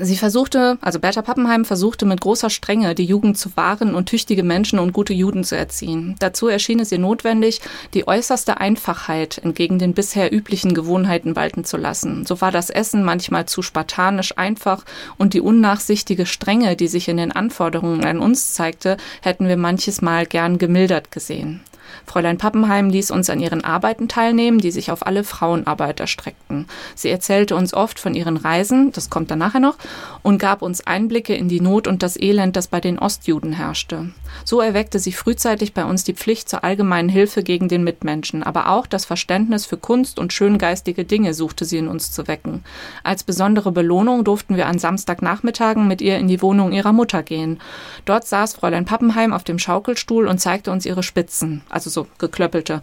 Sie 0.00 0.16
versuchte, 0.16 0.78
also 0.80 1.00
Bertha 1.00 1.22
Pappenheim 1.22 1.64
versuchte 1.64 2.06
mit 2.06 2.20
großer 2.20 2.50
Strenge, 2.50 2.94
die 2.94 3.04
Jugend 3.04 3.36
zu 3.36 3.56
wahren 3.56 3.96
und 3.96 4.06
tüchtige 4.08 4.44
Menschen 4.44 4.78
und 4.78 4.92
gute 4.92 5.12
Juden 5.12 5.42
zu 5.42 5.56
erziehen. 5.56 6.14
Dazu 6.20 6.46
erschien 6.46 6.78
es 6.78 6.92
ihr 6.92 7.00
notwendig, 7.00 7.60
die 7.94 8.06
äußerste 8.06 8.60
Einfachheit 8.60 9.38
entgegen 9.38 9.80
den 9.80 9.94
bisher 9.94 10.32
üblichen 10.32 10.72
Gewohnheiten 10.72 11.34
walten 11.34 11.64
zu 11.64 11.76
lassen. 11.76 12.24
So 12.26 12.40
war 12.40 12.52
das 12.52 12.70
Essen 12.70 13.02
manchmal 13.02 13.46
zu 13.46 13.60
spartanisch 13.60 14.38
einfach 14.38 14.84
und 15.16 15.34
die 15.34 15.40
unnachsichtige 15.40 16.26
Strenge, 16.26 16.76
die 16.76 16.86
sich 16.86 17.08
in 17.08 17.16
den 17.16 17.32
Anforderungen 17.32 18.04
an 18.04 18.20
uns 18.20 18.52
zeigte, 18.52 18.98
hätten 19.20 19.48
wir 19.48 19.56
manches 19.56 20.00
Mal 20.00 20.26
gern 20.26 20.58
gemildert 20.58 21.10
gesehen. 21.10 21.60
Fräulein 22.06 22.38
Pappenheim 22.38 22.90
ließ 22.90 23.10
uns 23.10 23.30
an 23.30 23.40
ihren 23.40 23.64
Arbeiten 23.64 24.08
teilnehmen, 24.08 24.58
die 24.58 24.70
sich 24.70 24.90
auf 24.90 25.06
alle 25.06 25.24
Frauenarbeit 25.24 26.00
erstreckten. 26.00 26.66
Sie 26.94 27.10
erzählte 27.10 27.56
uns 27.56 27.74
oft 27.74 27.98
von 27.98 28.14
ihren 28.14 28.36
Reisen, 28.36 28.92
das 28.92 29.10
kommt 29.10 29.30
dann 29.30 29.38
nachher 29.38 29.60
noch, 29.60 29.76
und 30.22 30.38
gab 30.38 30.62
uns 30.62 30.86
Einblicke 30.86 31.34
in 31.34 31.48
die 31.48 31.60
Not 31.60 31.86
und 31.86 32.02
das 32.02 32.18
Elend, 32.20 32.56
das 32.56 32.68
bei 32.68 32.80
den 32.80 32.98
Ostjuden 32.98 33.52
herrschte. 33.52 34.10
So 34.44 34.60
erweckte 34.60 34.98
sie 34.98 35.12
frühzeitig 35.12 35.74
bei 35.74 35.84
uns 35.84 36.04
die 36.04 36.14
Pflicht 36.14 36.48
zur 36.48 36.64
allgemeinen 36.64 37.08
Hilfe 37.08 37.42
gegen 37.42 37.68
den 37.68 37.84
Mitmenschen, 37.84 38.42
aber 38.42 38.68
auch 38.68 38.86
das 38.86 39.04
Verständnis 39.04 39.66
für 39.66 39.76
Kunst 39.76 40.18
und 40.18 40.32
schöngeistige 40.32 41.04
Dinge 41.04 41.34
suchte 41.34 41.64
sie 41.64 41.78
in 41.78 41.88
uns 41.88 42.12
zu 42.12 42.28
wecken. 42.28 42.64
Als 43.02 43.22
besondere 43.22 43.72
Belohnung 43.72 44.24
durften 44.24 44.56
wir 44.56 44.66
an 44.66 44.78
Samstagnachmittagen 44.78 45.86
mit 45.88 46.00
ihr 46.00 46.18
in 46.18 46.28
die 46.28 46.42
Wohnung 46.42 46.72
ihrer 46.72 46.92
Mutter 46.92 47.22
gehen. 47.22 47.60
Dort 48.04 48.26
saß 48.26 48.54
Fräulein 48.54 48.84
Pappenheim 48.84 49.32
auf 49.32 49.44
dem 49.44 49.58
Schaukelstuhl 49.58 50.26
und 50.26 50.38
zeigte 50.38 50.70
uns 50.70 50.86
ihre 50.86 51.02
Spitzen, 51.02 51.62
also 51.68 51.87
so 51.88 52.06
geklöppelte, 52.18 52.82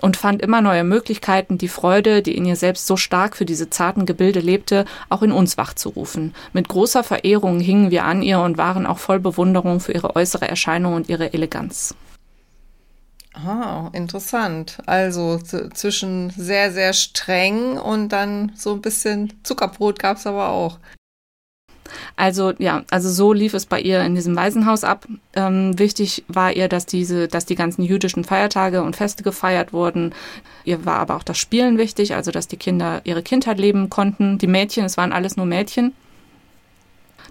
und 0.00 0.16
fand 0.16 0.42
immer 0.42 0.60
neue 0.60 0.84
Möglichkeiten, 0.84 1.58
die 1.58 1.68
Freude, 1.68 2.22
die 2.22 2.36
in 2.36 2.44
ihr 2.44 2.56
selbst 2.56 2.86
so 2.86 2.96
stark 2.96 3.36
für 3.36 3.44
diese 3.44 3.70
zarten 3.70 4.06
Gebilde 4.06 4.40
lebte, 4.40 4.84
auch 5.08 5.22
in 5.22 5.32
uns 5.32 5.56
wachzurufen. 5.56 6.34
Mit 6.52 6.68
großer 6.68 7.02
Verehrung 7.02 7.60
hingen 7.60 7.90
wir 7.90 8.04
an 8.04 8.22
ihr 8.22 8.40
und 8.40 8.58
waren 8.58 8.86
auch 8.86 8.98
voll 8.98 9.20
Bewunderung 9.20 9.80
für 9.80 9.92
ihre 9.92 10.14
äußere 10.16 10.48
Erscheinung 10.48 10.94
und 10.94 11.08
ihre 11.08 11.32
Eleganz. 11.32 11.94
Ah, 13.34 13.90
interessant. 13.92 14.78
Also 14.86 15.38
zwischen 15.38 16.30
sehr, 16.30 16.72
sehr 16.72 16.94
streng 16.94 17.78
und 17.78 18.08
dann 18.08 18.52
so 18.56 18.72
ein 18.72 18.80
bisschen 18.80 19.32
Zuckerbrot 19.42 19.98
gab 19.98 20.16
es 20.16 20.26
aber 20.26 20.48
auch. 20.48 20.78
Also 22.16 22.52
ja, 22.58 22.82
also 22.90 23.10
so 23.10 23.32
lief 23.32 23.54
es 23.54 23.66
bei 23.66 23.80
ihr 23.80 24.02
in 24.02 24.14
diesem 24.14 24.36
Waisenhaus 24.36 24.84
ab. 24.84 25.06
Ähm, 25.34 25.78
wichtig 25.78 26.24
war 26.28 26.52
ihr, 26.52 26.68
dass 26.68 26.86
diese, 26.86 27.28
dass 27.28 27.46
die 27.46 27.54
ganzen 27.54 27.82
jüdischen 27.82 28.24
Feiertage 28.24 28.82
und 28.82 28.96
Feste 28.96 29.22
gefeiert 29.22 29.72
wurden. 29.72 30.14
Ihr 30.64 30.84
war 30.84 30.98
aber 30.98 31.16
auch 31.16 31.22
das 31.22 31.38
Spielen 31.38 31.78
wichtig, 31.78 32.14
also 32.14 32.30
dass 32.30 32.48
die 32.48 32.56
Kinder 32.56 33.00
ihre 33.04 33.22
Kindheit 33.22 33.58
leben 33.58 33.90
konnten. 33.90 34.38
Die 34.38 34.46
Mädchen, 34.46 34.84
es 34.84 34.96
waren 34.96 35.12
alles 35.12 35.36
nur 35.36 35.46
Mädchen. 35.46 35.92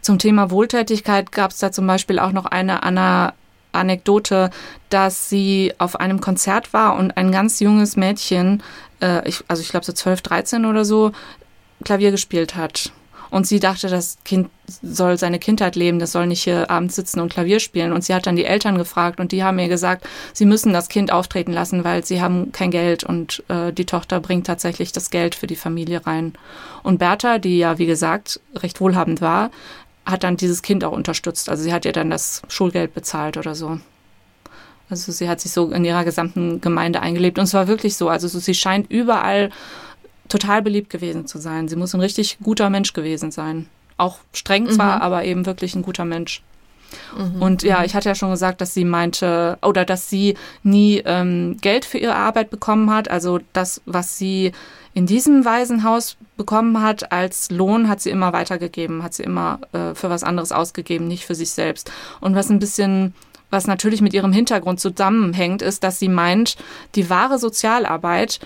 Zum 0.02 0.20
Thema 0.20 0.52
Wohltätigkeit 0.52 1.32
gab 1.32 1.52
es 1.52 1.60
da 1.60 1.72
zum 1.72 1.88
Beispiel 1.88 2.20
auch 2.20 2.32
noch 2.32 2.46
eine 2.46 2.84
Anna 2.84 3.34
Anekdote, 3.76 4.50
dass 4.90 5.30
sie 5.30 5.74
auf 5.78 6.00
einem 6.00 6.22
Konzert 6.22 6.74
war 6.74 6.96
und 6.96 7.18
ein 7.18 7.32
ganz 7.32 7.60
junges 7.60 7.96
Mädchen, 7.96 8.64
äh, 9.02 9.28
ich, 9.28 9.44
also 9.48 9.62
ich 9.62 9.70
glaube 9.70 9.86
so 9.86 9.94
12, 9.94 10.22
13 10.22 10.66
oder 10.66 10.86
so, 10.86 11.12
Klavier 11.84 12.12
gespielt 12.12 12.56
hat. 12.56 12.92
Und 13.36 13.46
sie 13.46 13.60
dachte, 13.60 13.90
das 13.90 14.18
Kind 14.24 14.48
soll 14.82 15.18
seine 15.18 15.40
Kindheit 15.40 15.76
leben, 15.76 16.00
das 16.00 16.14
soll 16.14 16.26
nicht 16.26 16.46
hier 16.46 16.72
abends 16.72 16.96
sitzen 16.96 17.20
und 17.20 17.34
Klavier 17.34 17.60
spielen. 17.60 17.92
Und 17.92 18.02
sie 18.02 18.14
hat 18.16 18.28
dann 18.28 18.38
die 18.38 18.46
Eltern 18.46 18.78
gefragt 18.78 19.20
und 19.20 19.34
die 19.34 19.44
haben 19.44 19.60
ihr 19.60 19.68
gesagt, 19.68 20.08
sie 20.32 20.46
müssen 20.46 20.72
das 20.72 20.88
Kind 20.88 21.12
auftreten 21.12 21.52
lassen, 21.52 21.84
weil 21.84 22.06
sie 22.06 22.22
haben 22.22 22.54
kein 22.54 22.72
Geld 22.72 23.04
und 23.04 23.44
äh, 23.50 23.74
die 23.74 23.84
Tochter 23.84 24.22
bringt 24.22 24.48
tatsächlich 24.48 24.94
das 24.94 25.10
Geld 25.10 25.36
für 25.36 25.48
die 25.48 25.58
Familie 25.58 26.08
rein. 26.08 26.32
Und 26.82 27.00
Bertha, 27.00 27.38
die 27.38 27.58
ja 27.58 27.78
wie 27.78 27.88
gesagt 27.88 28.40
recht 28.56 28.80
wohlhabend 28.80 29.20
war, 29.20 29.52
hat 30.06 30.24
dann 30.24 30.38
dieses 30.38 30.62
Kind 30.62 30.86
auch 30.86 30.94
unterstützt. 30.94 31.50
Also 31.50 31.62
sie 31.62 31.74
hat 31.74 31.84
ihr 31.84 31.92
dann 31.92 32.12
das 32.12 32.42
Schulgeld 32.48 32.94
bezahlt 32.94 33.36
oder 33.36 33.54
so. 33.54 33.82
Also 34.90 35.12
sie 35.12 35.28
hat 35.28 35.42
sich 35.42 35.52
so 35.52 35.72
in 35.72 35.84
ihrer 35.84 36.06
gesamten 36.06 36.62
Gemeinde 36.62 37.02
eingelebt 37.02 37.38
und 37.38 37.44
es 37.44 37.54
war 37.54 37.68
wirklich 37.68 37.98
so. 37.98 38.08
Also 38.08 38.30
sie 38.30 38.54
scheint 38.54 38.90
überall 38.90 39.50
total 40.28 40.62
beliebt 40.62 40.90
gewesen 40.90 41.28
zu 41.28 41.38
sein. 41.38 41.68
Sie 41.68 41.76
muss 41.76 41.94
ein 41.94 42.02
richtig 42.02 42.38
guter 42.42 42.70
Mensch 42.70 42.94
gewesen 42.94 43.32
sein. 43.32 43.68
Auch 43.98 44.20
streng 44.34 44.70
zwar, 44.70 44.98
mhm. 44.98 45.02
aber 45.02 45.24
eben 45.24 45.46
wirklich 45.46 45.76
ein 45.76 45.82
guter 45.82 46.06
Mensch. 46.06 46.42
Mhm. 47.18 47.42
Und 47.42 47.64
ja, 47.64 47.84
ich 47.84 47.96
hatte 47.96 48.10
ja 48.10 48.16
schon 48.16 48.32
gesagt, 48.32 48.62
dass 48.62 48.74
sie 48.74 48.86
meinte, 48.86 49.58
oder 49.62 49.86
dass 49.86 50.10
sie 50.10 50.36
nie 50.64 51.02
ähm, 51.06 51.58
Geld 51.62 51.86
für 51.86 51.98
ihre 51.98 52.16
Arbeit 52.16 52.50
bekommen 52.50 52.92
hat. 52.92 53.10
Also 53.10 53.40
das, 53.54 53.82
was 53.86 54.18
sie 54.18 54.52
in 54.94 55.06
diesem 55.06 55.46
Waisenhaus 55.46 56.18
bekommen 56.38 56.82
hat 56.82 57.12
als 57.12 57.52
Lohn, 57.52 57.90
hat 57.90 58.02
sie 58.02 58.12
immer 58.12 58.34
weitergegeben, 58.34 59.04
hat 59.04 59.14
sie 59.14 59.24
immer 59.24 59.60
äh, 59.74 59.94
für 59.94 60.10
was 60.10 60.24
anderes 60.24 60.52
ausgegeben, 60.52 61.08
nicht 61.08 61.26
für 61.26 61.36
sich 61.36 61.52
selbst. 61.52 61.92
Und 62.22 62.36
was 62.36 62.50
ein 62.50 62.60
bisschen 62.60 63.14
was 63.52 63.68
natürlich 63.68 64.02
mit 64.02 64.14
ihrem 64.14 64.34
Hintergrund 64.34 64.80
zusammenhängt, 64.80 65.62
ist, 65.62 65.84
dass 65.84 66.00
sie 66.00 66.10
meint, 66.10 66.58
die 66.96 67.10
wahre 67.10 67.38
Sozialarbeit 67.38 68.40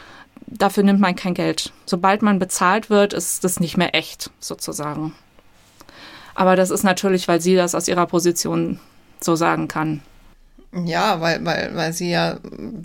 dafür 0.50 0.84
nimmt 0.84 1.00
man 1.00 1.16
kein 1.16 1.34
Geld. 1.34 1.72
Sobald 1.86 2.22
man 2.22 2.40
bezahlt 2.40 2.90
wird, 2.90 3.14
ist 3.14 3.44
das 3.44 3.60
nicht 3.60 3.78
mehr 3.78 3.96
echt, 3.96 4.32
sozusagen. 4.40 5.14
Aber 6.36 6.56
das 6.56 6.70
ist 6.70 6.84
natürlich, 6.84 7.28
weil 7.28 7.42
sie 7.42 7.56
das 7.56 7.76
aus 7.76 7.88
ihrer 7.88 8.06
Position 8.06 8.80
so 9.20 9.36
sagen 9.36 9.68
kann. 9.68 10.02
Ja, 10.86 11.20
weil, 11.20 11.44
weil, 11.46 11.76
weil 11.76 11.94
sie 11.94 12.12
ja, 12.12 12.38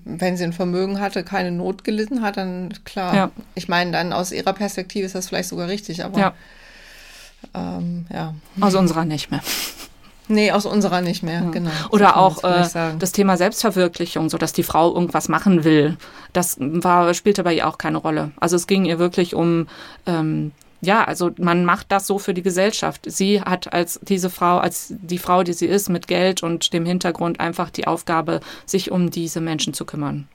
wenn 0.05 0.37
sie 0.37 0.45
ein 0.45 0.55
Vermögen 0.55 1.01
hatte, 1.01 1.23
keine 1.23 1.53
Not 1.53 1.85
gelitten 1.85 2.23
hat, 2.23 2.39
dann 2.39 2.73
klar. 2.85 3.15
Ja. 3.15 3.31
Ich 3.55 3.69
meine, 3.69 3.93
dann 3.93 4.13
aus 4.13 4.33
ihrer 4.33 4.55
Perspektive 4.55 5.05
ist 5.05 5.15
das 5.15 5.29
vielleicht 5.29 5.51
sogar 5.51 5.69
richtig, 5.69 6.03
aber 6.03 6.19
ja. 6.19 6.35
Ähm, 7.53 8.07
ja. 8.11 8.35
Aus 8.61 8.75
unserer 8.75 9.05
nicht 9.05 9.31
mehr. 9.31 9.43
Nee, 10.29 10.53
aus 10.53 10.65
unserer 10.65 11.01
nicht 11.03 11.23
mehr, 11.23 11.43
ja. 11.43 11.51
genau. 11.51 11.71
Oder 11.91 12.17
auch 12.17 12.43
äh, 12.45 12.67
das 12.99 13.13
Thema 13.13 13.37
Selbstverwirklichung, 13.37 14.31
so 14.31 14.39
dass 14.39 14.53
die 14.53 14.63
Frau 14.63 14.95
irgendwas 14.95 15.29
machen 15.29 15.65
will. 15.65 15.97
Das 16.33 16.57
war, 16.59 17.13
spielte 17.15 17.45
bei 17.45 17.55
ihr 17.55 17.69
auch 17.69 17.79
keine 17.79 17.99
Rolle. 17.99 18.33
Also 18.41 18.57
es 18.57 18.67
ging 18.67 18.87
ihr 18.87 18.99
wirklich 18.99 19.35
um, 19.35 19.69
ähm, 20.07 20.53
ja, 20.81 21.05
also 21.05 21.31
man 21.39 21.65
macht 21.65 21.93
das 21.93 22.07
so 22.07 22.19
für 22.19 22.33
die 22.33 22.43
Gesellschaft. 22.43 23.03
Sie 23.07 23.41
hat 23.41 23.73
als 23.73 24.01
diese 24.03 24.31
Frau, 24.31 24.59
als 24.59 24.95
die 24.97 25.19
Frau, 25.19 25.43
die 25.43 25.53
sie 25.53 25.67
ist, 25.67 25.89
mit 25.89 26.09
Geld 26.09 26.43
und 26.43 26.73
dem 26.73 26.87
Hintergrund 26.87 27.41
einfach 27.41 27.71
die 27.71 27.87
Aufgabe, 27.87 28.41
sich 28.65 28.91
um 28.91 29.11
diese 29.11 29.41
Menschen 29.41 29.75
zu 29.75 29.85
kümmern. 29.85 30.29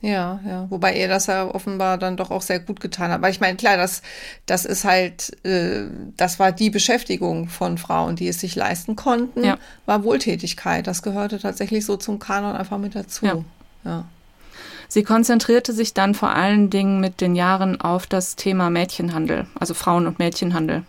Ja, 0.00 0.38
ja. 0.46 0.66
Wobei 0.70 0.94
er 0.94 1.08
das 1.08 1.26
ja 1.26 1.52
offenbar 1.52 1.98
dann 1.98 2.16
doch 2.16 2.30
auch 2.30 2.42
sehr 2.42 2.60
gut 2.60 2.80
getan 2.80 3.10
hat. 3.10 3.18
Aber 3.18 3.30
ich 3.30 3.40
meine, 3.40 3.56
klar, 3.56 3.76
das, 3.76 4.02
das 4.46 4.64
ist 4.64 4.84
halt, 4.84 5.44
äh, 5.44 5.86
das 6.16 6.38
war 6.38 6.52
die 6.52 6.70
Beschäftigung 6.70 7.48
von 7.48 7.78
Frauen, 7.78 8.14
die 8.14 8.28
es 8.28 8.38
sich 8.38 8.54
leisten 8.54 8.94
konnten, 8.94 9.42
ja. 9.42 9.58
war 9.86 10.04
Wohltätigkeit. 10.04 10.86
Das 10.86 11.02
gehörte 11.02 11.40
tatsächlich 11.40 11.84
so 11.84 11.96
zum 11.96 12.20
Kanon 12.20 12.54
einfach 12.54 12.78
mit 12.78 12.94
dazu. 12.94 13.26
Ja. 13.26 13.44
ja. 13.84 14.04
Sie 14.86 15.02
konzentrierte 15.02 15.72
sich 15.72 15.94
dann 15.94 16.14
vor 16.14 16.30
allen 16.30 16.70
Dingen 16.70 17.00
mit 17.00 17.20
den 17.20 17.34
Jahren 17.34 17.80
auf 17.80 18.06
das 18.06 18.36
Thema 18.36 18.70
Mädchenhandel, 18.70 19.46
also 19.58 19.74
Frauen- 19.74 20.06
und 20.06 20.18
Mädchenhandel. 20.18 20.84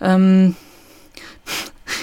Ähm, 0.00 0.56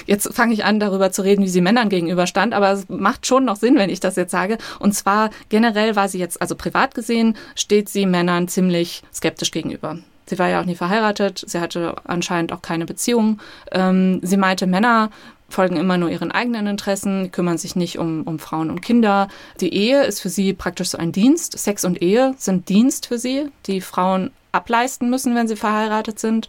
Jetzt 0.06 0.32
fange 0.34 0.54
ich 0.54 0.64
an, 0.64 0.80
darüber 0.80 1.12
zu 1.12 1.22
reden, 1.22 1.44
wie 1.44 1.48
sie 1.48 1.60
Männern 1.60 1.88
gegenüberstand, 1.88 2.54
aber 2.54 2.72
es 2.72 2.88
macht 2.88 3.26
schon 3.26 3.44
noch 3.44 3.56
Sinn, 3.56 3.76
wenn 3.76 3.90
ich 3.90 4.00
das 4.00 4.16
jetzt 4.16 4.30
sage. 4.30 4.58
Und 4.78 4.92
zwar 4.92 5.30
generell 5.48 5.96
war 5.96 6.08
sie 6.08 6.18
jetzt, 6.18 6.40
also 6.40 6.54
privat 6.54 6.94
gesehen, 6.94 7.36
steht 7.54 7.88
sie 7.88 8.06
Männern 8.06 8.48
ziemlich 8.48 9.02
skeptisch 9.12 9.50
gegenüber. 9.50 9.98
Sie 10.26 10.38
war 10.38 10.48
ja 10.48 10.60
auch 10.60 10.64
nie 10.64 10.74
verheiratet, 10.74 11.44
sie 11.46 11.60
hatte 11.60 11.96
anscheinend 12.04 12.52
auch 12.52 12.62
keine 12.62 12.86
Beziehung. 12.86 13.40
Ähm, 13.72 14.20
sie 14.22 14.38
meinte, 14.38 14.66
Männer 14.66 15.10
folgen 15.54 15.76
immer 15.76 15.96
nur 15.96 16.10
ihren 16.10 16.32
eigenen 16.32 16.66
Interessen, 16.66 17.30
kümmern 17.32 17.58
sich 17.58 17.76
nicht 17.76 17.98
um, 17.98 18.22
um 18.22 18.38
Frauen 18.38 18.70
und 18.70 18.82
Kinder. 18.82 19.28
Die 19.60 19.72
Ehe 19.72 20.04
ist 20.04 20.20
für 20.20 20.28
sie 20.28 20.52
praktisch 20.52 20.90
so 20.90 20.98
ein 20.98 21.12
Dienst. 21.12 21.58
Sex 21.58 21.84
und 21.84 22.02
Ehe 22.02 22.34
sind 22.36 22.68
Dienst 22.68 23.06
für 23.06 23.18
sie, 23.18 23.50
die 23.66 23.80
Frauen 23.80 24.30
ableisten 24.52 25.10
müssen, 25.10 25.34
wenn 25.34 25.48
sie 25.48 25.56
verheiratet 25.56 26.18
sind. 26.18 26.48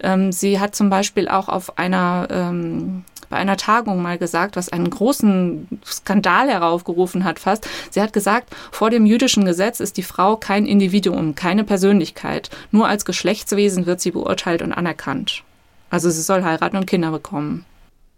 Ähm, 0.00 0.32
sie 0.32 0.60
hat 0.60 0.74
zum 0.74 0.90
Beispiel 0.90 1.28
auch 1.28 1.48
auf 1.48 1.78
einer 1.78 2.28
ähm, 2.30 3.04
bei 3.28 3.36
einer 3.36 3.56
Tagung 3.56 4.02
mal 4.02 4.18
gesagt, 4.18 4.56
was 4.56 4.68
einen 4.68 4.88
großen 4.88 5.80
Skandal 5.84 6.48
heraufgerufen 6.48 7.24
hat 7.24 7.38
fast. 7.40 7.68
Sie 7.90 8.00
hat 8.00 8.12
gesagt, 8.12 8.54
vor 8.70 8.90
dem 8.90 9.04
jüdischen 9.04 9.44
Gesetz 9.44 9.80
ist 9.80 9.96
die 9.96 10.02
Frau 10.02 10.36
kein 10.36 10.64
Individuum, 10.64 11.34
keine 11.34 11.64
Persönlichkeit. 11.64 12.50
Nur 12.70 12.88
als 12.88 13.04
Geschlechtswesen 13.04 13.86
wird 13.86 14.00
sie 14.00 14.12
beurteilt 14.12 14.62
und 14.62 14.72
anerkannt. 14.72 15.42
Also 15.90 16.10
sie 16.10 16.22
soll 16.22 16.44
heiraten 16.44 16.76
und 16.76 16.86
Kinder 16.86 17.10
bekommen. 17.10 17.64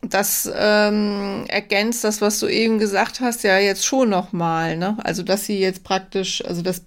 Das 0.02 0.50
ähm, 0.54 1.44
ergänzt 1.48 2.04
das, 2.04 2.20
was 2.20 2.38
du 2.38 2.46
eben 2.46 2.78
gesagt 2.78 3.20
hast, 3.20 3.42
ja 3.42 3.58
jetzt 3.58 3.84
schon 3.84 4.08
nochmal. 4.08 4.76
Ne? 4.76 4.96
Also 5.02 5.22
dass 5.22 5.44
sie 5.44 5.58
jetzt 5.58 5.82
praktisch, 5.84 6.44
also 6.44 6.62
das 6.62 6.82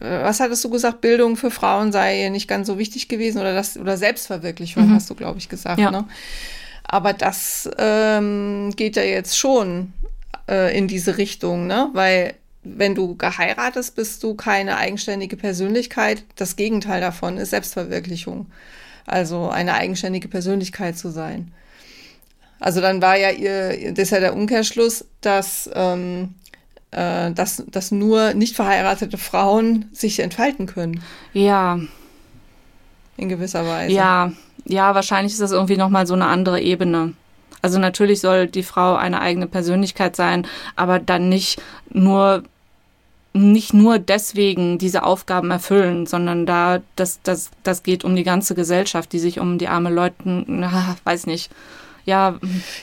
was 0.00 0.40
hattest 0.40 0.64
du 0.64 0.70
gesagt, 0.70 1.00
Bildung 1.00 1.36
für 1.36 1.50
Frauen 1.50 1.92
sei 1.92 2.28
nicht 2.30 2.48
ganz 2.48 2.66
so 2.66 2.78
wichtig 2.78 3.06
gewesen 3.06 3.38
oder 3.38 3.54
das 3.54 3.76
oder 3.76 3.96
Selbstverwirklichung 3.96 4.88
mhm. 4.88 4.94
hast 4.94 5.08
du, 5.10 5.14
glaube 5.14 5.38
ich, 5.38 5.48
gesagt. 5.48 5.78
Ja. 5.78 5.90
Ne? 5.90 6.04
Aber 6.84 7.12
das 7.12 7.70
ähm, 7.78 8.72
geht 8.74 8.96
ja 8.96 9.02
jetzt 9.02 9.38
schon 9.38 9.92
äh, 10.48 10.76
in 10.76 10.88
diese 10.88 11.18
Richtung, 11.18 11.66
ne? 11.66 11.88
Weil 11.92 12.34
wenn 12.64 12.94
du 12.94 13.16
geheiratest, 13.16 13.96
bist 13.96 14.22
du 14.22 14.34
keine 14.34 14.76
eigenständige 14.76 15.36
Persönlichkeit. 15.36 16.24
Das 16.36 16.56
Gegenteil 16.56 17.00
davon 17.00 17.36
ist 17.36 17.50
Selbstverwirklichung. 17.50 18.46
Also 19.04 19.48
eine 19.48 19.74
eigenständige 19.74 20.28
Persönlichkeit 20.28 20.96
zu 20.96 21.10
sein. 21.10 21.52
Also 22.62 22.80
dann 22.80 23.02
war 23.02 23.18
ja 23.18 23.30
ihr, 23.30 23.92
das 23.92 24.04
ist 24.04 24.10
ja 24.10 24.20
der 24.20 24.34
Umkehrschluss, 24.34 25.04
dass, 25.20 25.68
ähm, 25.74 26.34
äh, 26.92 27.32
dass, 27.32 27.64
dass 27.66 27.90
nur 27.90 28.34
nicht 28.34 28.54
verheiratete 28.54 29.18
Frauen 29.18 29.86
sich 29.92 30.20
entfalten 30.20 30.66
können. 30.66 31.02
Ja. 31.32 31.80
In 33.16 33.28
gewisser 33.28 33.66
Weise. 33.66 33.92
Ja, 33.92 34.32
ja, 34.64 34.94
wahrscheinlich 34.94 35.32
ist 35.32 35.42
das 35.42 35.50
irgendwie 35.50 35.76
nochmal 35.76 36.06
so 36.06 36.14
eine 36.14 36.26
andere 36.26 36.60
Ebene. 36.60 37.14
Also 37.62 37.80
natürlich 37.80 38.20
soll 38.20 38.46
die 38.46 38.62
Frau 38.62 38.94
eine 38.94 39.20
eigene 39.20 39.48
Persönlichkeit 39.48 40.14
sein, 40.14 40.46
aber 40.76 41.00
dann 41.00 41.28
nicht 41.28 41.60
nur 41.90 42.44
nicht 43.34 43.72
nur 43.72 43.98
deswegen 43.98 44.78
diese 44.78 45.04
Aufgaben 45.04 45.50
erfüllen, 45.50 46.06
sondern 46.06 46.46
da 46.46 46.80
das 46.94 47.20
das 47.22 47.50
das 47.64 47.82
geht 47.82 48.04
um 48.04 48.14
die 48.14 48.24
ganze 48.24 48.54
Gesellschaft, 48.54 49.12
die 49.12 49.18
sich 49.18 49.40
um 49.40 49.58
die 49.58 49.68
arme 49.68 49.90
Leute, 49.90 50.14
na, 50.46 50.96
weiß 51.04 51.26
nicht, 51.26 51.50
ja. 52.04 52.38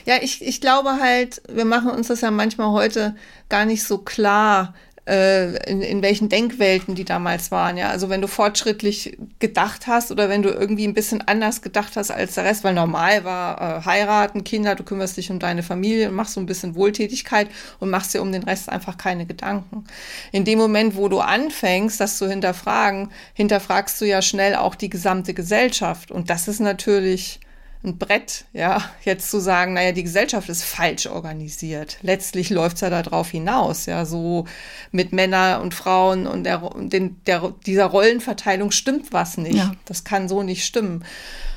Ja, 0.06 0.16
ich, 0.20 0.46
ich 0.46 0.60
glaube 0.60 0.98
halt, 1.00 1.42
wir 1.48 1.64
machen 1.64 1.90
uns 1.90 2.08
das 2.08 2.20
ja 2.20 2.30
manchmal 2.30 2.70
heute 2.72 3.14
gar 3.48 3.64
nicht 3.64 3.84
so 3.84 3.98
klar, 3.98 4.74
äh, 5.10 5.56
in, 5.68 5.82
in 5.82 6.02
welchen 6.02 6.28
Denkwelten 6.28 6.94
die 6.94 7.04
damals 7.04 7.50
waren. 7.50 7.76
Ja, 7.76 7.88
also 7.88 8.08
wenn 8.10 8.20
du 8.20 8.28
fortschrittlich 8.28 9.18
gedacht 9.38 9.86
hast 9.86 10.10
oder 10.12 10.28
wenn 10.28 10.42
du 10.42 10.50
irgendwie 10.50 10.86
ein 10.86 10.94
bisschen 10.94 11.26
anders 11.26 11.62
gedacht 11.62 11.96
hast 11.96 12.10
als 12.10 12.34
der 12.34 12.44
Rest, 12.44 12.64
weil 12.64 12.74
normal 12.74 13.24
war 13.24 13.60
äh, 13.60 13.84
heiraten, 13.84 14.44
Kinder, 14.44 14.74
du 14.74 14.84
kümmerst 14.84 15.16
dich 15.16 15.30
um 15.30 15.38
deine 15.38 15.62
Familie, 15.62 16.10
machst 16.10 16.34
so 16.34 16.40
ein 16.40 16.46
bisschen 16.46 16.74
Wohltätigkeit 16.74 17.48
und 17.80 17.90
machst 17.90 18.14
dir 18.14 18.22
um 18.22 18.30
den 18.30 18.44
Rest 18.44 18.68
einfach 18.68 18.98
keine 18.98 19.26
Gedanken. 19.26 19.84
In 20.32 20.44
dem 20.44 20.58
Moment, 20.58 20.94
wo 20.94 21.08
du 21.08 21.20
anfängst, 21.20 22.00
das 22.00 22.16
zu 22.18 22.28
hinterfragen, 22.28 23.10
hinterfragst 23.34 24.00
du 24.00 24.04
ja 24.04 24.22
schnell 24.22 24.54
auch 24.54 24.74
die 24.74 24.90
gesamte 24.90 25.34
Gesellschaft 25.34 26.10
und 26.10 26.30
das 26.30 26.46
ist 26.46 26.60
natürlich 26.60 27.40
ein 27.82 27.96
Brett, 27.96 28.44
ja, 28.52 28.82
jetzt 29.04 29.30
zu 29.30 29.40
sagen, 29.40 29.72
naja, 29.72 29.92
die 29.92 30.02
Gesellschaft 30.02 30.48
ist 30.50 30.64
falsch 30.64 31.06
organisiert. 31.06 31.96
Letztlich 32.02 32.50
läuft's 32.50 32.82
ja 32.82 32.90
darauf 32.90 33.30
hinaus, 33.30 33.86
ja, 33.86 34.04
so 34.04 34.44
mit 34.92 35.12
Männern 35.12 35.62
und 35.62 35.72
Frauen 35.74 36.26
und 36.26 36.44
der, 36.44 36.70
den, 36.76 37.16
der, 37.24 37.54
dieser 37.64 37.86
Rollenverteilung 37.86 38.70
stimmt 38.70 39.12
was 39.12 39.38
nicht. 39.38 39.56
Ja. 39.56 39.72
Das 39.86 40.04
kann 40.04 40.28
so 40.28 40.42
nicht 40.42 40.64
stimmen. 40.64 41.04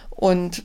Und 0.10 0.64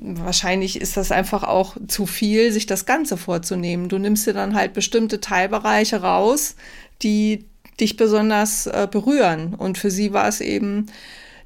wahrscheinlich 0.00 0.80
ist 0.80 0.96
das 0.96 1.12
einfach 1.12 1.42
auch 1.42 1.76
zu 1.86 2.06
viel, 2.06 2.50
sich 2.52 2.64
das 2.64 2.86
Ganze 2.86 3.18
vorzunehmen. 3.18 3.88
Du 3.88 3.98
nimmst 3.98 4.26
dir 4.26 4.32
dann 4.32 4.54
halt 4.54 4.72
bestimmte 4.72 5.20
Teilbereiche 5.20 6.00
raus, 6.00 6.54
die 7.02 7.44
dich 7.80 7.96
besonders 7.96 8.66
äh, 8.66 8.88
berühren. 8.90 9.54
Und 9.54 9.76
für 9.78 9.90
sie 9.90 10.12
war 10.12 10.28
es 10.28 10.40
eben 10.40 10.86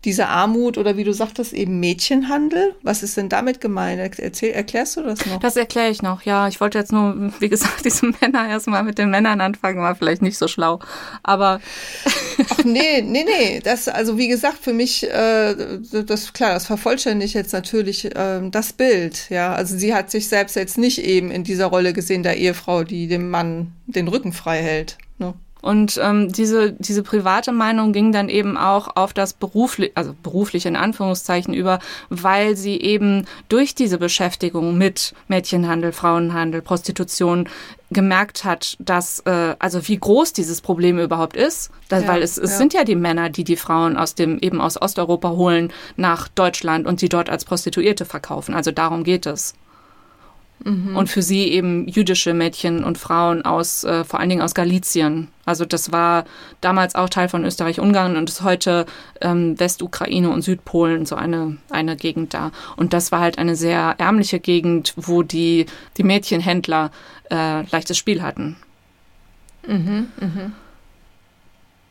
diese 0.04 0.26
Armut 0.26 0.78
oder 0.78 0.96
wie 0.96 1.04
du 1.04 1.12
sagtest, 1.12 1.52
eben 1.52 1.78
Mädchenhandel. 1.78 2.74
Was 2.82 3.02
ist 3.02 3.16
denn 3.16 3.28
damit 3.28 3.60
gemeint? 3.60 4.18
Erzähl, 4.18 4.50
erklärst 4.50 4.96
du 4.96 5.02
das 5.02 5.24
noch? 5.26 5.38
Das 5.38 5.56
erkläre 5.56 5.90
ich 5.90 6.02
noch, 6.02 6.22
ja. 6.22 6.48
Ich 6.48 6.60
wollte 6.60 6.78
jetzt 6.78 6.92
nur, 6.92 7.32
wie 7.38 7.48
gesagt, 7.48 7.72
diese 7.84 8.06
Männer 8.06 8.48
erstmal 8.48 8.82
mit 8.82 8.98
den 8.98 9.10
Männern 9.10 9.40
anfangen, 9.40 9.80
war 9.80 9.94
vielleicht 9.94 10.22
nicht 10.22 10.38
so 10.38 10.48
schlau. 10.48 10.80
Aber. 11.22 11.60
Ach 12.50 12.64
nee, 12.64 13.02
nee, 13.02 13.24
nee. 13.24 13.60
Das, 13.62 13.86
also 13.88 14.18
wie 14.18 14.28
gesagt, 14.28 14.58
für 14.60 14.72
mich, 14.72 15.08
äh, 15.08 15.54
das 16.04 16.32
klar, 16.32 16.54
das 16.54 16.66
vervollständigt 16.66 17.34
jetzt 17.34 17.52
natürlich 17.52 18.04
äh, 18.16 18.40
das 18.50 18.72
Bild. 18.72 19.30
Ja, 19.30 19.54
also 19.54 19.76
sie 19.76 19.94
hat 19.94 20.10
sich 20.10 20.28
selbst 20.28 20.56
jetzt 20.56 20.78
nicht 20.78 21.04
eben 21.04 21.30
in 21.30 21.44
dieser 21.44 21.66
Rolle 21.66 21.92
gesehen, 21.92 22.24
der 22.24 22.38
Ehefrau, 22.38 22.82
die 22.82 23.06
dem 23.06 23.30
Mann 23.30 23.72
den 23.86 24.08
Rücken 24.08 24.32
frei 24.32 24.62
hält. 24.62 24.98
Und 25.62 25.98
ähm, 26.02 26.30
diese, 26.30 26.72
diese 26.72 27.02
private 27.02 27.52
Meinung 27.52 27.92
ging 27.92 28.12
dann 28.12 28.28
eben 28.28 28.58
auch 28.58 28.96
auf 28.96 29.14
das 29.14 29.32
berufliche, 29.32 29.92
also 29.94 30.14
berufliche 30.22 30.68
in 30.68 30.76
Anführungszeichen 30.76 31.54
über, 31.54 31.78
weil 32.10 32.56
sie 32.56 32.80
eben 32.80 33.26
durch 33.48 33.74
diese 33.74 33.98
Beschäftigung 33.98 34.76
mit 34.76 35.14
Mädchenhandel, 35.28 35.92
Frauenhandel, 35.92 36.62
Prostitution 36.62 37.48
gemerkt 37.90 38.44
hat, 38.44 38.76
dass 38.80 39.20
äh, 39.20 39.54
also 39.58 39.86
wie 39.86 39.98
groß 39.98 40.32
dieses 40.32 40.60
Problem 40.60 40.98
überhaupt 40.98 41.36
ist, 41.36 41.70
das, 41.88 42.02
ja, 42.02 42.08
weil 42.08 42.22
es, 42.22 42.38
es 42.38 42.52
ja. 42.52 42.56
sind 42.56 42.74
ja 42.74 42.84
die 42.84 42.96
Männer, 42.96 43.30
die 43.30 43.44
die 43.44 43.56
Frauen 43.56 43.96
aus 43.96 44.14
dem 44.14 44.38
eben 44.40 44.60
aus 44.60 44.80
Osteuropa 44.80 45.30
holen 45.30 45.72
nach 45.96 46.28
Deutschland 46.28 46.86
und 46.86 46.98
sie 46.98 47.08
dort 47.08 47.30
als 47.30 47.44
Prostituierte 47.44 48.04
verkaufen. 48.04 48.54
Also 48.54 48.72
darum 48.72 49.04
geht 49.04 49.26
es. 49.26 49.54
Mhm. 50.64 50.96
Und 50.96 51.08
für 51.08 51.22
sie 51.22 51.48
eben 51.48 51.88
jüdische 51.88 52.34
Mädchen 52.34 52.84
und 52.84 52.98
Frauen 52.98 53.44
aus, 53.44 53.84
äh, 53.84 54.04
vor 54.04 54.20
allen 54.20 54.28
Dingen 54.28 54.42
aus 54.42 54.54
Galizien. 54.54 55.28
Also 55.44 55.64
das 55.64 55.92
war 55.92 56.24
damals 56.60 56.94
auch 56.94 57.08
Teil 57.08 57.28
von 57.28 57.44
Österreich-Ungarn 57.44 58.16
und 58.16 58.28
ist 58.28 58.42
heute 58.42 58.86
ähm, 59.20 59.58
Westukraine 59.58 60.30
und 60.30 60.42
Südpolen 60.42 61.04
so 61.06 61.16
eine, 61.16 61.56
eine 61.70 61.96
Gegend 61.96 62.34
da. 62.34 62.52
Und 62.76 62.92
das 62.92 63.10
war 63.12 63.20
halt 63.20 63.38
eine 63.38 63.56
sehr 63.56 63.96
ärmliche 63.98 64.38
Gegend, 64.38 64.94
wo 64.96 65.22
die, 65.22 65.66
die 65.96 66.04
Mädchenhändler 66.04 66.90
äh, 67.30 67.62
leichtes 67.70 67.98
Spiel 67.98 68.22
hatten. 68.22 68.56
Mhm, 69.66 70.08
mh. 70.20 70.52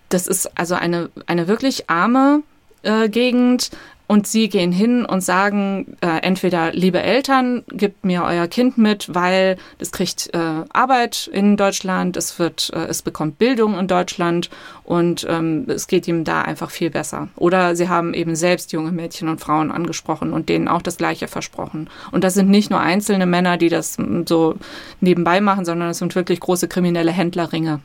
Das 0.09 0.27
ist 0.27 0.57
also 0.57 0.75
eine, 0.75 1.09
eine 1.25 1.47
wirklich 1.47 1.89
arme 1.89 2.43
äh, 2.83 3.09
Gegend, 3.09 3.71
und 4.11 4.27
sie 4.27 4.49
gehen 4.49 4.73
hin 4.73 5.05
und 5.05 5.21
sagen, 5.21 5.95
äh, 6.01 6.17
entweder, 6.21 6.73
liebe 6.73 7.01
Eltern, 7.01 7.63
gebt 7.69 8.03
mir 8.03 8.25
euer 8.25 8.49
Kind 8.49 8.77
mit, 8.77 9.15
weil 9.15 9.55
es 9.79 9.93
kriegt 9.93 10.31
äh, 10.33 10.65
Arbeit 10.73 11.29
in 11.31 11.55
Deutschland, 11.55 12.17
es 12.17 12.37
wird, 12.37 12.71
äh, 12.73 12.87
es 12.87 13.03
bekommt 13.03 13.37
Bildung 13.37 13.79
in 13.79 13.87
Deutschland 13.87 14.49
und 14.83 15.25
ähm, 15.29 15.63
es 15.69 15.87
geht 15.87 16.09
ihm 16.09 16.25
da 16.25 16.41
einfach 16.41 16.71
viel 16.71 16.89
besser. 16.89 17.29
Oder 17.37 17.77
sie 17.77 17.87
haben 17.87 18.13
eben 18.13 18.35
selbst 18.35 18.73
junge 18.73 18.91
Mädchen 18.91 19.29
und 19.29 19.39
Frauen 19.39 19.71
angesprochen 19.71 20.33
und 20.33 20.49
denen 20.49 20.67
auch 20.67 20.81
das 20.81 20.97
Gleiche 20.97 21.29
versprochen. 21.29 21.89
Und 22.11 22.25
das 22.25 22.33
sind 22.33 22.49
nicht 22.49 22.69
nur 22.69 22.81
einzelne 22.81 23.25
Männer, 23.25 23.55
die 23.55 23.69
das 23.69 23.97
so 24.25 24.55
nebenbei 24.99 25.39
machen, 25.39 25.63
sondern 25.63 25.91
es 25.91 25.99
sind 25.99 26.15
wirklich 26.15 26.41
große 26.41 26.67
kriminelle 26.67 27.13
Händlerringe. 27.13 27.79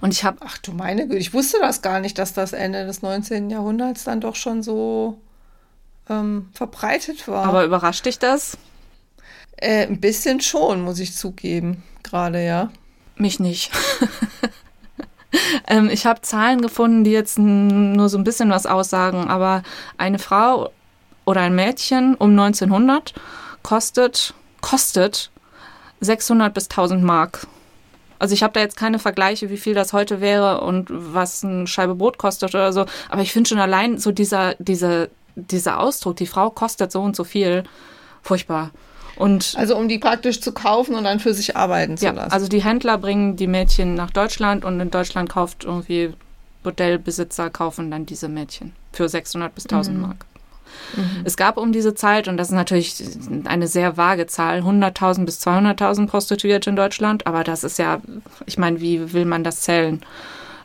Und 0.00 0.12
ich 0.12 0.24
habe, 0.24 0.38
ach 0.44 0.58
du 0.58 0.72
meine 0.72 1.06
Güte, 1.06 1.18
ich 1.18 1.34
wusste 1.34 1.58
das 1.60 1.82
gar 1.82 2.00
nicht, 2.00 2.18
dass 2.18 2.32
das 2.32 2.52
Ende 2.52 2.86
des 2.86 3.02
19. 3.02 3.50
Jahrhunderts 3.50 4.04
dann 4.04 4.20
doch 4.20 4.36
schon 4.36 4.62
so 4.62 5.18
ähm, 6.08 6.48
verbreitet 6.52 7.28
war. 7.28 7.46
Aber 7.46 7.64
überrascht 7.64 8.06
dich 8.06 8.18
das? 8.18 8.56
Äh, 9.56 9.86
ein 9.86 10.00
bisschen 10.00 10.40
schon, 10.40 10.82
muss 10.82 10.98
ich 10.98 11.14
zugeben, 11.14 11.82
gerade, 12.02 12.44
ja. 12.44 12.70
Mich 13.16 13.38
nicht. 13.38 13.70
ähm, 15.68 15.88
ich 15.88 16.06
habe 16.06 16.22
Zahlen 16.22 16.60
gefunden, 16.60 17.04
die 17.04 17.12
jetzt 17.12 17.38
nur 17.38 18.08
so 18.08 18.18
ein 18.18 18.24
bisschen 18.24 18.50
was 18.50 18.66
aussagen, 18.66 19.28
aber 19.28 19.62
eine 19.96 20.18
Frau 20.18 20.70
oder 21.24 21.42
ein 21.42 21.54
Mädchen 21.54 22.14
um 22.16 22.30
1900 22.30 23.14
kostet, 23.62 24.34
kostet 24.60 25.30
600 26.00 26.52
bis 26.52 26.64
1000 26.64 27.02
Mark. 27.02 27.46
Also 28.18 28.34
ich 28.34 28.42
habe 28.42 28.52
da 28.52 28.60
jetzt 28.60 28.76
keine 28.76 28.98
Vergleiche, 28.98 29.50
wie 29.50 29.56
viel 29.56 29.74
das 29.74 29.92
heute 29.92 30.20
wäre 30.20 30.60
und 30.60 30.88
was 30.90 31.44
eine 31.44 31.66
Scheibe 31.66 31.94
Brot 31.94 32.18
kostet 32.18 32.54
oder 32.54 32.72
so. 32.72 32.86
Aber 33.08 33.22
ich 33.22 33.32
finde 33.32 33.48
schon 33.48 33.58
allein 33.58 33.98
so 33.98 34.12
dieser, 34.12 34.54
dieser, 34.58 35.08
dieser 35.34 35.80
Ausdruck, 35.80 36.16
die 36.16 36.26
Frau 36.26 36.50
kostet 36.50 36.92
so 36.92 37.00
und 37.00 37.16
so 37.16 37.24
viel, 37.24 37.64
furchtbar. 38.22 38.70
Und 39.16 39.54
also 39.56 39.76
um 39.76 39.88
die 39.88 39.98
praktisch 39.98 40.40
zu 40.40 40.52
kaufen 40.52 40.96
und 40.96 41.04
dann 41.04 41.20
für 41.20 41.34
sich 41.34 41.56
arbeiten 41.56 41.96
zu 41.96 42.06
ja, 42.06 42.12
lassen. 42.12 42.32
Also 42.32 42.48
die 42.48 42.62
Händler 42.62 42.98
bringen 42.98 43.36
die 43.36 43.46
Mädchen 43.46 43.94
nach 43.94 44.10
Deutschland 44.10 44.64
und 44.64 44.80
in 44.80 44.90
Deutschland 44.90 45.30
kauft 45.30 45.64
irgendwie 45.64 46.12
Bordellbesitzer 46.64 47.50
kaufen 47.50 47.90
dann 47.90 48.06
diese 48.06 48.28
Mädchen 48.28 48.72
für 48.92 49.08
600 49.08 49.54
bis 49.54 49.66
1000 49.66 49.96
mhm. 49.96 50.02
Mark. 50.02 50.26
Mhm. 50.96 51.22
Es 51.24 51.36
gab 51.36 51.56
um 51.56 51.72
diese 51.72 51.94
Zeit, 51.94 52.28
und 52.28 52.36
das 52.36 52.48
ist 52.48 52.54
natürlich 52.54 53.02
eine 53.44 53.66
sehr 53.66 53.96
vage 53.96 54.26
Zahl, 54.26 54.60
100.000 54.60 55.24
bis 55.24 55.40
200.000 55.46 56.06
Prostituierte 56.06 56.70
in 56.70 56.76
Deutschland, 56.76 57.26
aber 57.26 57.44
das 57.44 57.64
ist 57.64 57.78
ja, 57.78 58.00
ich 58.46 58.58
meine, 58.58 58.80
wie 58.80 59.12
will 59.12 59.24
man 59.24 59.44
das 59.44 59.60
zählen? 59.60 60.02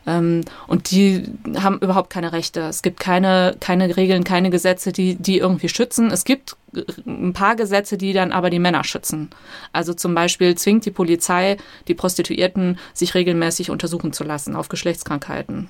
Ähm, 0.06 0.42
und 0.66 0.90
die 0.90 1.24
haben 1.58 1.78
überhaupt 1.78 2.10
keine 2.10 2.32
Rechte. 2.32 2.60
Es 2.60 2.82
gibt 2.82 3.00
keine, 3.00 3.56
keine 3.60 3.96
Regeln, 3.96 4.24
keine 4.24 4.50
Gesetze, 4.50 4.92
die, 4.92 5.16
die 5.16 5.38
irgendwie 5.38 5.68
schützen. 5.68 6.10
Es 6.10 6.24
gibt 6.24 6.56
ein 7.06 7.32
paar 7.32 7.56
Gesetze, 7.56 7.98
die 7.98 8.12
dann 8.12 8.32
aber 8.32 8.50
die 8.50 8.58
Männer 8.58 8.84
schützen. 8.84 9.30
Also 9.72 9.92
zum 9.92 10.14
Beispiel 10.14 10.54
zwingt 10.56 10.86
die 10.86 10.90
Polizei 10.90 11.56
die 11.88 11.94
Prostituierten, 11.94 12.78
sich 12.94 13.14
regelmäßig 13.14 13.70
untersuchen 13.70 14.12
zu 14.12 14.24
lassen 14.24 14.56
auf 14.56 14.68
Geschlechtskrankheiten. 14.68 15.68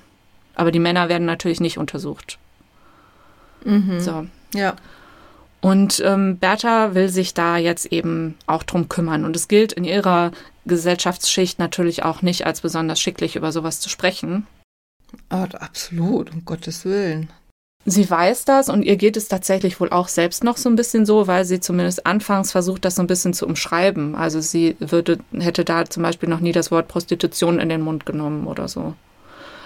Aber 0.55 0.71
die 0.71 0.79
Männer 0.79 1.09
werden 1.09 1.25
natürlich 1.25 1.59
nicht 1.59 1.77
untersucht. 1.77 2.37
Mhm. 3.63 3.99
So. 3.99 4.25
Ja. 4.53 4.75
Und 5.61 6.01
ähm, 6.03 6.37
Bertha 6.37 6.95
will 6.95 7.09
sich 7.09 7.33
da 7.33 7.57
jetzt 7.57 7.85
eben 7.87 8.35
auch 8.47 8.63
drum 8.63 8.89
kümmern. 8.89 9.25
Und 9.25 9.35
es 9.35 9.47
gilt 9.47 9.73
in 9.73 9.83
ihrer 9.83 10.31
Gesellschaftsschicht 10.65 11.59
natürlich 11.59 12.03
auch 12.03 12.21
nicht 12.21 12.45
als 12.45 12.61
besonders 12.61 12.99
schicklich, 12.99 13.35
über 13.35 13.51
sowas 13.51 13.79
zu 13.79 13.89
sprechen. 13.89 14.47
Oh, 15.29 15.45
absolut, 15.59 16.31
um 16.31 16.45
Gottes 16.45 16.85
Willen. 16.85 17.29
Sie 17.85 18.07
weiß 18.07 18.45
das 18.45 18.69
und 18.69 18.83
ihr 18.83 18.95
geht 18.95 19.17
es 19.17 19.27
tatsächlich 19.27 19.79
wohl 19.79 19.89
auch 19.89 20.07
selbst 20.07 20.43
noch 20.43 20.57
so 20.57 20.69
ein 20.69 20.75
bisschen 20.75 21.07
so, 21.07 21.25
weil 21.25 21.45
sie 21.45 21.59
zumindest 21.59 22.05
anfangs 22.05 22.51
versucht, 22.51 22.85
das 22.85 22.95
so 22.95 23.01
ein 23.01 23.07
bisschen 23.07 23.33
zu 23.33 23.47
umschreiben. 23.47 24.13
Also 24.13 24.39
sie 24.39 24.75
würde, 24.79 25.17
hätte 25.33 25.65
da 25.65 25.85
zum 25.85 26.03
Beispiel 26.03 26.29
noch 26.29 26.41
nie 26.41 26.51
das 26.51 26.69
Wort 26.69 26.87
Prostitution 26.87 27.59
in 27.59 27.69
den 27.69 27.81
Mund 27.81 28.05
genommen 28.05 28.45
oder 28.45 28.67
so. 28.67 28.93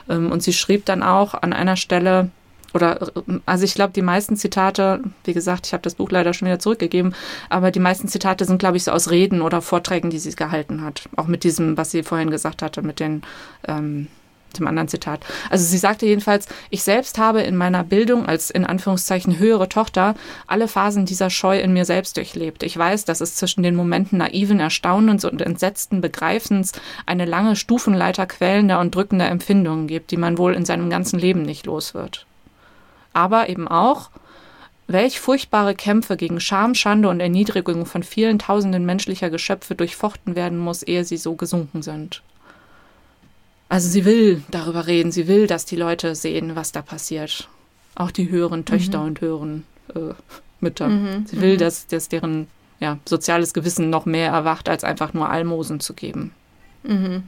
Ähm, 0.09 0.31
und 0.31 0.43
sie 0.43 0.53
schrieb 0.53 0.85
dann 0.85 1.03
auch 1.03 1.33
an 1.33 1.51
einer 1.51 1.75
Stelle, 1.75 2.29
oder 2.75 3.11
also 3.45 3.63
ich 3.63 3.73
glaube, 3.73 3.93
die 3.93 4.01
meisten 4.01 4.35
Zitate, 4.35 5.01
wie 5.23 5.33
gesagt, 5.33 5.65
ich 5.65 5.73
habe 5.73 5.81
das 5.81 5.95
Buch 5.95 6.11
leider 6.11 6.33
schon 6.33 6.47
wieder 6.47 6.59
zurückgegeben, 6.59 7.15
aber 7.49 7.71
die 7.71 7.79
meisten 7.79 8.07
Zitate 8.07 8.45
sind, 8.45 8.59
glaube 8.59 8.77
ich, 8.77 8.83
so 8.83 8.91
aus 8.91 9.09
Reden 9.09 9.41
oder 9.41 9.61
Vorträgen, 9.61 10.09
die 10.09 10.19
sie 10.19 10.35
gehalten 10.35 10.81
hat. 10.81 11.09
Auch 11.15 11.27
mit 11.27 11.43
diesem, 11.43 11.77
was 11.77 11.91
sie 11.91 12.03
vorhin 12.03 12.29
gesagt 12.29 12.61
hatte, 12.61 12.81
mit 12.81 12.99
den 12.99 13.23
ähm, 13.67 14.07
dem 14.57 14.67
anderen 14.67 14.87
Zitat. 14.87 15.25
Also 15.49 15.65
sie 15.65 15.77
sagte 15.77 16.05
jedenfalls, 16.05 16.47
ich 16.69 16.83
selbst 16.83 17.17
habe 17.17 17.41
in 17.41 17.55
meiner 17.55 17.83
Bildung 17.83 18.25
als 18.25 18.49
in 18.49 18.65
Anführungszeichen 18.65 19.37
höhere 19.37 19.69
Tochter 19.69 20.15
alle 20.47 20.67
Phasen 20.67 21.05
dieser 21.05 21.29
Scheu 21.29 21.59
in 21.59 21.73
mir 21.73 21.85
selbst 21.85 22.17
durchlebt. 22.17 22.63
Ich 22.63 22.77
weiß, 22.77 23.05
dass 23.05 23.21
es 23.21 23.35
zwischen 23.35 23.63
den 23.63 23.75
Momenten 23.75 24.19
naiven 24.19 24.59
Erstaunens 24.59 25.25
und 25.25 25.41
entsetzten 25.41 26.01
Begreifens 26.01 26.71
eine 27.05 27.25
lange 27.25 27.55
Stufenleiter 27.55 28.25
quälender 28.25 28.79
und 28.79 28.95
drückender 28.95 29.29
Empfindungen 29.29 29.87
gibt, 29.87 30.11
die 30.11 30.17
man 30.17 30.37
wohl 30.37 30.53
in 30.53 30.65
seinem 30.65 30.89
ganzen 30.89 31.19
Leben 31.19 31.41
nicht 31.41 31.65
los 31.65 31.93
wird 31.93 32.25
aber 33.15 33.49
eben 33.49 33.67
auch, 33.67 34.09
welch 34.87 35.19
furchtbare 35.19 35.73
Kämpfe 35.73 36.15
gegen 36.15 36.39
Scham, 36.39 36.75
Schande 36.75 37.09
und 37.09 37.19
Erniedrigung 37.19 37.85
von 37.85 38.03
vielen 38.03 38.37
tausenden 38.37 38.85
menschlicher 38.85 39.29
Geschöpfe 39.29 39.73
durchfochten 39.73 40.35
werden 40.35 40.59
muss, 40.59 40.83
ehe 40.83 41.03
sie 41.03 41.17
so 41.17 41.35
gesunken 41.35 41.81
sind. 41.81 42.21
Also 43.67 43.89
sie 43.89 44.05
will 44.05 44.43
darüber 44.51 44.85
reden, 44.85 45.11
sie 45.11 45.27
will, 45.27 45.47
dass 45.47 45.65
die 45.65 45.75
Leute 45.75 46.13
sehen, 46.15 46.55
was 46.55 46.71
da 46.71 46.83
passiert. 46.83 47.47
Auch 47.95 48.11
die 48.11 48.29
höheren 48.29 48.65
Töchter 48.65 48.99
mhm. 48.99 49.05
und 49.05 49.21
höheren 49.21 49.63
äh, 49.95 50.13
Mütter. 50.59 50.87
Mhm. 50.87 51.25
Sie 51.25 51.41
will, 51.41 51.53
mhm. 51.53 51.59
dass, 51.59 51.87
dass 51.87 52.07
deren 52.07 52.47
ja, 52.79 52.99
soziales 53.05 53.53
Gewissen 53.53 53.89
noch 53.89 54.05
mehr 54.05 54.31
erwacht, 54.31 54.69
als 54.69 54.83
einfach 54.83 55.13
nur 55.13 55.29
Almosen 55.29 55.79
zu 55.79 55.93
geben. 55.93 56.31
Mhm. 56.83 57.23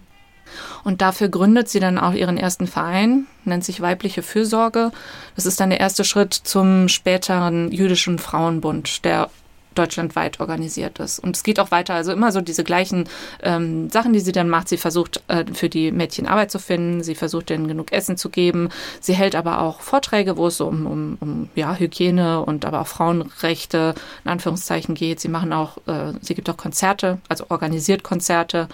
Und 0.84 1.02
dafür 1.02 1.30
gründet 1.30 1.70
sie 1.70 1.80
dann 1.80 1.98
auch 1.98 2.14
ihren 2.14 2.38
ersten 2.38 2.68
Verein, 2.68 3.28
nennt 3.46 3.64
sich 3.64 3.82
Weibliche 3.82 4.22
Fürsorge. 4.22 4.92
Das 5.36 5.46
ist 5.46 5.60
dann 5.60 5.70
der 5.70 5.80
erste 5.80 6.04
Schritt 6.04 6.34
zum 6.34 6.88
späteren 6.88 7.72
jüdischen 7.72 8.20
Frauenbund, 8.20 9.06
der 9.06 9.30
deutschlandweit 9.78 10.40
organisiert 10.40 11.00
ist. 11.00 11.20
Und 11.20 11.36
es 11.36 11.44
geht 11.44 11.60
auch 11.60 11.72
weiter, 11.72 11.94
also 11.94 12.12
immer 12.12 12.32
so 12.32 12.42
diese 12.42 12.64
gleichen 12.64 13.08
ähm, 13.44 13.90
Sachen, 13.90 14.14
die 14.14 14.20
sie 14.20 14.32
dann 14.32 14.50
macht. 14.50 14.70
Sie 14.70 14.78
versucht 14.78 15.22
äh, 15.28 15.46
für 15.54 15.70
die 15.70 15.92
Mädchen 15.92 16.28
Arbeit 16.28 16.52
zu 16.52 16.60
finden, 16.60 17.04
sie 17.04 17.16
versucht 17.16 17.50
ihnen 17.52 17.68
genug 17.68 17.92
Essen 17.92 18.18
zu 18.18 18.30
geben. 18.30 18.70
Sie 19.00 19.14
hält 19.14 19.36
aber 19.36 19.62
auch 19.62 19.82
Vorträge, 19.82 20.38
wo 20.38 20.48
es 20.48 20.58
so 20.58 20.68
um, 20.68 20.86
um, 20.86 21.18
um 21.20 21.50
ja, 21.56 21.76
Hygiene 21.76 22.42
und 22.42 22.66
aber 22.66 22.82
auch 22.82 22.88
Frauenrechte 22.88 23.94
in 24.24 24.32
Anführungszeichen 24.32 24.96
geht. 24.96 25.20
Sie 25.20 25.30
machen 25.30 25.54
auch, 25.54 25.78
äh, 25.88 26.14
sie 26.22 26.36
gibt 26.36 26.50
auch 26.50 26.58
Konzerte, 26.58 27.20
also 27.30 27.46
organisiert 27.50 28.04
Konzerte 28.04 28.68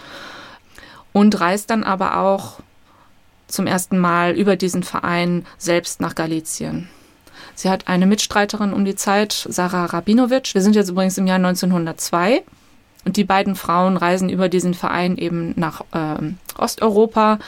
und 1.13 1.39
reist 1.39 1.69
dann 1.69 1.83
aber 1.83 2.17
auch 2.17 2.59
zum 3.47 3.67
ersten 3.67 3.97
Mal 3.97 4.33
über 4.33 4.55
diesen 4.55 4.83
Verein 4.83 5.45
selbst 5.57 6.01
nach 6.01 6.15
Galizien. 6.15 6.89
Sie 7.55 7.69
hat 7.69 7.87
eine 7.87 8.07
Mitstreiterin 8.07 8.73
um 8.73 8.83
die 8.83 8.95
Zeit, 8.95 9.45
Sarah 9.49 9.85
Rabinowitsch. 9.85 10.55
Wir 10.55 10.61
sind 10.61 10.75
jetzt 10.75 10.89
übrigens 10.89 11.17
im 11.17 11.27
Jahr 11.27 11.37
1902 11.37 12.43
und 13.05 13.17
die 13.17 13.23
beiden 13.23 13.55
Frauen 13.55 13.95
reisen 13.97 14.29
über 14.29 14.49
diesen 14.49 14.73
Verein 14.73 15.17
eben 15.17 15.53
nach 15.55 15.81
äh, 15.91 16.33
Osteuropa 16.57 17.39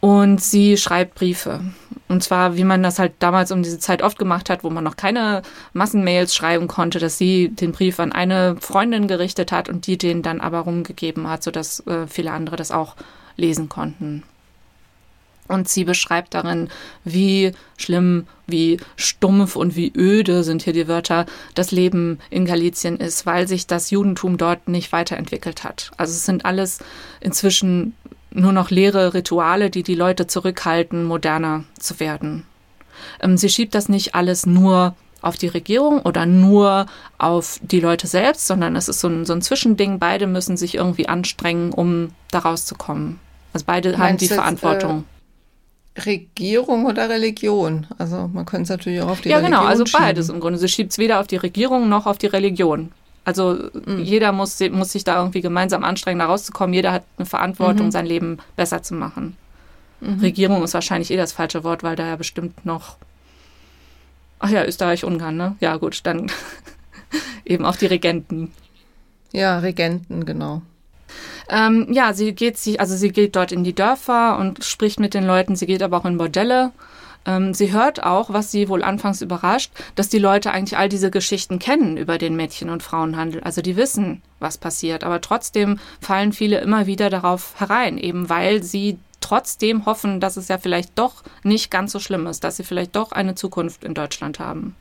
und 0.00 0.42
sie 0.42 0.76
schreibt 0.76 1.14
Briefe. 1.14 1.60
Und 2.08 2.22
zwar, 2.22 2.56
wie 2.56 2.64
man 2.64 2.82
das 2.82 2.98
halt 2.98 3.12
damals 3.18 3.52
um 3.52 3.62
diese 3.62 3.78
Zeit 3.78 4.02
oft 4.02 4.18
gemacht 4.18 4.48
hat, 4.48 4.64
wo 4.64 4.70
man 4.70 4.82
noch 4.82 4.96
keine 4.96 5.42
Massenmails 5.74 6.34
schreiben 6.34 6.66
konnte, 6.66 6.98
dass 6.98 7.18
sie 7.18 7.50
den 7.50 7.72
Brief 7.72 8.00
an 8.00 8.12
eine 8.12 8.56
Freundin 8.60 9.08
gerichtet 9.08 9.52
hat 9.52 9.68
und 9.68 9.86
die 9.86 9.98
den 9.98 10.22
dann 10.22 10.40
aber 10.40 10.60
rumgegeben 10.60 11.28
hat, 11.28 11.42
sodass 11.42 11.86
äh, 11.86 12.06
viele 12.06 12.32
andere 12.32 12.56
das 12.56 12.70
auch 12.70 12.96
lesen 13.36 13.68
konnten. 13.68 14.22
Und 15.48 15.68
sie 15.68 15.84
beschreibt 15.84 16.34
darin, 16.34 16.68
wie 17.04 17.52
schlimm, 17.78 18.26
wie 18.46 18.78
stumpf 18.96 19.56
und 19.56 19.76
wie 19.76 19.92
öde 19.96 20.44
sind 20.44 20.62
hier 20.62 20.74
die 20.74 20.88
Wörter, 20.88 21.24
das 21.54 21.70
Leben 21.70 22.18
in 22.28 22.44
Galizien 22.44 22.98
ist, 22.98 23.24
weil 23.24 23.48
sich 23.48 23.66
das 23.66 23.90
Judentum 23.90 24.36
dort 24.36 24.68
nicht 24.68 24.92
weiterentwickelt 24.92 25.64
hat. 25.64 25.90
Also 25.96 26.12
es 26.12 26.26
sind 26.26 26.44
alles 26.44 26.80
inzwischen 27.20 27.94
nur 28.30 28.52
noch 28.52 28.70
leere 28.70 29.14
Rituale, 29.14 29.70
die 29.70 29.82
die 29.82 29.94
Leute 29.94 30.26
zurückhalten, 30.26 31.04
moderner 31.04 31.64
zu 31.78 32.00
werden. 32.00 32.44
Ähm, 33.20 33.36
sie 33.36 33.48
schiebt 33.48 33.74
das 33.74 33.88
nicht 33.88 34.14
alles 34.14 34.46
nur 34.46 34.94
auf 35.20 35.36
die 35.36 35.48
Regierung 35.48 36.00
oder 36.02 36.26
nur 36.26 36.86
auf 37.18 37.58
die 37.62 37.80
Leute 37.80 38.06
selbst, 38.06 38.46
sondern 38.46 38.76
es 38.76 38.88
ist 38.88 39.00
so 39.00 39.08
ein, 39.08 39.24
so 39.24 39.32
ein 39.32 39.42
Zwischending. 39.42 39.98
Beide 39.98 40.26
müssen 40.26 40.56
sich 40.56 40.76
irgendwie 40.76 41.08
anstrengen, 41.08 41.72
um 41.72 42.10
da 42.30 42.40
rauszukommen. 42.40 43.18
Also 43.52 43.64
beide 43.66 43.90
Meinst 43.90 44.02
haben 44.02 44.16
die 44.18 44.28
Verantwortung. 44.28 45.04
Äh, 45.94 46.02
Regierung 46.02 46.86
oder 46.86 47.08
Religion? 47.08 47.86
Also 47.98 48.30
man 48.32 48.46
könnte 48.46 48.64
es 48.64 48.68
natürlich 48.68 49.00
auch 49.00 49.08
auf 49.08 49.20
die 49.20 49.30
ja, 49.30 49.38
Religion 49.38 49.52
Ja, 49.52 49.60
genau, 49.60 49.70
also 49.70 49.84
beides 49.92 50.28
im 50.28 50.38
Grunde. 50.38 50.58
Sie 50.58 50.68
schiebt 50.68 50.92
es 50.92 50.98
weder 50.98 51.18
auf 51.18 51.26
die 51.26 51.36
Regierung 51.36 51.88
noch 51.88 52.06
auf 52.06 52.18
die 52.18 52.26
Religion. 52.26 52.92
Also 53.28 53.58
mhm. 53.84 53.98
jeder 53.98 54.32
muss, 54.32 54.58
muss 54.70 54.92
sich 54.92 55.04
da 55.04 55.18
irgendwie 55.18 55.42
gemeinsam 55.42 55.84
anstrengen, 55.84 56.18
da 56.18 56.24
rauszukommen. 56.24 56.72
Jeder 56.72 56.92
hat 56.92 57.04
eine 57.18 57.26
Verantwortung, 57.26 57.88
mhm. 57.88 57.90
sein 57.90 58.06
Leben 58.06 58.38
besser 58.56 58.82
zu 58.82 58.94
machen. 58.94 59.36
Mhm. 60.00 60.20
Regierung 60.20 60.62
ist 60.62 60.72
wahrscheinlich 60.72 61.10
eh 61.10 61.18
das 61.18 61.32
falsche 61.32 61.62
Wort, 61.62 61.82
weil 61.82 61.94
da 61.94 62.06
ja 62.06 62.16
bestimmt 62.16 62.64
noch. 62.64 62.96
Ach 64.38 64.48
ja, 64.48 64.64
Österreich, 64.64 65.04
Ungarn, 65.04 65.36
ne? 65.36 65.56
Ja, 65.60 65.76
gut, 65.76 66.06
dann 66.06 66.32
eben 67.44 67.66
auch 67.66 67.76
die 67.76 67.84
Regenten. 67.84 68.50
Ja, 69.32 69.58
Regenten, 69.58 70.24
genau. 70.24 70.62
Ähm, 71.50 71.86
ja, 71.90 72.14
sie 72.14 72.32
geht 72.32 72.56
sich, 72.56 72.80
also 72.80 72.96
sie 72.96 73.10
geht 73.10 73.36
dort 73.36 73.52
in 73.52 73.62
die 73.62 73.74
Dörfer 73.74 74.38
und 74.38 74.64
spricht 74.64 75.00
mit 75.00 75.12
den 75.12 75.26
Leuten. 75.26 75.54
Sie 75.54 75.66
geht 75.66 75.82
aber 75.82 75.98
auch 75.98 76.06
in 76.06 76.16
Bordelle 76.16 76.72
ähm, 77.28 77.52
sie 77.52 77.72
hört 77.72 78.02
auch, 78.02 78.32
was 78.32 78.50
sie 78.50 78.70
wohl 78.70 78.82
anfangs 78.82 79.20
überrascht, 79.20 79.70
dass 79.94 80.08
die 80.08 80.18
Leute 80.18 80.50
eigentlich 80.50 80.78
all 80.78 80.88
diese 80.88 81.10
Geschichten 81.10 81.58
kennen 81.58 81.98
über 81.98 82.16
den 82.16 82.34
Mädchen- 82.34 82.70
und 82.70 82.82
Frauenhandel. 82.82 83.42
Also 83.42 83.60
die 83.60 83.76
wissen, 83.76 84.22
was 84.40 84.56
passiert. 84.56 85.04
Aber 85.04 85.20
trotzdem 85.20 85.78
fallen 86.00 86.32
viele 86.32 86.58
immer 86.60 86.86
wieder 86.86 87.10
darauf 87.10 87.54
herein, 87.58 87.98
eben 87.98 88.30
weil 88.30 88.62
sie 88.62 88.98
trotzdem 89.20 89.84
hoffen, 89.84 90.20
dass 90.20 90.38
es 90.38 90.48
ja 90.48 90.56
vielleicht 90.56 90.98
doch 90.98 91.22
nicht 91.42 91.70
ganz 91.70 91.92
so 91.92 91.98
schlimm 91.98 92.26
ist, 92.26 92.44
dass 92.44 92.56
sie 92.56 92.64
vielleicht 92.64 92.96
doch 92.96 93.12
eine 93.12 93.34
Zukunft 93.34 93.84
in 93.84 93.92
Deutschland 93.92 94.38
haben. 94.38 94.74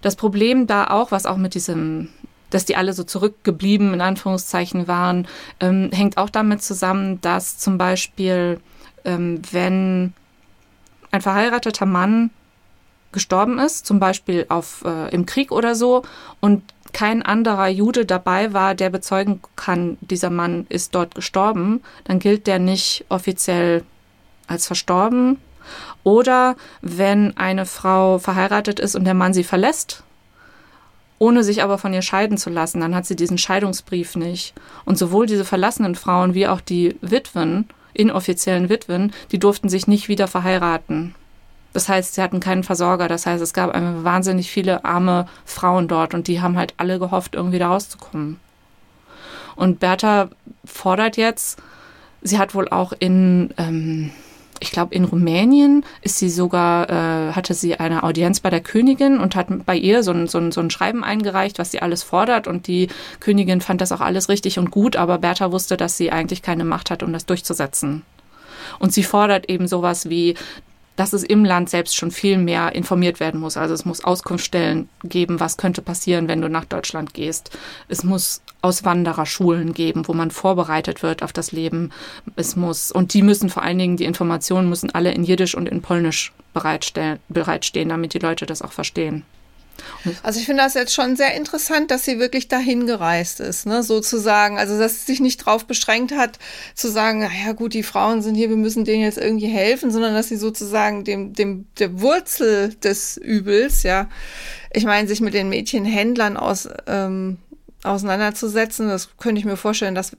Das 0.00 0.16
Problem 0.16 0.66
da 0.66 0.86
auch, 0.86 1.12
was 1.12 1.26
auch 1.26 1.36
mit 1.36 1.54
diesem 1.54 2.08
dass 2.48 2.64
die 2.64 2.74
alle 2.74 2.92
so 2.94 3.04
zurückgeblieben 3.04 3.94
in 3.94 4.00
Anführungszeichen 4.00 4.88
waren, 4.88 5.28
ähm, 5.60 5.90
hängt 5.92 6.16
auch 6.16 6.30
damit 6.30 6.64
zusammen, 6.64 7.20
dass 7.20 7.58
zum 7.58 7.78
Beispiel, 7.78 8.58
ähm, 9.04 9.40
wenn 9.52 10.14
ein 11.10 11.20
verheirateter 11.20 11.86
Mann 11.86 12.30
gestorben 13.12 13.58
ist, 13.58 13.86
zum 13.86 13.98
Beispiel 13.98 14.46
auf, 14.48 14.84
äh, 14.84 15.12
im 15.12 15.26
Krieg 15.26 15.50
oder 15.50 15.74
so, 15.74 16.02
und 16.40 16.62
kein 16.92 17.22
anderer 17.22 17.68
Jude 17.68 18.04
dabei 18.04 18.52
war, 18.52 18.74
der 18.74 18.90
bezeugen 18.90 19.40
kann, 19.56 19.98
dieser 20.00 20.30
Mann 20.30 20.66
ist 20.68 20.94
dort 20.94 21.14
gestorben, 21.14 21.82
dann 22.04 22.18
gilt 22.18 22.46
der 22.46 22.58
nicht 22.58 23.04
offiziell 23.08 23.84
als 24.46 24.66
verstorben. 24.66 25.38
Oder 26.02 26.56
wenn 26.80 27.36
eine 27.36 27.66
Frau 27.66 28.18
verheiratet 28.18 28.80
ist 28.80 28.96
und 28.96 29.04
der 29.04 29.14
Mann 29.14 29.34
sie 29.34 29.44
verlässt, 29.44 30.02
ohne 31.18 31.44
sich 31.44 31.62
aber 31.62 31.78
von 31.78 31.92
ihr 31.92 32.02
scheiden 32.02 32.38
zu 32.38 32.48
lassen, 32.48 32.80
dann 32.80 32.94
hat 32.94 33.06
sie 33.06 33.14
diesen 33.14 33.38
Scheidungsbrief 33.38 34.16
nicht. 34.16 34.54
Und 34.86 34.98
sowohl 34.98 35.26
diese 35.26 35.44
verlassenen 35.44 35.94
Frauen 35.94 36.34
wie 36.34 36.48
auch 36.48 36.62
die 36.62 36.96
Witwen 37.02 37.68
inoffiziellen 37.92 38.68
Witwen, 38.68 39.12
die 39.32 39.38
durften 39.38 39.68
sich 39.68 39.86
nicht 39.86 40.08
wieder 40.08 40.28
verheiraten. 40.28 41.14
Das 41.72 41.88
heißt, 41.88 42.14
sie 42.14 42.22
hatten 42.22 42.40
keinen 42.40 42.64
Versorger. 42.64 43.08
Das 43.08 43.26
heißt, 43.26 43.42
es 43.42 43.52
gab 43.52 43.74
wahnsinnig 43.74 44.50
viele 44.50 44.84
arme 44.84 45.26
Frauen 45.44 45.88
dort 45.88 46.14
und 46.14 46.26
die 46.26 46.40
haben 46.40 46.58
halt 46.58 46.74
alle 46.78 46.98
gehofft, 46.98 47.34
irgendwie 47.34 47.58
da 47.58 47.68
rauszukommen. 47.68 48.40
Und 49.56 49.78
Bertha 49.78 50.30
fordert 50.64 51.16
jetzt, 51.16 51.60
sie 52.22 52.38
hat 52.38 52.54
wohl 52.54 52.68
auch 52.68 52.92
in, 52.98 53.52
ähm, 53.56 54.10
ich 54.60 54.70
glaube, 54.70 54.94
in 54.94 55.04
Rumänien 55.04 55.84
ist 56.02 56.18
sie 56.18 56.28
sogar, 56.28 56.88
äh, 56.90 57.32
hatte 57.32 57.54
sie 57.54 57.80
eine 57.80 58.02
Audienz 58.02 58.40
bei 58.40 58.50
der 58.50 58.60
Königin 58.60 59.18
und 59.18 59.34
hat 59.34 59.48
bei 59.64 59.74
ihr 59.74 60.02
so 60.02 60.12
ein, 60.12 60.28
so, 60.28 60.38
ein, 60.38 60.52
so 60.52 60.60
ein 60.60 60.70
Schreiben 60.70 61.02
eingereicht, 61.02 61.58
was 61.58 61.70
sie 61.70 61.80
alles 61.80 62.02
fordert. 62.02 62.46
Und 62.46 62.66
die 62.66 62.88
Königin 63.20 63.62
fand 63.62 63.80
das 63.80 63.90
auch 63.90 64.00
alles 64.00 64.28
richtig 64.28 64.58
und 64.58 64.70
gut, 64.70 64.96
aber 64.96 65.18
Bertha 65.18 65.50
wusste, 65.50 65.76
dass 65.76 65.96
sie 65.96 66.12
eigentlich 66.12 66.42
keine 66.42 66.64
Macht 66.64 66.90
hat, 66.90 67.02
um 67.02 67.12
das 67.12 67.26
durchzusetzen. 67.26 68.02
Und 68.78 68.92
sie 68.92 69.02
fordert 69.02 69.48
eben 69.48 69.66
sowas 69.66 70.10
wie, 70.10 70.34
dass 70.96 71.12
es 71.12 71.22
im 71.22 71.44
Land 71.44 71.70
selbst 71.70 71.96
schon 71.96 72.10
viel 72.10 72.36
mehr 72.36 72.74
informiert 72.74 73.20
werden 73.20 73.40
muss. 73.40 73.56
Also 73.56 73.74
es 73.74 73.84
muss 73.84 74.04
Auskunftsstellen 74.04 74.88
geben, 75.04 75.40
was 75.40 75.56
könnte 75.56 75.82
passieren, 75.82 76.28
wenn 76.28 76.42
du 76.42 76.48
nach 76.48 76.64
Deutschland 76.64 77.14
gehst. 77.14 77.56
Es 77.88 78.04
muss 78.04 78.42
Auswandererschulen 78.62 79.72
geben, 79.72 80.06
wo 80.06 80.12
man 80.12 80.30
vorbereitet 80.30 81.02
wird 81.02 81.22
auf 81.22 81.32
das 81.32 81.52
Leben. 81.52 81.90
Es 82.36 82.56
muss, 82.56 82.92
und 82.92 83.14
die 83.14 83.22
müssen 83.22 83.48
vor 83.48 83.62
allen 83.62 83.78
Dingen, 83.78 83.96
die 83.96 84.04
Informationen 84.04 84.68
müssen 84.68 84.90
alle 84.90 85.12
in 85.12 85.24
Jiddisch 85.24 85.54
und 85.54 85.68
in 85.68 85.80
Polnisch 85.80 86.32
bereitstehen, 86.52 87.88
damit 87.88 88.12
die 88.12 88.18
Leute 88.18 88.44
das 88.44 88.60
auch 88.60 88.72
verstehen. 88.72 89.24
Also 90.22 90.40
ich 90.40 90.46
finde 90.46 90.62
das 90.62 90.74
jetzt 90.74 90.94
schon 90.94 91.16
sehr 91.16 91.34
interessant, 91.34 91.90
dass 91.90 92.04
sie 92.04 92.18
wirklich 92.18 92.48
dahin 92.48 92.86
gereist 92.86 93.40
ist, 93.40 93.66
ne, 93.66 93.82
sozusagen. 93.82 94.58
Also 94.58 94.78
dass 94.78 95.00
sie 95.00 95.12
sich 95.12 95.20
nicht 95.20 95.46
darauf 95.46 95.66
beschränkt 95.66 96.12
hat, 96.12 96.38
zu 96.74 96.90
sagen, 96.90 97.28
ja 97.44 97.52
gut, 97.52 97.74
die 97.74 97.82
Frauen 97.82 98.22
sind 98.22 98.34
hier, 98.34 98.48
wir 98.48 98.56
müssen 98.56 98.84
denen 98.84 99.02
jetzt 99.02 99.18
irgendwie 99.18 99.48
helfen, 99.48 99.90
sondern 99.90 100.14
dass 100.14 100.28
sie 100.28 100.36
sozusagen 100.36 101.04
dem, 101.04 101.32
dem, 101.32 101.66
der 101.78 102.00
Wurzel 102.00 102.74
des 102.74 103.16
Übels, 103.16 103.82
ja, 103.82 104.08
ich 104.72 104.84
meine, 104.84 105.08
sich 105.08 105.20
mit 105.20 105.34
den 105.34 105.48
Mädchenhändlern 105.48 106.36
aus, 106.36 106.68
ähm, 106.86 107.38
auseinanderzusetzen, 107.82 108.88
das 108.88 109.16
könnte 109.16 109.38
ich 109.38 109.44
mir 109.44 109.56
vorstellen, 109.56 109.94
dass, 109.94 110.16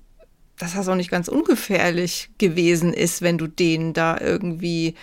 dass 0.57 0.74
das 0.74 0.88
auch 0.88 0.95
nicht 0.95 1.12
ganz 1.12 1.28
ungefährlich 1.28 2.30
gewesen 2.38 2.93
ist, 2.93 3.22
wenn 3.22 3.38
du 3.38 3.47
denen 3.47 3.93
da 3.93 4.18
irgendwie 4.20 4.95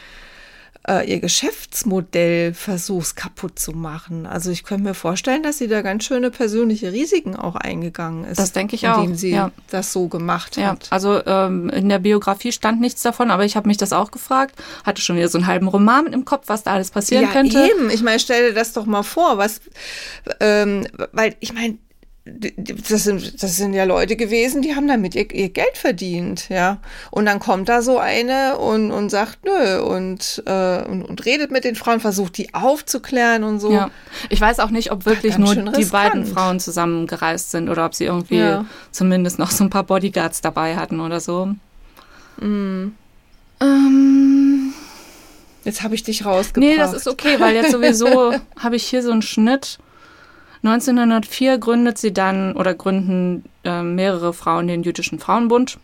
äh, 0.89 1.09
ihr 1.09 1.21
Geschäftsmodell 1.21 2.55
versuchst 2.55 3.17
kaputt 3.17 3.59
zu 3.59 3.73
machen. 3.73 4.27
Also 4.27 4.51
ich 4.51 4.65
könnte 4.65 4.85
mir 4.85 4.95
vorstellen, 4.95 5.43
dass 5.43 5.59
sie 5.59 5.69
da 5.69 5.83
ganz 5.83 6.05
schöne 6.05 6.31
persönliche 6.31 6.93
Risiken 6.93 7.37
auch 7.37 7.57
eingegangen 7.57 8.25
ist. 8.25 8.39
Das 8.39 8.53
denke 8.53 8.75
ich 8.75 8.85
indem 8.85 8.95
auch. 8.95 9.03
Indem 9.03 9.17
sie 9.17 9.31
ja. 9.31 9.51
das 9.71 9.93
so 9.93 10.09
gemacht 10.09 10.57
ja. 10.57 10.69
hat. 10.69 10.89
Also 10.91 11.25
ähm, 11.27 11.69
in 11.69 11.89
der 11.89 11.99
Biografie 11.99 12.53
stand 12.53 12.81
nichts 12.81 13.03
davon, 13.03 13.31
aber 13.31 13.45
ich 13.45 13.57
habe 13.57 13.69
mich 13.69 13.77
das 13.77 13.93
auch 13.93 14.11
gefragt. 14.11 14.55
Hatte 14.85 15.03
schon 15.03 15.17
wieder 15.17 15.29
so 15.29 15.39
einen 15.39 15.47
halben 15.47 15.69
Roman 15.69 16.07
im 16.07 16.25
Kopf, 16.25 16.45
was 16.47 16.63
da 16.63 16.73
alles 16.73 16.91
passieren 16.91 17.25
ja, 17.25 17.33
könnte. 17.33 17.59
Eben, 17.59 17.91
ich 17.91 18.03
meine, 18.03 18.19
stell 18.19 18.49
dir 18.49 18.55
das 18.55 18.73
doch 18.73 18.87
mal 18.87 19.03
vor, 19.03 19.39
was, 19.39 19.61
ähm, 20.41 20.87
weil 21.13 21.37
ich 21.41 21.53
meine, 21.53 21.79
das 22.89 23.05
sind, 23.05 23.43
das 23.43 23.57
sind 23.57 23.75
ja 23.75 23.85
Leute 23.85 24.17
gewesen, 24.17 24.63
die 24.63 24.75
haben 24.75 24.89
damit 24.89 25.15
ihr, 25.15 25.33
ihr, 25.33 25.49
Geld 25.49 25.77
verdient, 25.77 26.49
ja. 26.49 26.79
Und 27.11 27.27
dann 27.27 27.39
kommt 27.39 27.69
da 27.69 27.83
so 27.83 27.99
eine 27.99 28.59
und, 28.59 28.91
und 28.91 29.11
sagt, 29.11 29.45
nö, 29.45 29.81
und, 29.81 30.43
äh, 30.47 30.83
und, 30.85 31.03
und 31.03 31.25
redet 31.25 31.51
mit 31.51 31.65
den 31.65 31.75
Frauen, 31.75 32.01
versucht 32.01 32.37
die 32.39 32.55
aufzuklären 32.55 33.45
und 33.45 33.61
so. 33.61 33.73
Ja. 33.73 33.91
Ich 34.29 34.41
weiß 34.41 34.61
auch 34.61 34.71
nicht, 34.71 34.93
ob 34.93 35.07
wirklich 35.07 35.39
nur 35.39 35.55
die 35.55 35.85
beiden 35.85 36.27
Frauen 36.27 36.61
zusammengereist 36.61 37.51
sind 37.51 37.69
oder 37.69 37.87
ob 37.87 37.95
sie 37.95 38.05
irgendwie 38.05 38.39
ja. 38.39 38.67
zumindest 38.91 39.39
noch 39.39 39.51
so 39.51 39.65
ein 39.65 39.71
paar 39.71 39.85
Bodyguards 39.85 40.41
dabei 40.41 40.77
hatten 40.77 41.01
oder 41.01 41.21
so. 41.21 41.55
Mm. 42.41 42.93
Ähm. 43.61 44.73
Jetzt 45.65 45.83
habe 45.83 45.95
ich 45.95 46.03
dich 46.03 46.25
rausgebracht. 46.25 46.71
Nee, 46.71 46.77
das 46.77 46.93
ist 46.93 47.09
okay, 47.09 47.41
weil 47.41 47.55
jetzt 47.55 47.73
sowieso 47.73 48.33
habe 48.59 48.77
ich 48.77 48.85
hier 48.85 49.03
so 49.03 49.11
einen 49.11 49.23
Schnitt 49.23 49.79
1904 50.63 51.59
gründet 51.59 51.99
sie 51.99 52.13
dann 52.13 52.55
oder 52.55 52.75
gründen 52.75 53.45
äh, 53.65 53.83
mehrere 53.83 54.33
Frauen 54.33 54.67
den 54.67 54.83
Jüdischen 54.83 55.19
Frauenbund. 55.19 55.79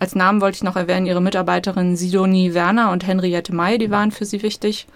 Als 0.00 0.14
Namen 0.14 0.40
wollte 0.40 0.56
ich 0.56 0.62
noch 0.62 0.76
erwähnen, 0.76 1.06
ihre 1.06 1.20
Mitarbeiterinnen 1.20 1.96
Sidonie 1.96 2.54
Werner 2.54 2.92
und 2.92 3.06
Henriette 3.06 3.54
May, 3.54 3.78
die 3.78 3.90
waren 3.90 4.12
für 4.12 4.24
sie 4.24 4.42
wichtig. 4.42 4.86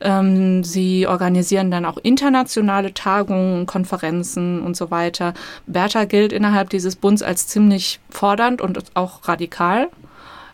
Ähm, 0.00 0.64
sie 0.64 1.06
organisieren 1.06 1.70
dann 1.70 1.84
auch 1.84 1.98
internationale 1.98 2.94
Tagungen, 2.94 3.66
Konferenzen 3.66 4.60
und 4.60 4.76
so 4.76 4.90
weiter. 4.90 5.34
Bertha 5.66 6.04
gilt 6.04 6.32
innerhalb 6.32 6.70
dieses 6.70 6.96
Bunds 6.96 7.22
als 7.22 7.46
ziemlich 7.46 8.00
fordernd 8.10 8.60
und 8.60 8.78
auch 8.94 9.28
radikal. 9.28 9.88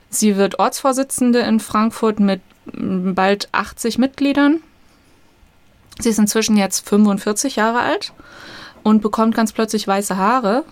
Sie 0.09 0.37
wird 0.37 0.59
Ortsvorsitzende 0.59 1.41
in 1.41 1.61
Frankfurt 1.61 2.21
mit 2.21 2.41
bald 2.67 3.49
80 3.53 3.99
Mitgliedern. 3.99 4.61
Sie 6.01 6.09
ist 6.09 6.19
inzwischen 6.19 6.57
jetzt 6.57 6.89
45 6.89 7.57
Jahre 7.57 7.81
alt 7.81 8.13
und 8.83 9.03
bekommt 9.03 9.35
ganz 9.35 9.53
plötzlich 9.53 9.87
weiße 9.87 10.17
Haare. 10.17 10.65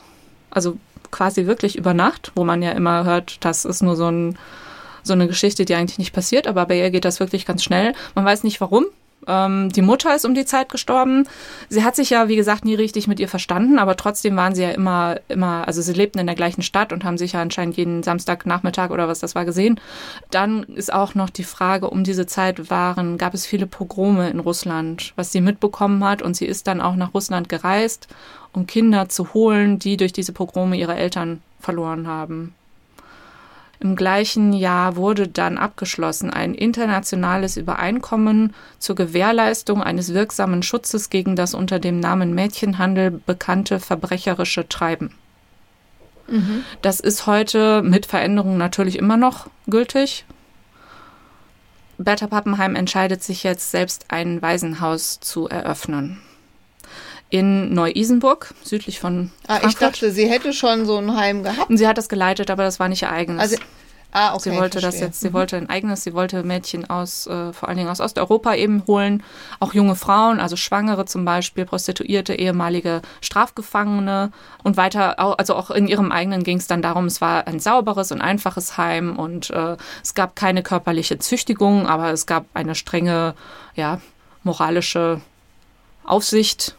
Also 0.51 0.79
quasi 1.11 1.47
wirklich 1.47 1.77
über 1.77 1.95
Nacht, 1.95 2.33
wo 2.35 2.45
man 2.45 2.63
ja 2.63 2.73
immer 2.73 3.05
hört, 3.05 3.45
das 3.45 3.65
ist 3.65 3.83
nur 3.83 3.97
so, 3.97 4.09
ein, 4.09 4.39
so 5.03 5.13
eine 5.13 5.27
Geschichte, 5.27 5.65
die 5.65 5.75
eigentlich 5.75 5.99
nicht 5.99 6.13
passiert, 6.13 6.47
aber 6.47 6.67
bei 6.67 6.79
ihr 6.79 6.91
geht 6.91 7.05
das 7.05 7.21
wirklich 7.21 7.47
ganz 7.47 7.63
schnell. 7.63 7.93
Man 8.15 8.25
weiß 8.25 8.45
nicht 8.45 8.61
warum. 8.61 8.87
Ähm, 9.29 9.71
die 9.71 9.83
Mutter 9.83 10.17
ist 10.17 10.25
um 10.25 10.35
die 10.35 10.47
Zeit 10.47 10.71
gestorben. 10.71 11.29
Sie 11.69 11.85
hat 11.85 11.95
sich 11.95 12.11
ja, 12.11 12.29
wie 12.29 12.37
gesagt, 12.37 12.65
nie 12.65 12.75
richtig 12.75 13.07
mit 13.07 13.21
ihr 13.21 13.29
verstanden, 13.29 13.79
aber 13.79 13.97
trotzdem 13.97 14.35
waren 14.37 14.55
sie 14.55 14.63
ja 14.63 14.71
immer, 14.71 15.21
immer, 15.29 15.69
also 15.69 15.83
sie 15.83 15.93
lebten 15.93 16.19
in 16.19 16.27
der 16.27 16.35
gleichen 16.35 16.63
Stadt 16.63 16.93
und 16.93 17.05
haben 17.05 17.19
sich 17.19 17.33
ja 17.33 17.43
anscheinend 17.43 17.77
jeden 17.77 18.03
Samstagnachmittag 18.03 18.91
oder 18.91 19.07
was 19.07 19.21
das 19.21 19.35
war 19.35 19.45
gesehen. 19.45 19.79
Dann 20.31 20.63
ist 20.63 20.93
auch 20.93 21.15
noch 21.15 21.31
die 21.31 21.45
Frage, 21.45 21.91
um 21.91 22.03
diese 22.03 22.27
Zeit 22.27 22.71
waren, 22.71 23.19
gab 23.19 23.35
es 23.35 23.47
viele 23.47 23.67
Pogrome 23.67 24.31
in 24.31 24.41
Russland, 24.41 25.13
was 25.15 25.31
sie 25.31 25.43
mitbekommen 25.43 26.03
hat 26.03 26.23
und 26.23 26.35
sie 26.35 26.47
ist 26.47 26.67
dann 26.67 26.81
auch 26.81 26.97
nach 26.97 27.13
Russland 27.15 27.49
gereist, 27.49 28.09
um 28.53 28.67
Kinder 28.67 29.09
zu 29.09 29.35
holen, 29.35 29.79
die 29.79 29.99
durch 29.99 30.13
diese 30.13 30.33
Pogrome 30.33 30.77
ihre 30.77 30.97
Eltern 30.97 31.43
verloren 31.61 32.07
haben. 32.07 32.55
Im 33.81 33.95
gleichen 33.95 34.53
Jahr 34.53 34.97
wurde 34.97 35.29
dann 35.29 35.57
abgeschlossen 35.57 36.31
ein 36.31 36.55
internationales 36.55 37.57
Übereinkommen 37.57 38.55
zur 38.79 38.97
Gewährleistung 38.97 39.83
eines 39.83 40.13
wirksamen 40.15 40.65
Schutzes 40.65 41.11
gegen 41.11 41.37
das 41.37 41.55
unter 41.55 41.79
dem 41.79 42.01
Namen 42.01 42.35
Mädchenhandel 42.35 43.11
bekannte 43.11 43.79
verbrecherische 43.79 44.69
Treiben. 44.69 45.15
Mhm. 46.27 46.65
Das 46.83 46.99
ist 46.99 47.27
heute 47.27 47.83
mit 47.83 48.07
Veränderungen 48.07 48.59
natürlich 48.59 48.99
immer 48.99 49.17
noch 49.17 49.49
gültig. 49.67 50.25
Bertha 51.99 52.27
Pappenheim 52.27 52.75
entscheidet 52.75 53.23
sich 53.23 53.45
jetzt 53.45 53.71
selbst 53.71 54.07
ein 54.09 54.43
Waisenhaus 54.43 55.21
zu 55.21 55.49
eröffnen 55.49 56.21
in 57.31 57.75
Neu-Isenburg, 57.75 58.55
südlich 58.63 59.01
von 59.01 59.31
Frankfurt. 59.45 59.65
Ah, 59.65 59.69
ich 59.69 59.77
dachte, 59.77 60.11
sie 60.13 60.29
hätte 60.29 60.53
schon 60.53 60.87
so 60.87 60.97
ein 60.97 61.15
Heim 61.15 61.43
gehabt. 61.43 61.69
Und 61.69 61.77
sie 61.77 61.87
hat 61.87 61.99
das 61.99 62.09
geleitet, 62.09 62.51
aber 62.51 62.63
das 62.63 62.81
war 62.81 62.89
nicht 62.89 63.03
ihr 63.03 63.11
eigenes. 63.11 63.43
Also, 63.43 63.57
ah, 64.13 64.35
okay, 64.35 64.51
sie 64.51 64.57
wollte 64.57 64.81
das 64.81 64.99
jetzt, 64.99 65.21
sie 65.21 65.29
mhm. 65.29 65.35
wollte 65.35 65.57
ein 65.59 65.69
eigenes, 65.69 66.05
sie 66.05 66.15
wollte 66.15 66.43
Mädchen 66.43 66.89
aus, 66.89 67.27
äh, 67.27 67.53
vor 67.53 67.69
allen 67.69 67.77
Dingen 67.77 67.91
aus 67.91 68.01
Osteuropa 68.01 68.55
eben 68.55 68.83
holen, 68.87 69.23
auch 69.61 69.75
junge 69.75 69.95
Frauen, 69.95 70.41
also 70.41 70.57
Schwangere 70.57 71.05
zum 71.05 71.27
Beispiel, 71.27 71.67
Prostituierte, 71.67 72.35
ehemalige 72.35 73.03
Strafgefangene 73.21 74.33
und 74.63 74.79
weiter, 74.79 75.19
also 75.19 75.55
auch 75.55 75.71
in 75.71 75.87
ihrem 75.87 76.11
eigenen 76.11 76.45
ging 76.45 76.57
es 76.57 76.67
dann 76.67 76.81
darum, 76.81 77.05
es 77.05 77.21
war 77.21 77.47
ein 77.47 77.61
sauberes 77.61 78.11
und 78.11 78.23
einfaches 78.23 78.79
Heim 78.79 79.19
und 79.19 79.51
äh, 79.51 79.77
es 80.03 80.15
gab 80.15 80.35
keine 80.35 80.63
körperliche 80.63 81.19
Züchtigung, 81.19 81.87
aber 81.87 82.11
es 82.11 82.25
gab 82.25 82.47
eine 82.55 82.75
strenge, 82.75 83.35
ja, 83.75 84.01
moralische 84.45 85.21
Aufsicht 86.05 86.75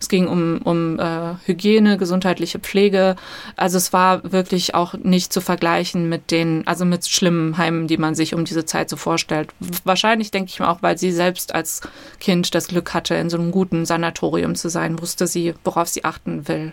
es 0.00 0.08
ging 0.08 0.26
um, 0.26 0.58
um 0.62 0.98
äh, 0.98 1.34
Hygiene, 1.44 1.98
gesundheitliche 1.98 2.58
Pflege. 2.58 3.16
Also 3.56 3.78
es 3.78 3.92
war 3.92 4.32
wirklich 4.32 4.74
auch 4.74 4.94
nicht 4.94 5.32
zu 5.32 5.40
vergleichen 5.40 6.08
mit 6.08 6.30
den, 6.30 6.66
also 6.66 6.84
mit 6.84 7.06
schlimmen 7.06 7.58
Heimen, 7.58 7.88
die 7.88 7.98
man 7.98 8.14
sich 8.14 8.34
um 8.34 8.44
diese 8.44 8.64
Zeit 8.64 8.88
so 8.88 8.96
vorstellt. 8.96 9.50
Wahrscheinlich 9.84 10.30
denke 10.30 10.50
ich 10.50 10.60
mir 10.60 10.68
auch, 10.68 10.82
weil 10.82 10.98
sie 10.98 11.10
selbst 11.12 11.54
als 11.54 11.80
Kind 12.20 12.54
das 12.54 12.68
Glück 12.68 12.94
hatte, 12.94 13.14
in 13.14 13.30
so 13.30 13.38
einem 13.38 13.50
guten 13.50 13.86
Sanatorium 13.86 14.54
zu 14.54 14.68
sein, 14.68 15.00
wusste 15.00 15.26
sie, 15.26 15.54
worauf 15.64 15.88
sie 15.88 16.04
achten 16.04 16.46
will. 16.48 16.72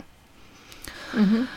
Mhm. 1.14 1.48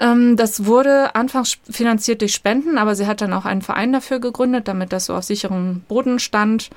Ähm, 0.00 0.36
das 0.36 0.64
wurde 0.64 1.14
anfangs 1.14 1.58
finanziert 1.70 2.20
durch 2.20 2.34
Spenden, 2.34 2.78
aber 2.78 2.94
sie 2.94 3.06
hat 3.06 3.20
dann 3.20 3.32
auch 3.32 3.44
einen 3.44 3.62
Verein 3.62 3.92
dafür 3.92 4.18
gegründet, 4.18 4.66
damit 4.68 4.92
das 4.92 5.06
so 5.06 5.14
auf 5.14 5.24
sicherem 5.24 5.82
Boden 5.86 6.18
stand. 6.18 6.70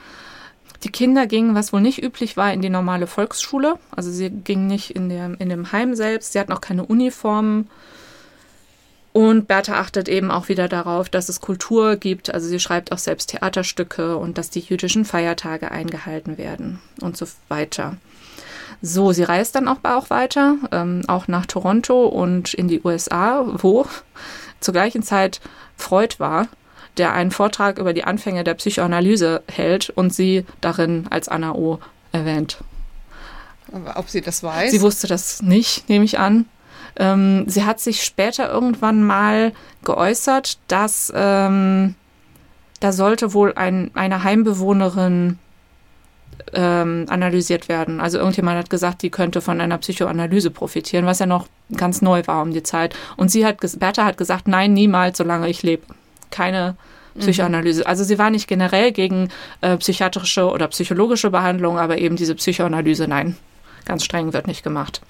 Die 0.86 0.92
Kinder 0.92 1.26
gingen, 1.26 1.56
was 1.56 1.74
wohl 1.74 1.82
nicht 1.82 2.04
üblich 2.04 2.38
war, 2.38 2.54
in 2.54 2.62
die 2.62 2.70
normale 2.70 3.08
Volksschule. 3.08 3.80
Also 3.96 4.12
sie 4.12 4.30
gingen 4.30 4.68
nicht 4.68 4.92
in, 4.92 5.10
der, 5.10 5.32
in 5.40 5.50
dem 5.50 5.72
Heim 5.72 5.96
selbst. 5.96 6.32
Sie 6.32 6.40
hatten 6.40 6.54
auch 6.54 6.62
keine 6.62 6.86
Uniformen. 6.86 7.68
Und 9.12 9.48
Bertha 9.48 9.80
achtet 9.80 10.08
eben 10.08 10.30
auch 10.30 10.48
wieder 10.48 10.68
darauf, 10.68 11.10
dass 11.10 11.28
es 11.28 11.42
Kultur 11.42 11.96
gibt. 11.96 12.32
Also 12.32 12.48
sie 12.48 12.60
schreibt 12.60 12.92
auch 12.92 13.00
selbst 13.00 13.32
Theaterstücke 13.32 14.16
und 14.18 14.38
dass 14.38 14.52
die 14.52 14.60
jüdischen 14.60 15.06
Feiertage 15.06 15.72
eingehalten 15.72 16.38
werden 16.38 16.80
und 17.02 17.18
so 17.18 17.26
weiter. 17.48 17.98
So, 18.84 19.12
sie 19.12 19.24
reist 19.24 19.56
dann 19.56 19.68
auch, 19.68 19.78
auch 19.82 20.12
weiter, 20.12 20.58
ähm, 20.72 21.02
auch 21.08 21.28
nach 21.28 21.48
Toronto 21.48 22.06
und 22.06 22.54
in 22.54 22.68
die 22.68 22.82
USA, 22.84 23.44
wo 23.48 23.88
zur 24.60 24.74
gleichen 24.74 25.02
Zeit 25.02 25.42
Freud 25.78 26.16
war 26.20 26.48
der 26.98 27.14
einen 27.14 27.32
Vortrag 27.32 27.78
über 27.78 27.94
die 27.94 28.04
Anfänge 28.04 28.44
der 28.44 28.54
Psychoanalyse 28.56 29.44
hält 29.48 29.90
und 29.90 30.14
sie 30.14 30.46
darin 30.62 31.06
als 31.10 31.28
Anna 31.28 31.54
O. 31.54 31.80
erwähnt. 32.12 32.58
Ob 33.96 34.10
sie 34.10 34.22
das 34.22 34.44
weiß? 34.44 34.72
Sie 34.72 34.82
wusste 34.82 35.08
das 35.08 35.42
nicht, 35.42 35.90
nehme 35.90 36.06
ich 36.06 36.20
an. 36.20 36.46
Ähm, 36.98 37.46
sie 37.48 37.66
hat 37.66 37.80
sich 37.80 38.04
später 38.04 38.50
irgendwann 38.50 39.04
mal 39.04 39.52
geäußert, 39.84 40.60
dass 40.68 41.12
ähm, 41.16 41.96
da 42.80 42.92
sollte 42.92 43.34
wohl 43.34 43.54
ein, 43.56 43.92
eine 43.96 44.24
Heimbewohnerin 44.24 45.40
ähm, 46.54 47.06
analysiert 47.10 47.68
werden. 47.68 48.00
Also 48.00 48.18
irgendjemand 48.18 48.58
hat 48.58 48.70
gesagt, 48.70 49.02
die 49.02 49.10
könnte 49.10 49.42
von 49.42 49.60
einer 49.60 49.78
Psychoanalyse 49.78 50.52
profitieren, 50.52 51.06
was 51.06 51.20
ja 51.20 51.26
noch 51.26 51.48
ganz 51.76 52.02
neu 52.02 52.22
war 52.26 52.42
um 52.42 52.52
die 52.52 52.64
Zeit. 52.64 52.96
Und 53.18 53.30
sie 53.30 53.46
hat, 53.46 53.58
Bertha 53.80 54.06
hat 54.06 54.18
gesagt, 54.18 54.48
nein, 54.48 54.74
niemals, 54.74 55.18
solange 55.18 55.50
ich 55.50 55.64
lebe. 55.64 55.84
Keine 56.32 56.76
mhm. 57.14 57.20
Psychoanalyse. 57.20 57.86
Also 57.86 58.04
sie 58.04 58.18
war 58.18 58.30
nicht 58.30 58.48
generell 58.48 58.92
gegen 58.92 59.30
äh, 59.62 59.78
psychiatrische 59.78 60.50
oder 60.50 60.68
psychologische 60.68 61.30
Behandlung, 61.30 61.78
aber 61.78 61.98
eben 61.98 62.16
diese 62.16 62.36
Psychoanalyse, 62.36 63.08
nein, 63.08 63.38
ganz 63.86 64.04
streng 64.04 64.34
wird 64.34 64.48
nicht 64.48 64.64
gemacht. 64.64 65.02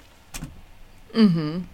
Mhm. 1.14 1.64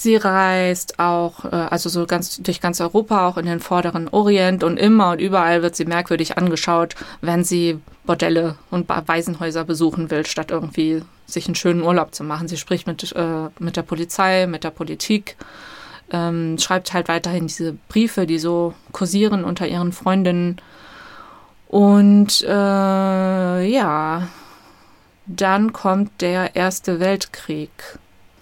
Sie 0.00 0.16
reist 0.16 0.98
auch, 0.98 1.44
äh, 1.44 1.48
also 1.48 1.90
so 1.90 2.06
ganz 2.06 2.38
durch 2.38 2.62
ganz 2.62 2.80
Europa, 2.80 3.28
auch 3.28 3.36
in 3.36 3.44
den 3.44 3.60
vorderen 3.60 4.08
Orient 4.08 4.64
und 4.64 4.78
immer 4.78 5.10
und 5.10 5.20
überall 5.20 5.62
wird 5.62 5.76
sie 5.76 5.84
merkwürdig 5.84 6.38
angeschaut, 6.38 6.94
wenn 7.20 7.44
sie 7.44 7.78
Bordelle 8.06 8.56
und 8.70 8.88
Waisenhäuser 8.88 9.64
besuchen 9.64 10.10
will, 10.10 10.24
statt 10.24 10.50
irgendwie 10.50 11.02
sich 11.26 11.46
einen 11.46 11.54
schönen 11.54 11.82
Urlaub 11.82 12.14
zu 12.14 12.24
machen. 12.24 12.48
Sie 12.48 12.56
spricht 12.56 12.86
mit, 12.86 13.12
äh, 13.12 13.50
mit 13.58 13.76
der 13.76 13.82
Polizei, 13.82 14.46
mit 14.46 14.64
der 14.64 14.70
Politik, 14.70 15.36
ähm, 16.10 16.58
schreibt 16.58 16.92
halt 16.92 17.08
weiterhin 17.08 17.46
diese 17.46 17.72
Briefe, 17.88 18.26
die 18.26 18.38
so 18.38 18.74
kursieren 18.92 19.44
unter 19.44 19.66
ihren 19.66 19.92
Freundinnen. 19.92 20.56
Und 21.68 22.42
äh, 22.42 23.66
ja, 23.66 24.28
dann 25.26 25.72
kommt 25.72 26.20
der 26.20 26.56
Erste 26.56 26.98
Weltkrieg 27.00 27.70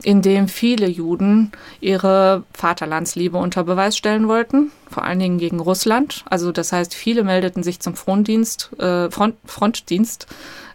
in 0.02 0.22
dem 0.22 0.48
viele 0.48 0.88
Juden 0.88 1.50
ihre 1.80 2.44
Vaterlandsliebe 2.52 3.36
unter 3.36 3.64
Beweis 3.64 3.96
stellen 3.96 4.28
wollten, 4.28 4.70
vor 4.88 5.04
allen 5.04 5.18
Dingen 5.18 5.38
gegen 5.38 5.60
Russland. 5.60 6.24
Also 6.30 6.52
das 6.52 6.72
heißt, 6.72 6.94
viele 6.94 7.24
meldeten 7.24 7.62
sich 7.62 7.80
zum 7.80 7.96
Frontdienst, 7.96 8.70
äh, 8.78 9.10
Front, 9.10 9.34
Frontdienst, 9.44 10.28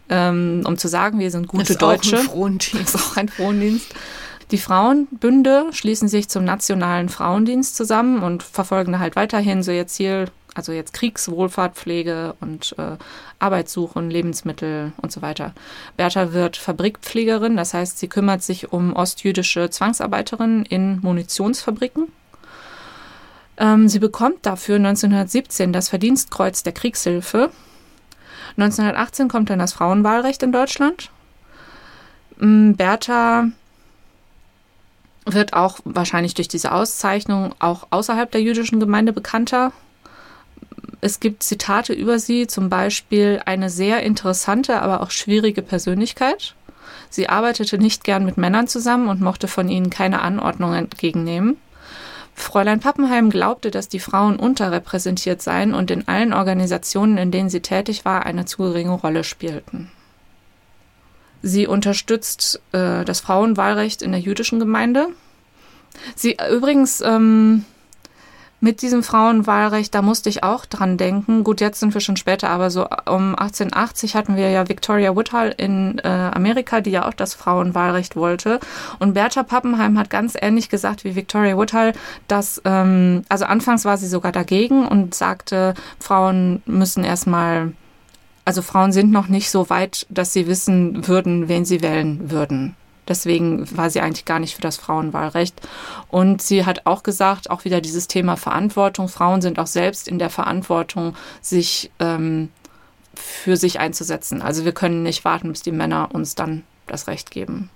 ähm, 0.10 0.64
um 0.66 0.78
zu 0.78 0.90
sagen, 0.90 1.20
wir 1.20 1.32
sind 1.32 1.48
gute 1.48 1.74
ist 1.74 1.82
Deutsche. 1.82 2.18
Auch 2.18 2.22
ein 2.22 2.26
Frondienst. 2.28 2.96
Ist 2.96 2.96
auch 2.96 3.18
ein 3.18 3.30
Frondienst. 3.30 3.96
Die 4.52 4.58
Frauenbünde 4.58 5.68
schließen 5.72 6.08
sich 6.08 6.30
zum 6.30 6.44
Nationalen 6.44 7.10
Frauendienst 7.10 7.76
zusammen 7.76 8.22
und 8.24 8.44
verfolgen 8.44 9.00
halt 9.00 9.16
weiterhin 9.16 9.64
so 9.64 9.72
ihr 9.72 9.88
Ziel, 9.88 10.28
also 10.54 10.72
jetzt 10.72 10.94
Kriegswohlfahrt, 10.94 11.76
Pflege 11.76 12.36
und 12.40 12.76
äh, 12.78 12.98
Arbeitssuchen, 13.40 14.10
Lebensmittel 14.10 14.92
und 15.02 15.12
so 15.12 15.22
weiter. 15.22 15.54
Bertha 15.98 16.34
wird 16.34 16.58
Fabrikpflegerin, 16.58 17.58
das 17.58 17.74
heißt, 17.74 17.98
sie 17.98 18.08
kümmert 18.08 18.44
sich 18.44 18.72
um 18.72 18.94
ostjüdische 18.94 19.70
Zwangsarbeiterinnen 19.70 20.66
in 20.66 21.00
Munitionsfabriken. 21.02 22.12
Ähm, 23.58 23.88
sie 23.88 24.00
bekommt 24.00 24.46
dafür 24.46 24.76
1917 24.76 25.74
das 25.74 25.90
Verdienstkreuz 25.90 26.64
der 26.64 26.74
Kriegshilfe. 26.74 27.50
1918 28.58 29.30
kommt 29.30 29.50
dann 29.50 29.60
das 29.60 29.74
Frauenwahlrecht 29.74 30.44
in 30.44 30.52
Deutschland. 30.52 31.10
Ähm, 32.40 32.76
Bertha 32.76 33.48
wird 35.26 35.54
auch 35.54 35.80
wahrscheinlich 35.84 36.34
durch 36.34 36.48
diese 36.48 36.72
Auszeichnung 36.72 37.56
auch 37.60 37.88
außerhalb 37.90 38.32
der 38.32 38.42
jüdischen 38.42 38.80
Gemeinde 38.80 39.14
bekannter. 39.14 39.72
Es 41.02 41.20
gibt 41.20 41.44
Zitate 41.44 41.94
über 41.94 42.20
sie, 42.20 42.48
zum 42.48 42.70
Beispiel 42.70 43.42
eine 43.46 43.70
sehr 43.70 44.04
interessante, 44.04 44.82
aber 44.82 45.02
auch 45.02 45.12
schwierige 45.12 45.62
Persönlichkeit. 45.62 46.56
Sie 47.10 47.30
arbeitete 47.30 47.78
nicht 47.78 48.04
gern 48.04 48.26
mit 48.26 48.38
Männern 48.38 48.68
zusammen 48.68 49.08
und 49.08 49.22
mochte 49.22 49.48
von 49.48 49.70
ihnen 49.70 49.90
keine 49.90 50.22
Anordnung 50.22 50.74
entgegennehmen. 50.74 51.58
Fräulein 52.36 52.80
Pappenheim 52.80 53.30
glaubte, 53.30 53.70
dass 53.70 53.90
die 53.90 54.00
Frauen 54.00 54.38
unterrepräsentiert 54.38 55.42
seien 55.42 55.74
und 55.74 55.92
in 55.92 56.08
allen 56.08 56.34
Organisationen, 56.34 57.18
in 57.18 57.32
denen 57.32 57.50
sie 57.50 57.62
tätig 57.62 58.06
war, 58.06 58.26
eine 58.26 58.46
zu 58.46 58.58
geringe 58.64 58.94
Rolle 58.94 59.24
spielten. 59.24 59.92
Sie 61.44 61.68
unterstützt 61.68 62.62
äh, 62.72 63.06
das 63.06 63.20
Frauenwahlrecht 63.20 64.02
in 64.02 64.12
der 64.12 64.22
jüdischen 64.22 64.60
Gemeinde. 64.60 65.10
Sie 66.16 66.38
übrigens 66.52 67.02
ähm, 67.02 67.66
mit 68.64 68.82
diesem 68.82 69.04
Frauenwahlrecht, 69.04 69.94
da 69.94 70.02
musste 70.02 70.30
ich 70.30 70.46
auch 70.46 70.66
dran 70.66 70.96
denken. 70.96 71.44
Gut, 71.44 71.60
jetzt 71.60 71.82
sind 71.82 71.94
wir 71.94 72.00
schon 72.00 72.16
später, 72.16 72.50
aber 72.50 72.70
so 72.70 72.84
um 72.84 73.36
1880 73.36 74.16
hatten 74.16 74.38
wir 74.38 74.50
ja 74.52 74.70
Victoria 74.70 75.18
Woodhull 75.18 75.54
in 75.58 76.00
äh, 76.00 76.08
Amerika, 76.08 76.80
die 76.80 76.92
ja 76.92 77.06
auch 77.06 77.14
das 77.14 77.34
Frauenwahlrecht 77.34 78.16
wollte. 78.16 78.62
Und 79.00 79.16
Bertha 79.16 79.44
Pappenheim 79.44 80.00
hat 80.00 80.10
ganz 80.10 80.38
ähnlich 80.42 80.70
gesagt 80.70 81.04
wie 81.04 81.18
Victoria 81.18 81.58
Woodhull, 81.58 81.92
dass, 82.30 82.62
ähm, 82.64 83.24
also 83.28 83.44
anfangs 83.44 83.84
war 83.84 83.98
sie 83.98 84.08
sogar 84.08 84.32
dagegen 84.32 84.88
und 84.88 85.14
sagte, 85.14 85.74
Frauen 86.00 86.64
müssen 86.66 87.04
erstmal, 87.04 87.74
also 88.46 88.62
Frauen 88.62 88.92
sind 88.92 89.12
noch 89.12 89.28
nicht 89.28 89.50
so 89.50 89.70
weit, 89.70 90.06
dass 90.10 90.34
sie 90.34 90.48
wissen 90.48 91.08
würden, 91.08 91.48
wen 91.48 91.66
sie 91.66 91.82
wählen 91.82 92.32
würden. 92.32 92.76
Deswegen 93.08 93.66
war 93.76 93.90
sie 93.90 94.00
eigentlich 94.00 94.26
gar 94.26 94.40
nicht 94.40 94.56
für 94.56 94.62
das 94.62 94.78
Frauenwahlrecht. 94.78 95.62
Und 96.10 96.42
sie 96.42 96.66
hat 96.66 96.86
auch 96.86 97.04
gesagt, 97.04 97.50
auch 97.50 97.66
wieder 97.66 97.82
dieses 97.82 98.08
Thema 98.08 98.38
Verantwortung. 98.38 99.10
Frauen 99.10 99.42
sind 99.42 99.60
auch 99.60 99.68
selbst 99.68 100.08
in 100.08 100.20
der 100.20 100.30
Verantwortung, 100.30 101.16
sich 101.42 101.92
ähm, 102.00 102.50
für 103.14 103.58
sich 103.58 103.80
einzusetzen. 103.80 104.42
Also 104.42 104.64
wir 104.64 104.72
können 104.72 105.04
nicht 105.04 105.26
warten, 105.26 105.50
bis 105.50 105.62
die 105.62 105.72
Männer 105.72 106.10
uns 106.14 106.36
dann 106.36 106.64
das 106.88 107.08
Recht 107.08 107.32
geben. 107.32 107.70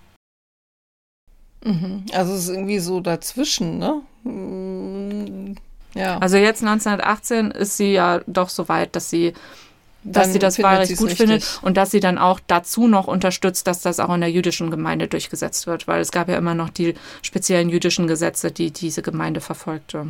Mhm. 1.64 2.06
Also 2.14 2.34
es 2.34 2.44
ist 2.44 2.50
irgendwie 2.50 2.80
so 2.80 3.02
dazwischen, 3.02 3.80
ne? 3.80 4.02
Mm, 4.24 5.56
ja. 5.94 6.18
Also 6.20 6.38
jetzt 6.38 6.64
1918 6.64 7.52
ist 7.52 7.78
sie 7.78 7.92
ja 7.92 8.22
doch 8.28 8.50
so 8.50 8.70
weit, 8.70 8.96
dass 8.96 9.10
sie 9.10 9.34
dass 10.12 10.34
sie 10.34 10.40
das 10.40 10.62
Wahlrecht 10.62 10.98
gut 10.98 11.10
richtig. 11.10 11.18
findet 11.18 11.60
und 11.62 11.78
dass 11.78 11.92
sie 11.92 12.00
dann 12.00 12.18
auch 12.18 12.40
dazu 12.48 12.88
noch 12.88 13.08
unterstützt, 13.08 13.68
dass 13.68 13.82
das 13.82 14.00
auch 14.00 14.14
in 14.14 14.22
der 14.22 14.32
jüdischen 14.32 14.72
Gemeinde 14.72 15.08
durchgesetzt 15.08 15.68
wird, 15.68 15.88
weil 15.88 16.02
es 16.02 16.12
gab 16.12 16.30
ja 16.30 16.38
immer 16.38 16.56
noch 16.56 16.70
die 16.70 16.96
speziellen 17.22 17.70
jüdischen 17.70 18.08
Gesetze, 18.08 18.52
die 18.52 18.72
diese 18.72 19.02
Gemeinde 19.02 19.42
verfolgte. 19.42 20.08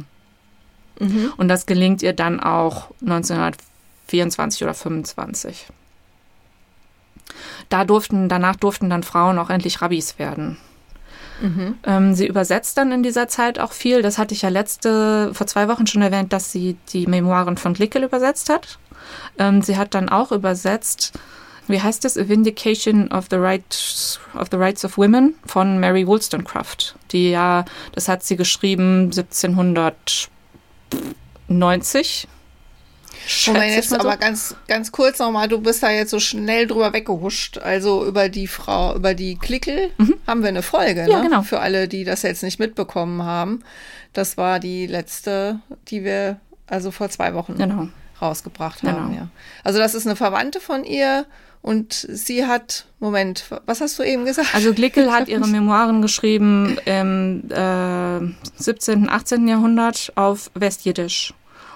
Mhm. 0.99 1.33
Und 1.37 1.47
das 1.47 1.65
gelingt 1.65 2.01
ihr 2.03 2.13
dann 2.13 2.39
auch 2.39 2.91
1924 3.01 4.63
oder 4.63 4.73
25. 4.73 5.67
Da 7.69 7.83
durften, 7.83 8.29
danach 8.29 8.55
durften 8.55 8.89
dann 8.89 9.03
Frauen 9.03 9.37
auch 9.39 9.49
endlich 9.49 9.81
Rabbis 9.81 10.17
werden. 10.19 10.57
Mhm. 11.41 11.75
Ähm, 11.83 12.13
sie 12.15 12.25
übersetzt 12.25 12.77
dann 12.77 12.91
in 12.91 13.03
dieser 13.03 13.27
Zeit 13.27 13.59
auch 13.59 13.71
viel. 13.71 14.01
Das 14.01 14.17
hatte 14.17 14.33
ich 14.33 14.41
ja 14.41 14.49
letzte, 14.49 15.33
vor 15.33 15.45
zwei 15.47 15.67
Wochen 15.67 15.85
schon 15.85 16.01
erwähnt, 16.01 16.33
dass 16.33 16.51
sie 16.51 16.77
die 16.93 17.05
Memoiren 17.05 17.57
von 17.57 17.73
Glickel 17.73 18.03
übersetzt 18.03 18.49
hat. 18.49 18.79
Ähm, 19.39 19.61
sie 19.61 19.77
hat 19.77 19.93
dann 19.93 20.09
auch 20.09 20.31
übersetzt, 20.31 21.13
wie 21.67 21.81
heißt 21.81 22.05
es, 22.05 22.17
A 22.17 22.27
Vindication 22.27 23.11
of 23.11 23.27
the 23.29 23.35
Rights 23.37 24.19
of 24.39 24.47
the 24.51 24.57
Rights 24.57 24.83
of 24.85 24.97
Women 24.97 25.35
von 25.45 25.79
Mary 25.79 26.07
Wollstonecraft, 26.07 26.95
die 27.11 27.29
ja, 27.31 27.65
das 27.93 28.07
hat 28.07 28.23
sie 28.23 28.37
geschrieben 28.37 29.11
1790. 29.11 30.29
Moment, 33.47 33.75
jetzt 33.75 33.89
so. 33.89 33.97
aber 33.97 34.15
ganz, 34.15 34.55
ganz 34.67 34.93
kurz 34.93 35.19
nochmal, 35.19 35.49
du 35.49 35.59
bist 35.59 35.83
da 35.83 35.91
jetzt 35.91 36.11
so 36.11 36.19
schnell 36.19 36.65
drüber 36.65 36.93
weggehuscht. 36.93 37.57
Also 37.57 38.05
über 38.05 38.29
die 38.29 38.47
Frau, 38.47 38.95
über 38.95 39.13
die 39.13 39.35
Klickel 39.35 39.91
mhm. 39.97 40.13
haben 40.25 40.43
wir 40.43 40.49
eine 40.49 40.61
Folge, 40.61 41.01
ja, 41.09 41.17
ne? 41.17 41.23
genau. 41.23 41.41
Für 41.41 41.59
alle, 41.59 41.89
die 41.89 42.05
das 42.05 42.21
jetzt 42.21 42.41
nicht 42.43 42.57
mitbekommen 42.59 43.23
haben. 43.23 43.63
Das 44.13 44.37
war 44.37 44.61
die 44.61 44.87
letzte, 44.87 45.59
die 45.89 46.05
wir 46.05 46.39
also 46.67 46.91
vor 46.91 47.09
zwei 47.09 47.33
Wochen 47.33 47.55
genau 47.55 47.89
rausgebracht 48.21 48.83
haben. 48.83 49.09
Genau. 49.09 49.21
Ja. 49.21 49.27
Also 49.63 49.79
das 49.79 49.95
ist 49.95 50.05
eine 50.05 50.15
Verwandte 50.15 50.59
von 50.59 50.83
ihr 50.83 51.25
und 51.61 51.93
sie 51.93 52.45
hat, 52.45 52.85
Moment, 52.99 53.45
was 53.65 53.81
hast 53.81 53.99
du 53.99 54.03
eben 54.03 54.25
gesagt? 54.25 54.53
Also 54.53 54.73
Glickel 54.73 55.11
hat 55.11 55.27
ihre 55.27 55.47
Memoiren 55.47 56.01
geschrieben 56.01 56.77
im 56.85 57.43
äh, 57.49 58.61
17., 58.61 59.09
18. 59.09 59.47
Jahrhundert 59.47 60.13
auf 60.15 60.49
Westjiddisch. 60.53 61.33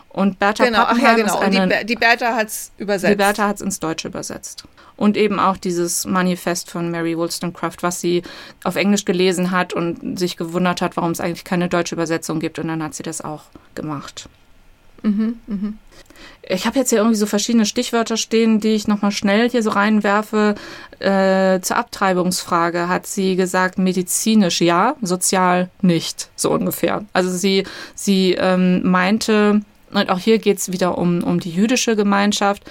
Und 0.07 0.39
Bertha 0.39 0.65
genau, 0.65 0.85
Pappenheim 0.85 1.05
ach 1.05 1.17
ja, 1.17 1.23
genau. 1.23 1.39
Eine, 1.39 1.79
die, 1.79 1.85
die 1.87 1.95
Bertha 1.95 2.35
hat 2.35 2.47
es 2.47 2.71
übersetzt. 2.77 3.11
Die 3.11 3.17
Bertha 3.17 3.47
hat 3.47 3.55
es 3.57 3.61
ins 3.61 3.79
Deutsche 3.79 4.09
übersetzt. 4.09 4.65
Und 4.97 5.17
eben 5.17 5.39
auch 5.39 5.57
dieses 5.57 6.05
Manifest 6.05 6.69
von 6.69 6.91
Mary 6.91 7.17
Wollstonecraft, 7.17 7.77
was 7.81 8.01
sie 8.01 8.23
auf 8.63 8.75
Englisch 8.75 9.05
gelesen 9.05 9.51
hat 9.51 9.73
und 9.73 10.19
sich 10.19 10.37
gewundert 10.37 10.81
hat, 10.81 10.95
warum 10.97 11.11
es 11.11 11.19
eigentlich 11.19 11.43
keine 11.43 11.69
deutsche 11.69 11.95
Übersetzung 11.95 12.39
gibt. 12.39 12.59
Und 12.59 12.67
dann 12.67 12.83
hat 12.83 12.93
sie 12.93 13.03
das 13.03 13.21
auch 13.21 13.43
gemacht. 13.73 14.29
Mhm, 15.03 15.39
mh. 15.47 15.73
Ich 16.43 16.65
habe 16.65 16.79
jetzt 16.79 16.89
hier 16.89 16.99
irgendwie 16.99 17.17
so 17.17 17.25
verschiedene 17.25 17.65
Stichwörter 17.65 18.17
stehen, 18.17 18.59
die 18.59 18.69
ich 18.69 18.87
nochmal 18.87 19.11
schnell 19.11 19.49
hier 19.49 19.63
so 19.63 19.69
reinwerfe. 19.69 20.55
Äh, 20.99 21.61
zur 21.61 21.77
Abtreibungsfrage 21.77 22.87
hat 22.87 23.07
sie 23.07 23.35
gesagt, 23.35 23.77
medizinisch 23.77 24.61
ja, 24.61 24.95
sozial 25.01 25.69
nicht, 25.81 26.29
so 26.35 26.51
ungefähr. 26.51 27.05
Also 27.13 27.29
sie, 27.29 27.63
sie 27.95 28.33
ähm, 28.33 28.81
meinte, 28.83 29.61
und 29.91 30.09
auch 30.09 30.19
hier 30.19 30.39
geht 30.39 30.57
es 30.57 30.71
wieder 30.71 30.97
um, 30.97 31.23
um 31.23 31.39
die 31.39 31.51
jüdische 31.51 31.95
Gemeinschaft. 31.95 32.63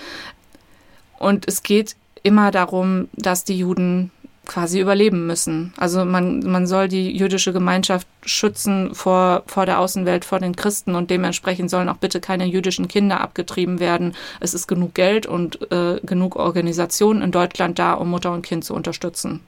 Und 1.18 1.46
es 1.48 1.62
geht 1.62 1.96
immer 2.22 2.50
darum, 2.50 3.08
dass 3.14 3.44
die 3.44 3.58
Juden 3.58 4.10
quasi 4.46 4.80
überleben 4.80 5.26
müssen. 5.26 5.72
Also 5.76 6.04
man, 6.04 6.40
man 6.40 6.66
soll 6.66 6.88
die 6.88 7.16
jüdische 7.16 7.52
Gemeinschaft 7.52 8.06
schützen 8.24 8.94
vor, 8.94 9.42
vor 9.46 9.66
der 9.66 9.78
Außenwelt, 9.78 10.24
vor 10.24 10.40
den 10.40 10.56
Christen 10.56 10.94
und 10.94 11.10
dementsprechend 11.10 11.70
sollen 11.70 11.88
auch 11.88 11.98
bitte 11.98 12.20
keine 12.20 12.46
jüdischen 12.46 12.88
Kinder 12.88 13.20
abgetrieben 13.20 13.80
werden. 13.80 14.14
Es 14.40 14.54
ist 14.54 14.66
genug 14.66 14.94
Geld 14.94 15.26
und 15.26 15.70
äh, 15.70 16.00
genug 16.02 16.36
Organisationen 16.36 17.22
in 17.22 17.32
Deutschland 17.32 17.78
da, 17.78 17.94
um 17.94 18.10
Mutter 18.10 18.32
und 18.32 18.42
Kind 18.42 18.64
zu 18.64 18.74
unterstützen. 18.74 19.40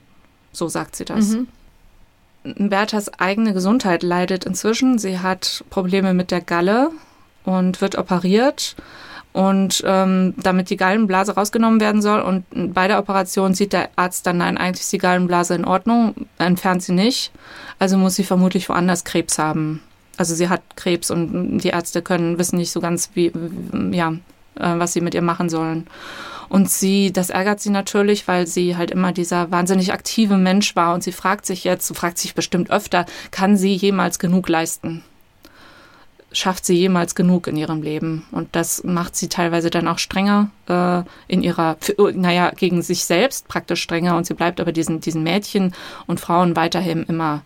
So 0.51 0.67
sagt 0.67 0.95
sie 0.95 1.05
das. 1.05 1.29
Mhm. 1.29 1.47
Berthas 2.69 3.09
eigene 3.19 3.53
Gesundheit 3.53 4.03
leidet 4.03 4.45
inzwischen. 4.45 4.99
Sie 4.99 5.19
hat 5.19 5.63
Probleme 5.69 6.13
mit 6.13 6.29
der 6.29 6.41
Galle 6.41 6.91
und 7.45 7.81
wird 7.81 7.97
operiert 7.97 8.75
und 9.33 9.83
ähm, 9.85 10.35
damit 10.37 10.69
die 10.69 10.77
Gallenblase 10.77 11.33
rausgenommen 11.33 11.81
werden 11.81 12.01
soll. 12.01 12.21
Und 12.21 12.45
bei 12.73 12.87
der 12.87 12.99
Operation 12.99 13.53
sieht 13.53 13.73
der 13.73 13.89
Arzt 13.95 14.25
dann, 14.27 14.37
nein, 14.37 14.57
eigentlich 14.57 14.81
ist 14.81 14.93
die 14.93 14.99
Gallenblase 14.99 15.55
in 15.55 15.65
Ordnung, 15.65 16.13
entfernt 16.37 16.83
sie 16.83 16.93
nicht. 16.93 17.31
Also 17.79 17.97
muss 17.97 18.15
sie 18.15 18.23
vermutlich 18.23 18.69
woanders 18.69 19.03
Krebs 19.03 19.39
haben. 19.39 19.81
Also 20.17 20.35
sie 20.35 20.49
hat 20.49 20.61
Krebs 20.75 21.09
und 21.09 21.57
die 21.59 21.69
Ärzte 21.69 22.03
können 22.03 22.37
wissen 22.37 22.57
nicht 22.57 22.71
so 22.71 22.79
ganz, 22.79 23.09
wie, 23.15 23.31
ja, 23.91 24.11
äh, 24.55 24.77
was 24.77 24.93
sie 24.93 25.01
mit 25.01 25.15
ihr 25.15 25.23
machen 25.23 25.49
sollen. 25.49 25.87
Und 26.49 26.69
sie, 26.69 27.11
das 27.11 27.31
ärgert 27.31 27.61
sie 27.61 27.71
natürlich, 27.71 28.27
weil 28.27 28.45
sie 28.45 28.77
halt 28.77 28.91
immer 28.91 29.11
dieser 29.11 29.49
wahnsinnig 29.49 29.91
aktive 29.91 30.37
Mensch 30.37 30.75
war 30.75 30.93
und 30.93 31.03
sie 31.03 31.11
fragt 31.11 31.47
sich 31.47 31.63
jetzt, 31.63 31.95
fragt 31.97 32.19
sich 32.19 32.35
bestimmt 32.35 32.69
öfter, 32.69 33.07
kann 33.31 33.57
sie 33.57 33.73
jemals 33.73 34.19
genug 34.19 34.47
leisten? 34.49 35.03
Schafft 36.33 36.65
sie 36.65 36.75
jemals 36.75 37.15
genug 37.15 37.47
in 37.47 37.55
ihrem 37.55 37.81
Leben. 37.81 38.25
Und 38.31 38.49
das 38.51 38.83
macht 38.83 39.15
sie 39.15 39.29
teilweise 39.29 39.69
dann 39.69 39.87
auch 39.87 39.99
strenger 39.99 40.49
äh, 40.67 41.03
in 41.27 41.41
ihrer, 41.43 41.77
oh, 41.97 42.09
naja, 42.13 42.51
gegen 42.55 42.81
sich 42.81 43.05
selbst 43.05 43.47
praktisch 43.47 43.81
strenger. 43.81 44.17
Und 44.17 44.25
sie 44.25 44.33
bleibt 44.33 44.59
aber 44.59 44.71
diesen, 44.71 44.99
diesen 44.99 45.23
Mädchen 45.23 45.73
und 46.07 46.19
Frauen 46.19 46.55
weiterhin 46.55 47.03
immer 47.03 47.43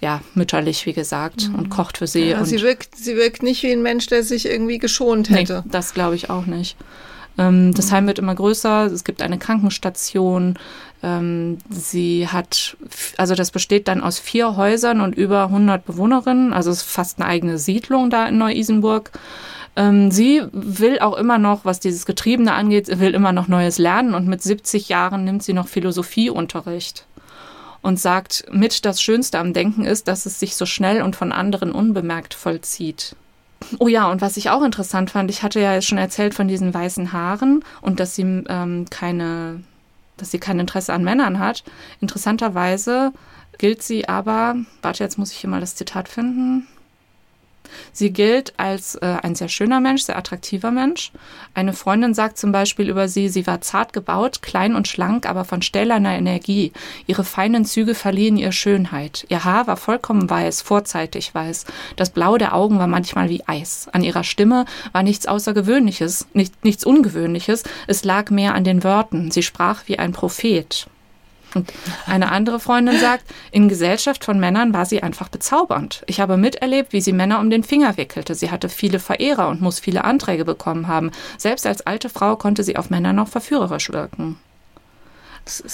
ja, 0.00 0.20
mütterlich, 0.34 0.84
wie 0.86 0.92
gesagt, 0.92 1.48
mhm. 1.48 1.54
und 1.54 1.70
kocht 1.70 1.98
für 1.98 2.06
sie. 2.06 2.30
Ja, 2.30 2.38
und 2.38 2.46
sie, 2.46 2.60
wirkt, 2.60 2.96
sie 2.96 3.16
wirkt 3.16 3.42
nicht 3.42 3.62
wie 3.62 3.72
ein 3.72 3.82
Mensch, 3.82 4.06
der 4.06 4.22
sich 4.22 4.46
irgendwie 4.46 4.78
geschont 4.78 5.30
hätte. 5.30 5.62
Nee, 5.64 5.70
das 5.70 5.94
glaube 5.94 6.14
ich 6.14 6.28
auch 6.30 6.46
nicht. 6.46 6.76
Ähm, 7.38 7.72
das 7.74 7.90
Heim 7.90 8.06
wird 8.06 8.18
immer 8.18 8.34
größer, 8.34 8.86
es 8.86 9.04
gibt 9.04 9.22
eine 9.22 9.38
Krankenstation. 9.38 10.58
Ähm, 11.04 11.58
sie 11.68 12.28
hat, 12.28 12.78
also 13.18 13.34
das 13.34 13.50
besteht 13.50 13.88
dann 13.88 14.00
aus 14.00 14.18
vier 14.18 14.56
Häusern 14.56 15.02
und 15.02 15.14
über 15.14 15.44
100 15.44 15.84
Bewohnerinnen, 15.84 16.54
also 16.54 16.70
es 16.70 16.78
ist 16.78 16.90
fast 16.90 17.20
eine 17.20 17.28
eigene 17.28 17.58
Siedlung 17.58 18.08
da 18.08 18.26
in 18.26 18.38
Neu-Isenburg. 18.38 19.10
Ähm, 19.76 20.10
sie 20.10 20.42
will 20.52 21.00
auch 21.00 21.18
immer 21.18 21.36
noch, 21.36 21.66
was 21.66 21.78
dieses 21.78 22.06
Getriebene 22.06 22.54
angeht, 22.54 23.00
will 23.00 23.12
immer 23.12 23.32
noch 23.32 23.48
Neues 23.48 23.76
lernen 23.76 24.14
und 24.14 24.26
mit 24.26 24.42
70 24.42 24.88
Jahren 24.88 25.24
nimmt 25.24 25.42
sie 25.42 25.52
noch 25.52 25.68
Philosophieunterricht 25.68 27.04
und 27.82 28.00
sagt, 28.00 28.46
mit 28.50 28.86
das 28.86 29.02
Schönste 29.02 29.38
am 29.38 29.52
Denken 29.52 29.84
ist, 29.84 30.08
dass 30.08 30.24
es 30.24 30.40
sich 30.40 30.56
so 30.56 30.64
schnell 30.64 31.02
und 31.02 31.16
von 31.16 31.32
anderen 31.32 31.70
unbemerkt 31.70 32.32
vollzieht. 32.32 33.14
Oh 33.78 33.88
ja, 33.88 34.10
und 34.10 34.22
was 34.22 34.38
ich 34.38 34.48
auch 34.48 34.62
interessant 34.62 35.10
fand, 35.10 35.30
ich 35.30 35.42
hatte 35.42 35.60
ja 35.60 35.82
schon 35.82 35.98
erzählt 35.98 36.32
von 36.32 36.48
diesen 36.48 36.72
weißen 36.72 37.12
Haaren 37.12 37.62
und 37.82 38.00
dass 38.00 38.14
sie 38.14 38.22
ähm, 38.22 38.86
keine, 38.88 39.60
dass 40.16 40.30
sie 40.30 40.38
kein 40.38 40.60
Interesse 40.60 40.92
an 40.92 41.04
Männern 41.04 41.38
hat. 41.38 41.64
Interessanterweise 42.00 43.12
gilt 43.58 43.82
sie 43.82 44.08
aber, 44.08 44.56
warte, 44.82 45.04
jetzt 45.04 45.18
muss 45.18 45.32
ich 45.32 45.38
hier 45.38 45.50
mal 45.50 45.60
das 45.60 45.76
Zitat 45.76 46.08
finden. 46.08 46.66
Sie 47.92 48.12
gilt 48.12 48.54
als 48.56 48.94
äh, 48.96 49.16
ein 49.22 49.34
sehr 49.34 49.48
schöner 49.48 49.80
Mensch, 49.80 50.02
sehr 50.02 50.16
attraktiver 50.16 50.70
Mensch. 50.70 51.12
Eine 51.54 51.72
Freundin 51.72 52.14
sagt 52.14 52.38
zum 52.38 52.52
Beispiel 52.52 52.88
über 52.88 53.08
sie, 53.08 53.28
sie 53.28 53.46
war 53.46 53.60
zart 53.60 53.92
gebaut, 53.92 54.42
klein 54.42 54.74
und 54.74 54.88
schlank, 54.88 55.26
aber 55.26 55.44
von 55.44 55.62
stählerner 55.62 56.16
Energie. 56.16 56.72
Ihre 57.06 57.24
feinen 57.24 57.64
Züge 57.64 57.94
verliehen 57.94 58.36
ihr 58.36 58.52
Schönheit. 58.52 59.26
Ihr 59.28 59.44
Haar 59.44 59.66
war 59.66 59.76
vollkommen 59.76 60.28
weiß, 60.28 60.62
vorzeitig 60.62 61.34
weiß. 61.34 61.66
Das 61.96 62.10
Blau 62.10 62.38
der 62.38 62.54
Augen 62.54 62.78
war 62.78 62.86
manchmal 62.86 63.28
wie 63.28 63.42
Eis. 63.46 63.88
An 63.92 64.02
ihrer 64.02 64.24
Stimme 64.24 64.64
war 64.92 65.02
nichts 65.02 65.26
Außergewöhnliches, 65.26 66.26
nicht, 66.32 66.64
nichts 66.64 66.84
Ungewöhnliches. 66.84 67.64
Es 67.86 68.04
lag 68.04 68.30
mehr 68.30 68.54
an 68.54 68.64
den 68.64 68.84
Worten. 68.84 69.30
Sie 69.30 69.42
sprach 69.42 69.82
wie 69.86 69.98
ein 69.98 70.12
Prophet. 70.12 70.86
Und 71.54 71.72
eine 72.06 72.30
andere 72.30 72.60
Freundin 72.60 72.98
sagt, 72.98 73.24
in 73.50 73.68
Gesellschaft 73.68 74.24
von 74.24 74.38
Männern 74.40 74.74
war 74.74 74.86
sie 74.86 75.02
einfach 75.02 75.28
bezaubernd. 75.28 76.02
Ich 76.06 76.20
habe 76.20 76.36
miterlebt, 76.36 76.92
wie 76.92 77.00
sie 77.00 77.12
Männer 77.12 77.40
um 77.40 77.50
den 77.50 77.64
Finger 77.64 77.96
wickelte. 77.96 78.34
Sie 78.34 78.50
hatte 78.50 78.68
viele 78.68 78.98
Verehrer 78.98 79.48
und 79.48 79.60
muss 79.60 79.80
viele 79.80 80.04
Anträge 80.04 80.44
bekommen 80.44 80.88
haben. 80.88 81.10
Selbst 81.38 81.66
als 81.66 81.86
alte 81.86 82.08
Frau 82.08 82.36
konnte 82.36 82.64
sie 82.64 82.76
auf 82.76 82.90
Männer 82.90 83.12
noch 83.12 83.28
verführerisch 83.28 83.90
wirken. 83.90 84.38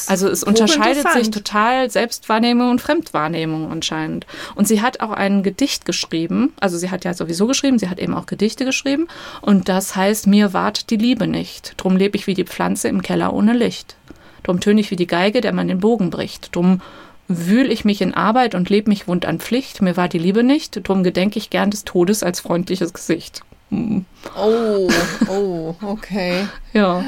Also 0.06 0.28
es 0.28 0.42
unterscheidet 0.42 1.08
sich 1.12 1.30
total 1.30 1.90
Selbstwahrnehmung 1.90 2.70
und 2.70 2.80
Fremdwahrnehmung 2.80 3.70
anscheinend. 3.70 4.26
Und 4.56 4.66
sie 4.66 4.82
hat 4.82 5.00
auch 5.00 5.12
ein 5.12 5.42
Gedicht 5.42 5.84
geschrieben, 5.84 6.52
also 6.58 6.76
sie 6.76 6.90
hat 6.90 7.04
ja 7.04 7.14
sowieso 7.14 7.46
geschrieben, 7.46 7.78
sie 7.78 7.88
hat 7.88 8.00
eben 8.00 8.14
auch 8.14 8.26
Gedichte 8.26 8.64
geschrieben 8.64 9.06
und 9.40 9.68
das 9.68 9.94
heißt, 9.94 10.26
mir 10.26 10.52
ward 10.52 10.90
die 10.90 10.96
Liebe 10.96 11.28
nicht, 11.28 11.74
drum 11.76 11.96
lebe 11.96 12.16
ich 12.16 12.26
wie 12.26 12.34
die 12.34 12.44
Pflanze 12.44 12.88
im 12.88 13.02
Keller 13.02 13.32
ohne 13.32 13.52
Licht. 13.52 13.96
Drum 14.42 14.60
töne 14.60 14.80
ich 14.80 14.90
wie 14.90 14.96
die 14.96 15.06
Geige, 15.06 15.40
der 15.40 15.52
man 15.52 15.68
den 15.68 15.80
Bogen 15.80 16.10
bricht. 16.10 16.54
Drum 16.54 16.80
wühl 17.28 17.70
ich 17.70 17.84
mich 17.84 18.02
in 18.02 18.14
Arbeit 18.14 18.54
und 18.54 18.70
leb 18.70 18.88
mich 18.88 19.06
wund 19.06 19.24
an 19.24 19.38
Pflicht. 19.38 19.80
Mir 19.82 19.96
war 19.96 20.08
die 20.08 20.18
Liebe 20.18 20.42
nicht, 20.42 20.86
drum 20.86 21.04
gedenke 21.04 21.38
ich 21.38 21.50
gern 21.50 21.70
des 21.70 21.84
Todes 21.84 22.22
als 22.22 22.40
freundliches 22.40 22.92
Gesicht. 22.92 23.42
Hm. 23.70 24.04
Oh, 24.36 24.88
oh, 25.28 25.74
okay. 25.82 26.46
ja. 26.72 27.04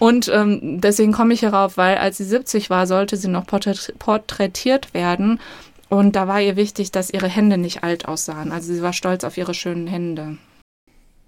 Und 0.00 0.28
ähm, 0.34 0.80
deswegen 0.80 1.12
komme 1.12 1.32
ich 1.34 1.40
hierauf, 1.40 1.76
weil 1.76 1.96
als 1.96 2.18
sie 2.18 2.24
70 2.24 2.70
war, 2.70 2.86
sollte 2.86 3.16
sie 3.16 3.28
noch 3.28 3.46
porträtiert 3.46 4.94
werden. 4.94 5.38
Und 5.88 6.16
da 6.16 6.26
war 6.26 6.40
ihr 6.40 6.56
wichtig, 6.56 6.90
dass 6.90 7.10
ihre 7.10 7.28
Hände 7.28 7.58
nicht 7.58 7.84
alt 7.84 8.08
aussahen. 8.08 8.50
Also 8.50 8.72
sie 8.72 8.82
war 8.82 8.92
stolz 8.92 9.24
auf 9.24 9.36
ihre 9.36 9.54
schönen 9.54 9.86
Hände. 9.86 10.38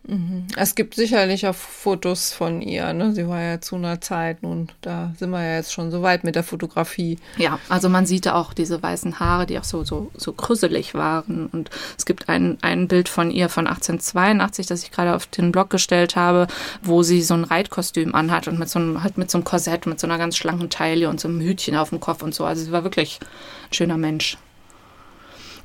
Mhm. 0.07 0.47
Es 0.57 0.75
gibt 0.75 0.95
sicherlich 0.95 1.47
auch 1.47 1.55
Fotos 1.55 2.33
von 2.33 2.61
ihr. 2.61 2.93
Ne? 2.93 3.13
Sie 3.15 3.27
war 3.27 3.41
ja 3.41 3.61
zu 3.61 3.77
einer 3.77 4.01
Zeit 4.01 4.43
nun, 4.43 4.69
da 4.83 5.15
sind 5.19 5.31
wir 5.31 5.43
ja 5.43 5.57
jetzt 5.57 5.73
schon 5.73 5.91
so 5.91 6.03
weit 6.03 6.25
mit 6.25 6.35
der 6.35 6.43
Fotografie. 6.43 7.19
Ja, 7.39 7.59
also 7.69 7.89
man 7.89 8.05
sieht 8.05 8.29
auch 8.29 8.53
diese 8.53 8.83
weißen 8.83 9.19
Haare, 9.19 9.47
die 9.47 9.59
auch 9.59 9.65
so, 9.65 9.85
so, 9.85 10.11
so 10.15 10.33
krüsselig 10.33 10.95
waren. 10.95 11.47
Und 11.47 11.71
es 11.97 12.05
gibt 12.05 12.29
ein, 12.29 12.59
ein 12.61 12.87
Bild 12.87 13.09
von 13.09 13.31
ihr 13.31 13.49
von 13.49 13.67
1882, 13.67 14.67
das 14.67 14.83
ich 14.83 14.91
gerade 14.91 15.15
auf 15.15 15.27
den 15.27 15.53
Blog 15.53 15.71
gestellt 15.71 16.17
habe, 16.17 16.49
wo 16.83 17.03
sie 17.03 17.23
so 17.23 17.35
ein 17.35 17.45
Reitkostüm 17.45 18.15
anhat 18.15 18.47
und 18.47 18.59
mit 18.59 18.69
so 18.69 18.79
einem, 18.79 19.03
halt 19.03 19.17
mit 19.17 19.31
so 19.31 19.39
einem 19.39 19.45
Korsett, 19.45 19.87
mit 19.87 19.99
so 19.99 20.07
einer 20.07 20.19
ganz 20.19 20.37
schlanken 20.37 20.69
Taille 20.69 21.09
und 21.09 21.19
so 21.19 21.29
einem 21.29 21.41
Hütchen 21.41 21.77
auf 21.77 21.91
dem 21.91 22.01
Kopf 22.01 22.23
und 22.23 22.35
so. 22.35 22.45
Also 22.45 22.63
sie 22.63 22.73
war 22.73 22.85
wirklich 22.85 23.21
ein 23.71 23.75
schöner 23.75 23.97
Mensch. 23.97 24.37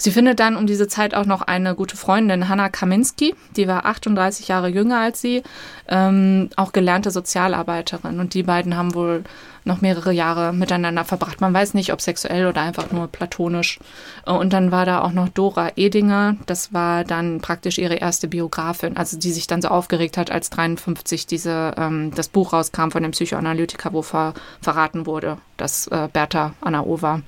Sie 0.02 0.12
findet 0.12 0.40
dann 0.40 0.56
um 0.56 0.66
diese 0.66 0.88
Zeit 0.88 1.14
auch 1.14 1.26
noch 1.26 1.42
eine 1.42 1.76
gute 1.76 1.98
Freundin, 1.98 2.48
Hanna 2.48 2.70
Kaminski, 2.70 3.36
die 3.58 3.68
war 3.68 3.86
38 3.86 4.48
Jahre 4.48 4.70
jünger 4.70 5.00
als 5.00 5.20
sie, 5.20 5.44
ähm, 5.90 6.50
auch 6.56 6.72
gelernte 6.72 7.12
Sozialarbeiterin. 7.12 8.22
Und 8.22 8.34
die 8.34 8.44
beiden 8.44 8.78
haben 8.78 8.94
wohl 8.94 9.26
noch 9.66 9.82
mehrere 9.82 10.14
Jahre 10.14 10.54
miteinander 10.54 11.04
verbracht. 11.04 11.42
Man 11.42 11.54
weiß 11.54 11.74
nicht, 11.74 11.92
ob 11.92 12.00
sexuell 12.00 12.48
oder 12.48 12.62
einfach 12.62 12.92
nur 12.94 13.08
platonisch. 13.08 13.78
Und 14.26 14.54
dann 14.54 14.72
war 14.72 14.86
da 14.86 15.02
auch 15.02 15.12
noch 15.12 15.28
Dora 15.28 15.74
Edinger. 15.76 16.38
Das 16.46 16.74
war 16.74 17.04
dann 17.04 17.42
praktisch 17.42 17.78
ihre 17.78 17.96
erste 17.96 18.30
Biografin, 18.30 18.96
also 18.96 19.20
die 19.20 19.34
sich 19.34 19.48
dann 19.48 19.62
so 19.62 19.68
aufgeregt 19.68 20.16
hat, 20.16 20.32
als 20.32 20.50
53 20.50 21.28
diese, 21.28 21.74
ähm, 21.78 22.12
das 22.16 22.30
Buch 22.30 22.54
rauskam 22.54 22.90
von 22.90 23.04
dem 23.04 23.12
Psychoanalytiker, 23.12 23.92
wo 23.92 24.02
ver, 24.02 24.34
verraten 24.62 25.06
wurde, 25.06 25.38
dass 25.58 25.88
äh, 25.88 26.08
Bertha 26.12 26.54
Anna 26.62 26.84
O 26.84 27.02
war 27.02 27.22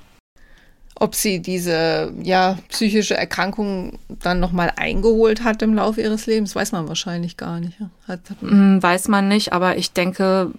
ob 0.94 1.14
sie 1.14 1.40
diese 1.40 2.12
ja 2.22 2.58
psychische 2.68 3.16
Erkrankung 3.16 3.98
dann 4.08 4.40
nochmal 4.40 4.72
eingeholt 4.76 5.42
hat 5.42 5.62
im 5.62 5.74
Laufe 5.74 6.00
ihres 6.00 6.26
Lebens, 6.26 6.54
weiß 6.54 6.72
man 6.72 6.88
wahrscheinlich 6.88 7.36
gar 7.36 7.60
nicht. 7.60 7.78
Hat, 8.06 8.20
hat 8.30 8.42
mm, 8.42 8.82
weiß 8.82 9.08
man 9.08 9.28
nicht, 9.28 9.52
aber 9.52 9.76
ich 9.76 9.92
denke, 9.92 10.52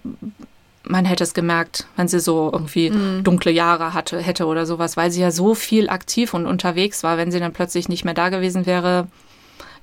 man 0.82 1.04
hätte 1.04 1.24
es 1.24 1.34
gemerkt, 1.34 1.86
wenn 1.96 2.08
sie 2.08 2.20
so 2.20 2.50
irgendwie 2.52 2.90
mm. 2.90 3.24
dunkle 3.24 3.50
Jahre 3.50 3.94
hatte, 3.94 4.18
hätte 4.18 4.46
oder 4.46 4.66
sowas, 4.66 4.96
weil 4.96 5.10
sie 5.10 5.22
ja 5.22 5.30
so 5.30 5.54
viel 5.54 5.88
aktiv 5.88 6.34
und 6.34 6.46
unterwegs 6.46 7.02
war. 7.02 7.16
Wenn 7.16 7.32
sie 7.32 7.40
dann 7.40 7.52
plötzlich 7.52 7.88
nicht 7.88 8.04
mehr 8.04 8.14
da 8.14 8.28
gewesen 8.28 8.66
wäre, 8.66 9.08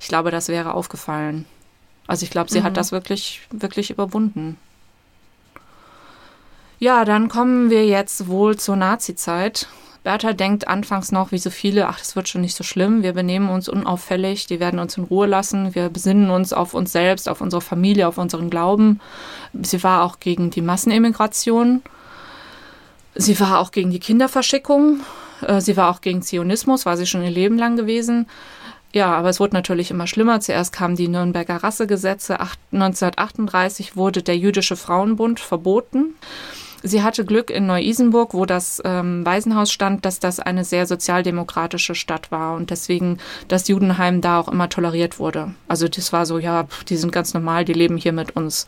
ich 0.00 0.08
glaube, 0.08 0.30
das 0.30 0.48
wäre 0.48 0.74
aufgefallen. 0.74 1.44
Also 2.06 2.24
ich 2.24 2.30
glaube, 2.30 2.50
sie 2.50 2.60
mm. 2.60 2.64
hat 2.64 2.76
das 2.76 2.92
wirklich, 2.92 3.40
wirklich 3.50 3.90
überwunden. 3.90 4.56
Ja, 6.78 7.04
dann 7.04 7.28
kommen 7.28 7.70
wir 7.70 7.86
jetzt 7.86 8.28
wohl 8.28 8.56
zur 8.56 8.76
Nazi-Zeit 8.76 9.68
Bertha 10.02 10.32
denkt 10.32 10.66
anfangs 10.66 11.12
noch, 11.12 11.30
wie 11.30 11.38
so 11.38 11.50
viele, 11.50 11.86
ach, 11.86 11.98
das 11.98 12.16
wird 12.16 12.28
schon 12.28 12.40
nicht 12.40 12.56
so 12.56 12.64
schlimm, 12.64 13.02
wir 13.04 13.12
benehmen 13.12 13.48
uns 13.50 13.68
unauffällig, 13.68 14.46
die 14.46 14.58
werden 14.58 14.80
uns 14.80 14.96
in 14.96 15.04
Ruhe 15.04 15.26
lassen, 15.26 15.74
wir 15.76 15.90
besinnen 15.90 16.30
uns 16.30 16.52
auf 16.52 16.74
uns 16.74 16.90
selbst, 16.90 17.28
auf 17.28 17.40
unsere 17.40 17.62
Familie, 17.62 18.08
auf 18.08 18.18
unseren 18.18 18.50
Glauben. 18.50 19.00
Sie 19.62 19.82
war 19.84 20.02
auch 20.02 20.18
gegen 20.18 20.50
die 20.50 20.62
Massenemigration. 20.62 21.82
Sie 23.14 23.38
war 23.38 23.60
auch 23.60 23.70
gegen 23.70 23.90
die 23.90 24.00
Kinderverschickung. 24.00 25.00
Äh, 25.46 25.60
sie 25.60 25.76
war 25.76 25.90
auch 25.90 26.00
gegen 26.00 26.22
Zionismus, 26.22 26.86
war 26.86 26.96
sie 26.96 27.06
schon 27.06 27.22
ihr 27.22 27.30
Leben 27.30 27.58
lang 27.58 27.76
gewesen. 27.76 28.26
Ja, 28.92 29.14
aber 29.14 29.30
es 29.30 29.40
wurde 29.40 29.54
natürlich 29.54 29.90
immer 29.90 30.06
schlimmer. 30.06 30.40
Zuerst 30.40 30.72
kamen 30.72 30.96
die 30.96 31.08
Nürnberger 31.08 31.56
Rassegesetze. 31.56 32.38
1938 32.72 33.96
wurde 33.96 34.22
der 34.22 34.36
Jüdische 34.36 34.76
Frauenbund 34.76 35.40
verboten. 35.40 36.14
Sie 36.82 37.02
hatte 37.02 37.24
Glück 37.24 37.50
in 37.50 37.66
Neu-Isenburg, 37.66 38.34
wo 38.34 38.44
das 38.44 38.82
ähm, 38.84 39.24
Waisenhaus 39.24 39.70
stand, 39.70 40.04
dass 40.04 40.18
das 40.18 40.40
eine 40.40 40.64
sehr 40.64 40.86
sozialdemokratische 40.86 41.94
Stadt 41.94 42.30
war 42.32 42.54
und 42.54 42.70
deswegen 42.70 43.18
das 43.48 43.68
Judenheim 43.68 44.20
da 44.20 44.40
auch 44.40 44.48
immer 44.48 44.68
toleriert 44.68 45.18
wurde. 45.18 45.54
Also 45.68 45.86
das 45.88 46.12
war 46.12 46.26
so, 46.26 46.38
ja, 46.38 46.66
die 46.88 46.96
sind 46.96 47.12
ganz 47.12 47.34
normal, 47.34 47.64
die 47.64 47.72
leben 47.72 47.96
hier 47.96 48.12
mit 48.12 48.34
uns. 48.36 48.66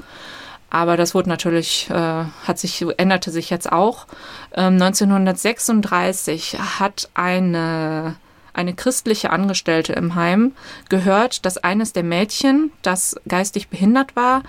Aber 0.70 0.96
das 0.96 1.14
wurde 1.14 1.28
natürlich, 1.28 1.88
äh, 1.90 1.94
hat 1.94 2.58
sich, 2.58 2.84
änderte 2.96 3.30
sich 3.30 3.50
jetzt 3.50 3.70
auch. 3.70 4.06
Ähm, 4.54 4.74
1936 4.74 6.58
hat 6.78 7.10
eine 7.14 8.16
eine 8.54 8.74
christliche 8.74 9.30
Angestellte 9.30 9.92
im 9.94 10.14
Heim 10.14 10.52
gehört, 10.88 11.44
dass 11.44 11.58
eines 11.58 11.92
der 11.92 12.04
Mädchen, 12.04 12.70
das 12.82 13.16
geistig 13.26 13.68
behindert 13.68 14.14
war, 14.14 14.44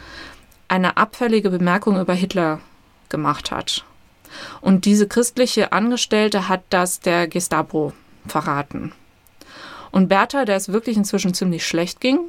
eine 0.68 0.98
abfällige 0.98 1.50
Bemerkung 1.50 2.00
über 2.00 2.14
Hitler 2.14 2.60
gemacht 3.10 3.52
hat. 3.52 3.86
Und 4.62 4.86
diese 4.86 5.08
christliche 5.08 5.72
Angestellte 5.72 6.50
hat 6.50 6.64
das 6.70 7.00
der 7.00 7.28
Gestapo 7.28 7.94
verraten. 8.28 8.92
Und 9.92 10.10
Bertha, 10.10 10.46
der 10.46 10.58
es 10.58 10.70
wirklich 10.70 10.98
inzwischen 10.98 11.34
ziemlich 11.34 11.66
schlecht 11.66 12.02
ging, 12.02 12.20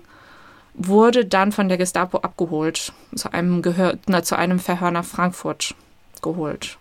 wurde 0.74 1.24
dann 1.24 1.52
von 1.52 1.68
der 1.68 1.78
Gestapo 1.78 2.18
abgeholt, 2.18 2.92
zu 3.14 3.32
einem, 3.32 3.62
Gehör, 3.62 3.98
na, 4.06 4.22
zu 4.22 4.36
einem 4.36 4.58
Verhör 4.58 4.90
nach 4.90 5.04
Frankfurt 5.04 5.74
geholt. 6.22 6.78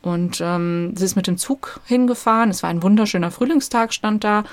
Und 0.00 0.40
ähm, 0.40 0.94
sie 0.96 1.04
ist 1.04 1.16
mit 1.16 1.26
dem 1.26 1.38
Zug 1.38 1.80
hingefahren. 1.84 2.50
Es 2.50 2.62
war 2.62 2.70
ein 2.70 2.82
wunderschöner 2.82 3.30
Frühlingstag, 3.30 3.92
stand 3.92 4.24
da. 4.24 4.44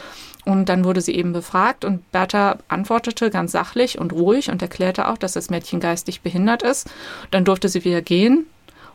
Und 0.44 0.70
dann 0.70 0.84
wurde 0.84 1.02
sie 1.02 1.16
eben 1.16 1.34
befragt 1.34 1.86
und 1.86 2.12
Bertha 2.12 2.58
antwortete 2.68 3.32
ganz 3.32 3.52
sachlich 3.52 3.98
und 3.98 4.14
ruhig 4.14 4.52
und 4.52 4.62
erklärte 4.62 5.08
auch, 5.08 5.18
dass 5.18 5.34
das 5.34 5.50
Mädchen 5.50 5.80
geistig 5.80 6.22
behindert 6.22 6.62
ist. 6.62 6.88
Dann 7.32 7.46
durfte 7.46 7.70
sie 7.70 7.84
wieder 7.84 8.04
gehen 8.04 8.46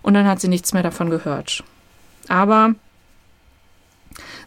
und 0.03 0.15
dann 0.15 0.27
hat 0.27 0.41
sie 0.41 0.49
nichts 0.49 0.73
mehr 0.73 0.83
davon 0.83 1.11
gehört. 1.11 1.65
Aber 2.29 2.75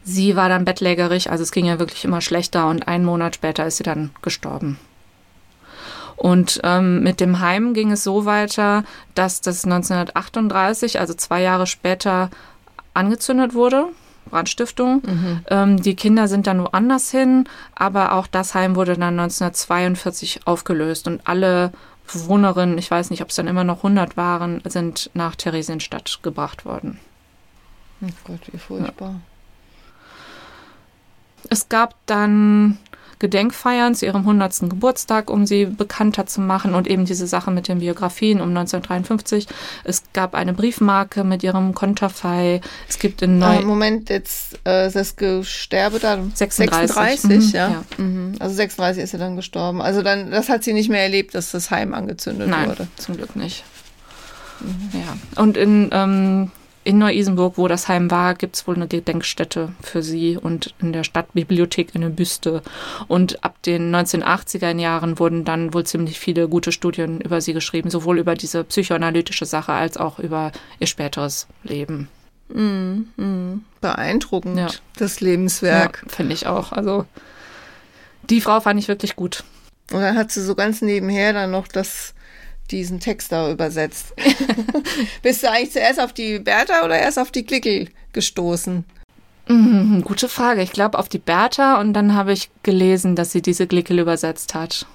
sie 0.04 0.36
war 0.36 0.50
dann 0.50 0.66
bettlägerig, 0.66 1.30
also 1.32 1.44
es 1.44 1.52
ging 1.52 1.66
ja 1.66 1.80
wirklich 1.80 2.06
immer 2.06 2.22
schlechter 2.22 2.68
und 2.68 2.88
einen 2.88 3.06
Monat 3.06 3.36
später 3.36 3.66
ist 3.66 3.78
sie 3.78 3.84
dann 3.84 4.12
gestorben. 4.22 4.80
Und 6.16 6.62
ähm, 6.64 7.02
mit 7.04 7.20
dem 7.20 7.40
Heim 7.40 7.74
ging 7.74 7.92
es 7.92 8.04
so 8.04 8.26
weiter, 8.26 8.84
dass 9.16 9.42
das 9.42 9.66
1938, 9.66 11.00
also 11.00 11.14
zwei 11.14 11.42
Jahre 11.42 11.68
später, 11.68 12.30
angezündet 12.94 13.54
wurde. 13.54 13.88
Brandstiftung. 14.30 15.02
Mhm. 15.06 15.40
Ähm, 15.50 15.82
die 15.82 15.96
Kinder 15.96 16.28
sind 16.28 16.48
dann 16.48 16.60
woanders 16.60 17.12
hin, 17.12 17.46
aber 17.76 18.14
auch 18.14 18.28
das 18.28 18.54
Heim 18.54 18.76
wurde 18.76 18.94
dann 18.94 19.20
1942 19.20 20.42
aufgelöst 20.46 21.08
und 21.08 21.22
alle 21.26 21.72
Bewohnerinnen, 22.12 22.78
ich 22.78 22.92
weiß 22.92 23.10
nicht, 23.10 23.22
ob 23.22 23.30
es 23.30 23.36
dann 23.36 23.48
immer 23.48 23.64
noch 23.64 23.78
100 23.78 24.18
waren, 24.18 24.62
sind 24.66 25.10
nach 25.14 25.36
Theresienstadt 25.36 26.20
gebracht 26.22 26.66
worden. 26.66 27.00
Oh 28.02 28.08
Gott, 28.26 28.42
wie 28.52 28.58
furchtbar. 28.58 29.10
Ja. 29.10 29.20
Es 31.50 31.70
gab 31.70 31.96
dann 32.06 32.78
Gedenkfeiern 33.20 33.96
zu 33.96 34.06
ihrem 34.06 34.22
100. 34.22 34.70
Geburtstag, 34.70 35.30
um 35.30 35.46
sie 35.46 35.66
bekannter 35.66 36.26
zu 36.26 36.42
machen 36.42 36.76
und 36.76 36.88
eben 36.88 37.06
diese 37.06 37.28
Sache 37.28 37.52
mit 37.52 37.68
den 37.68 37.80
Biografien 37.80 38.42
um 38.42 38.50
1953. 38.50 39.48
Es 39.84 40.04
gab 40.14 40.36
eine 40.36 40.54
Briefmarke 40.54 41.24
mit 41.24 41.44
ihrem 41.44 41.74
Konterfei. 41.74 42.62
Es 42.88 43.00
gibt 43.00 43.22
in 43.22 43.40
Neu... 43.40 43.58
Äh, 43.58 43.62
Moment, 43.64 44.10
jetzt 44.10 44.60
äh, 44.66 44.92
das 44.92 45.16
Sterbedatum 45.44 46.32
36. 46.34 46.96
36 46.96 47.24
mhm, 47.30 47.56
ja. 47.56 47.70
ja. 47.70 47.84
Mhm. 47.98 48.36
Also 48.40 48.56
36 48.56 49.04
ist 49.04 49.12
sie 49.12 49.18
dann 49.18 49.36
gestorben. 49.36 49.82
Also 49.82 50.02
dann, 50.02 50.32
das 50.32 50.50
hat 50.50 50.64
sie 50.64 50.74
nicht 50.74 50.90
mehr 50.90 51.02
erlebt, 51.02 51.36
dass 51.36 51.52
das 51.52 51.72
Heim 51.72 51.94
angezündet 51.94 52.50
Nein, 52.50 52.70
wurde. 52.70 52.88
zum 52.98 53.18
Glück 53.18 53.36
nicht. 53.36 53.64
Mhm. 54.60 54.90
Ja. 54.94 55.42
Und 55.42 55.58
in 55.58 55.90
ähm, 55.92 56.52
in 56.84 56.98
Neu-Isenburg, 56.98 57.58
wo 57.58 57.68
das 57.68 57.88
Heim 57.88 58.12
war, 58.12 58.36
gibt 58.36 58.56
es 58.56 58.68
wohl 58.68 58.76
eine 58.76 58.88
Gedenkstätte 58.88 59.74
für 59.82 60.04
sie 60.04 60.38
und 60.38 60.74
in 60.80 60.94
der 60.94 61.04
Stadtbibliothek 61.04 61.96
eine 61.96 62.10
Büste. 62.10 62.62
Und 63.08 63.44
ab 63.44 63.62
den 63.64 63.94
1980er 63.94 64.78
Jahren 64.78 65.20
wurden 65.20 65.46
dann 65.46 65.74
wohl 65.74 65.86
ziemlich 65.86 66.20
viele 66.20 66.48
gute 66.48 66.72
Studien 66.72 67.22
über 67.22 67.42
sie 67.42 67.54
geschrieben, 67.54 67.90
sowohl 67.90 68.20
über 68.20 68.36
diese 68.36 68.64
psychoanalytische 68.64 69.46
Sache 69.46 69.74
als 69.74 69.98
auch 69.98 70.20
über 70.20 70.52
ihr 70.80 70.88
späteres 70.88 71.48
Leben. 71.64 72.10
Mm, 72.50 73.04
mm. 73.16 73.66
Beeindruckend, 73.82 74.58
ja. 74.58 74.68
das 74.98 75.22
Lebenswerk. 75.22 76.04
Ja, 76.06 76.10
Finde 76.10 76.34
ich 76.34 76.48
auch. 76.48 76.72
Also 76.72 77.06
die 78.30 78.42
Frau 78.42 78.60
fand 78.60 78.80
ich 78.80 78.88
wirklich 78.88 79.16
gut. 79.16 79.44
Und 79.92 80.02
dann 80.02 80.18
hat 80.18 80.32
sie 80.32 80.42
so 80.42 80.56
ganz 80.56 80.82
nebenher 80.82 81.34
dann 81.34 81.52
noch 81.52 81.68
das 81.68 82.14
diesen 82.74 83.00
Text 83.00 83.32
da 83.32 83.52
übersetzt. 83.52 84.14
Bist 85.22 85.44
du 85.44 85.50
eigentlich 85.50 85.72
zuerst 85.72 86.00
auf 86.00 86.14
die 86.14 86.40
Bertha 86.40 86.84
oder 86.84 86.98
erst 86.98 87.20
auf 87.20 87.32
die 87.32 87.44
Klickel 87.44 87.90
gestoßen? 88.12 88.84
Mhm, 89.48 90.04
gute 90.04 90.30
Frage. 90.30 90.62
Ich 90.62 90.72
glaube 90.72 90.98
auf 90.98 91.10
die 91.10 91.20
Bertha 91.20 91.80
und 91.80 91.94
dann 91.94 92.16
habe 92.16 92.34
ich 92.34 92.50
gelesen, 92.64 93.16
dass 93.16 93.32
sie 93.32 93.42
diese 93.42 93.68
Glickel 93.68 94.00
übersetzt 94.00 94.56
hat. 94.56 94.86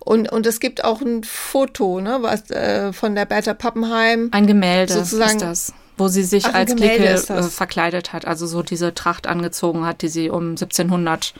Und, 0.00 0.30
und 0.30 0.46
es 0.46 0.60
gibt 0.60 0.84
auch 0.84 1.00
ein 1.00 1.24
Foto, 1.24 2.00
ne, 2.00 2.18
was 2.20 2.50
äh, 2.50 2.92
von 2.92 3.14
der 3.14 3.24
Bertha 3.24 3.54
Pappenheim. 3.54 4.28
Ein 4.32 4.46
Gemälde 4.46 4.92
sozusagen, 4.92 5.36
ist 5.36 5.42
das, 5.42 5.74
wo 5.96 6.08
sie 6.08 6.22
sich 6.22 6.46
Ach, 6.46 6.54
als 6.54 6.76
Glickel 6.76 7.06
äh, 7.06 7.42
verkleidet 7.42 8.12
hat, 8.12 8.26
also 8.26 8.46
so 8.46 8.62
diese 8.62 8.94
Tracht 8.94 9.26
angezogen 9.26 9.84
hat, 9.84 10.02
die 10.02 10.08
sie 10.08 10.30
um 10.30 10.50
1700 10.50 11.34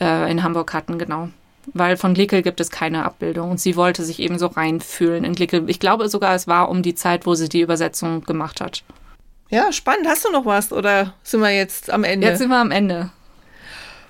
äh, 0.00 0.30
in 0.30 0.42
Hamburg 0.42 0.72
hatten, 0.74 0.98
genau 0.98 1.28
weil 1.74 1.96
von 1.96 2.14
Glickel 2.14 2.42
gibt 2.42 2.60
es 2.60 2.70
keine 2.70 3.04
Abbildung 3.04 3.50
und 3.50 3.60
sie 3.60 3.76
wollte 3.76 4.04
sich 4.04 4.20
eben 4.20 4.38
so 4.38 4.46
reinfühlen 4.46 5.24
in 5.24 5.34
Glickel. 5.34 5.68
Ich 5.68 5.80
glaube 5.80 6.08
sogar, 6.08 6.34
es 6.34 6.46
war 6.46 6.68
um 6.68 6.82
die 6.82 6.94
Zeit, 6.94 7.26
wo 7.26 7.34
sie 7.34 7.48
die 7.48 7.60
Übersetzung 7.60 8.22
gemacht 8.24 8.60
hat. 8.60 8.82
Ja, 9.50 9.72
spannend. 9.72 10.06
Hast 10.06 10.24
du 10.24 10.30
noch 10.30 10.44
was 10.44 10.72
oder 10.72 11.14
sind 11.22 11.40
wir 11.40 11.50
jetzt 11.50 11.90
am 11.90 12.04
Ende? 12.04 12.26
Jetzt 12.26 12.38
sind 12.38 12.50
wir 12.50 12.58
am 12.58 12.70
Ende. 12.70 13.10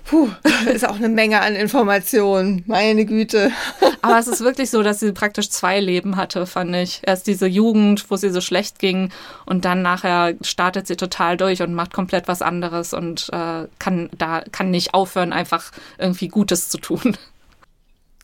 Puh, 0.09 0.31
ist 0.73 0.89
auch 0.89 0.97
eine 0.97 1.11
Menge 1.11 1.43
an 1.43 1.55
Informationen. 1.55 2.65
Meine 2.67 3.05
Güte. 3.05 3.53
Aber 4.03 4.19
es 4.19 4.27
ist 4.27 4.41
wirklich 4.41 4.71
so, 4.71 4.83
dass 4.83 5.01
sie 5.01 5.13
praktisch 5.13 5.51
zwei 5.51 5.81
Leben 5.81 6.17
hatte, 6.17 6.47
fand 6.47 6.75
ich. 6.75 7.03
Erst 7.05 7.27
diese 7.27 7.47
Jugend, 7.47 8.11
wo 8.11 8.17
sie 8.17 8.31
so 8.31 8.41
schlecht 8.41 8.79
ging 8.79 9.11
und 9.45 9.67
dann 9.67 9.83
nachher 9.83 10.35
startet 10.41 10.87
sie 10.87 10.97
total 10.97 11.37
durch 11.37 11.61
und 11.61 11.75
macht 11.75 11.93
komplett 11.93 12.27
was 12.27 12.41
anderes 12.41 12.95
und 12.95 13.29
äh, 13.33 13.67
kann 13.79 14.09
da 14.17 14.43
kann 14.51 14.71
nicht 14.71 14.95
aufhören, 14.95 15.35
einfach 15.35 15.73
irgendwie 15.99 16.29
Gutes 16.29 16.71
zu 16.71 16.79
tun. 16.79 17.17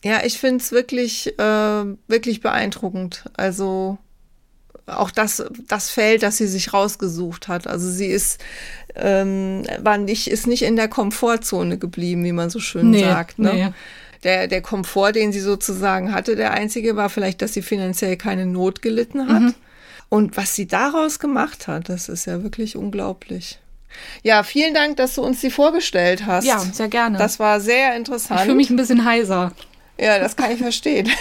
Ja, 0.05 0.23
ich 0.23 0.37
finde 0.37 0.57
es 0.57 0.71
wirklich, 0.71 1.39
äh, 1.39 1.83
wirklich 2.07 2.39
beeindruckend. 2.39 3.25
Also 3.33 3.97
auch 4.85 5.09
das, 5.09 5.43
das 5.67 5.89
Feld, 5.89 6.21
das 6.21 6.37
sie 6.37 6.45
sich 6.45 6.73
rausgesucht 6.73 7.47
hat. 7.47 7.65
Also 7.65 7.89
sie 7.89 8.05
ist, 8.05 8.39
ähm, 8.93 9.63
war 9.79 9.97
nicht, 9.97 10.27
ist 10.27 10.45
nicht 10.45 10.61
in 10.61 10.75
der 10.75 10.89
Komfortzone 10.89 11.79
geblieben, 11.79 12.23
wie 12.23 12.33
man 12.33 12.51
so 12.51 12.59
schön 12.59 12.91
nee, 12.91 13.03
sagt. 13.03 13.39
Ne? 13.39 13.51
Nee. 13.51 13.69
Der, 14.23 14.47
der 14.47 14.61
Komfort, 14.61 15.13
den 15.13 15.31
sie 15.31 15.39
sozusagen 15.39 16.13
hatte, 16.13 16.35
der 16.35 16.51
einzige 16.51 16.95
war 16.95 17.09
vielleicht, 17.09 17.41
dass 17.41 17.55
sie 17.55 17.63
finanziell 17.63 18.15
keine 18.15 18.45
Not 18.45 18.83
gelitten 18.83 19.27
hat. 19.27 19.41
Mhm. 19.41 19.55
Und 20.09 20.37
was 20.37 20.53
sie 20.53 20.67
daraus 20.67 21.17
gemacht 21.17 21.67
hat, 21.67 21.89
das 21.89 22.09
ist 22.09 22.25
ja 22.25 22.43
wirklich 22.43 22.75
unglaublich. 22.75 23.57
Ja, 24.21 24.43
vielen 24.43 24.75
Dank, 24.75 24.97
dass 24.97 25.15
du 25.15 25.23
uns 25.23 25.41
sie 25.41 25.49
vorgestellt 25.49 26.27
hast. 26.27 26.45
Ja, 26.45 26.59
sehr 26.59 26.89
gerne. 26.89 27.17
Das 27.17 27.39
war 27.39 27.59
sehr 27.59 27.95
interessant. 27.95 28.41
Ich 28.41 28.45
fühle 28.45 28.57
mich 28.57 28.69
ein 28.69 28.75
bisschen 28.75 29.03
heiser. 29.03 29.51
Ja, 29.97 30.19
das 30.19 30.35
kann 30.35 30.51
ich 30.51 30.59
verstehen. 30.59 31.09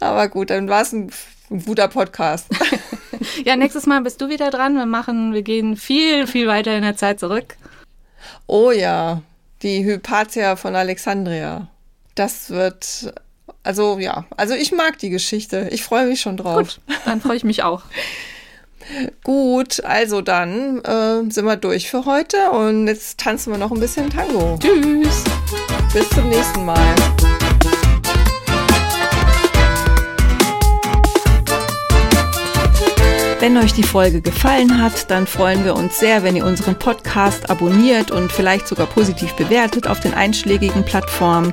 Aber 0.00 0.28
gut, 0.28 0.50
dann 0.50 0.68
war 0.68 0.82
es 0.82 0.92
ein, 0.92 1.10
ein 1.50 1.64
guter 1.64 1.88
Podcast. 1.88 2.48
ja, 3.44 3.56
nächstes 3.56 3.86
Mal 3.86 4.00
bist 4.02 4.20
du 4.20 4.28
wieder 4.28 4.50
dran. 4.50 4.74
Wir 4.74 4.86
machen, 4.86 5.32
wir 5.32 5.42
gehen 5.42 5.76
viel, 5.76 6.26
viel 6.26 6.48
weiter 6.48 6.76
in 6.76 6.82
der 6.82 6.96
Zeit 6.96 7.20
zurück. 7.20 7.56
Oh 8.46 8.70
ja, 8.70 9.22
die 9.62 9.84
Hypatia 9.84 10.56
von 10.56 10.74
Alexandria. 10.74 11.68
Das 12.14 12.50
wird, 12.50 13.14
also 13.62 13.98
ja, 13.98 14.26
also 14.36 14.54
ich 14.54 14.72
mag 14.72 14.98
die 14.98 15.10
Geschichte. 15.10 15.68
Ich 15.70 15.82
freue 15.82 16.06
mich 16.06 16.20
schon 16.20 16.36
drauf. 16.36 16.58
Gut, 16.58 16.80
dann 17.04 17.20
freue 17.20 17.36
ich 17.36 17.44
mich 17.44 17.62
auch. 17.62 17.82
Gut, 19.22 19.82
also 19.84 20.20
dann 20.20 20.84
äh, 20.84 21.30
sind 21.30 21.44
wir 21.44 21.56
durch 21.56 21.88
für 21.88 22.04
heute 22.04 22.50
und 22.50 22.88
jetzt 22.88 23.18
tanzen 23.18 23.52
wir 23.52 23.58
noch 23.58 23.70
ein 23.70 23.80
bisschen 23.80 24.10
Tango. 24.10 24.58
Tschüss. 24.60 25.24
Bis 25.92 26.08
zum 26.08 26.28
nächsten 26.30 26.64
Mal. 26.64 26.78
Wenn 33.40 33.58
euch 33.58 33.74
die 33.74 33.82
Folge 33.82 34.22
gefallen 34.22 34.80
hat, 34.80 35.10
dann 35.10 35.26
freuen 35.26 35.64
wir 35.64 35.74
uns 35.74 35.98
sehr, 35.98 36.22
wenn 36.22 36.34
ihr 36.34 36.46
unseren 36.46 36.78
Podcast 36.78 37.50
abonniert 37.50 38.10
und 38.10 38.32
vielleicht 38.32 38.68
sogar 38.68 38.86
positiv 38.86 39.34
bewertet 39.34 39.86
auf 39.86 40.00
den 40.00 40.14
einschlägigen 40.14 40.84
Plattformen. 40.84 41.52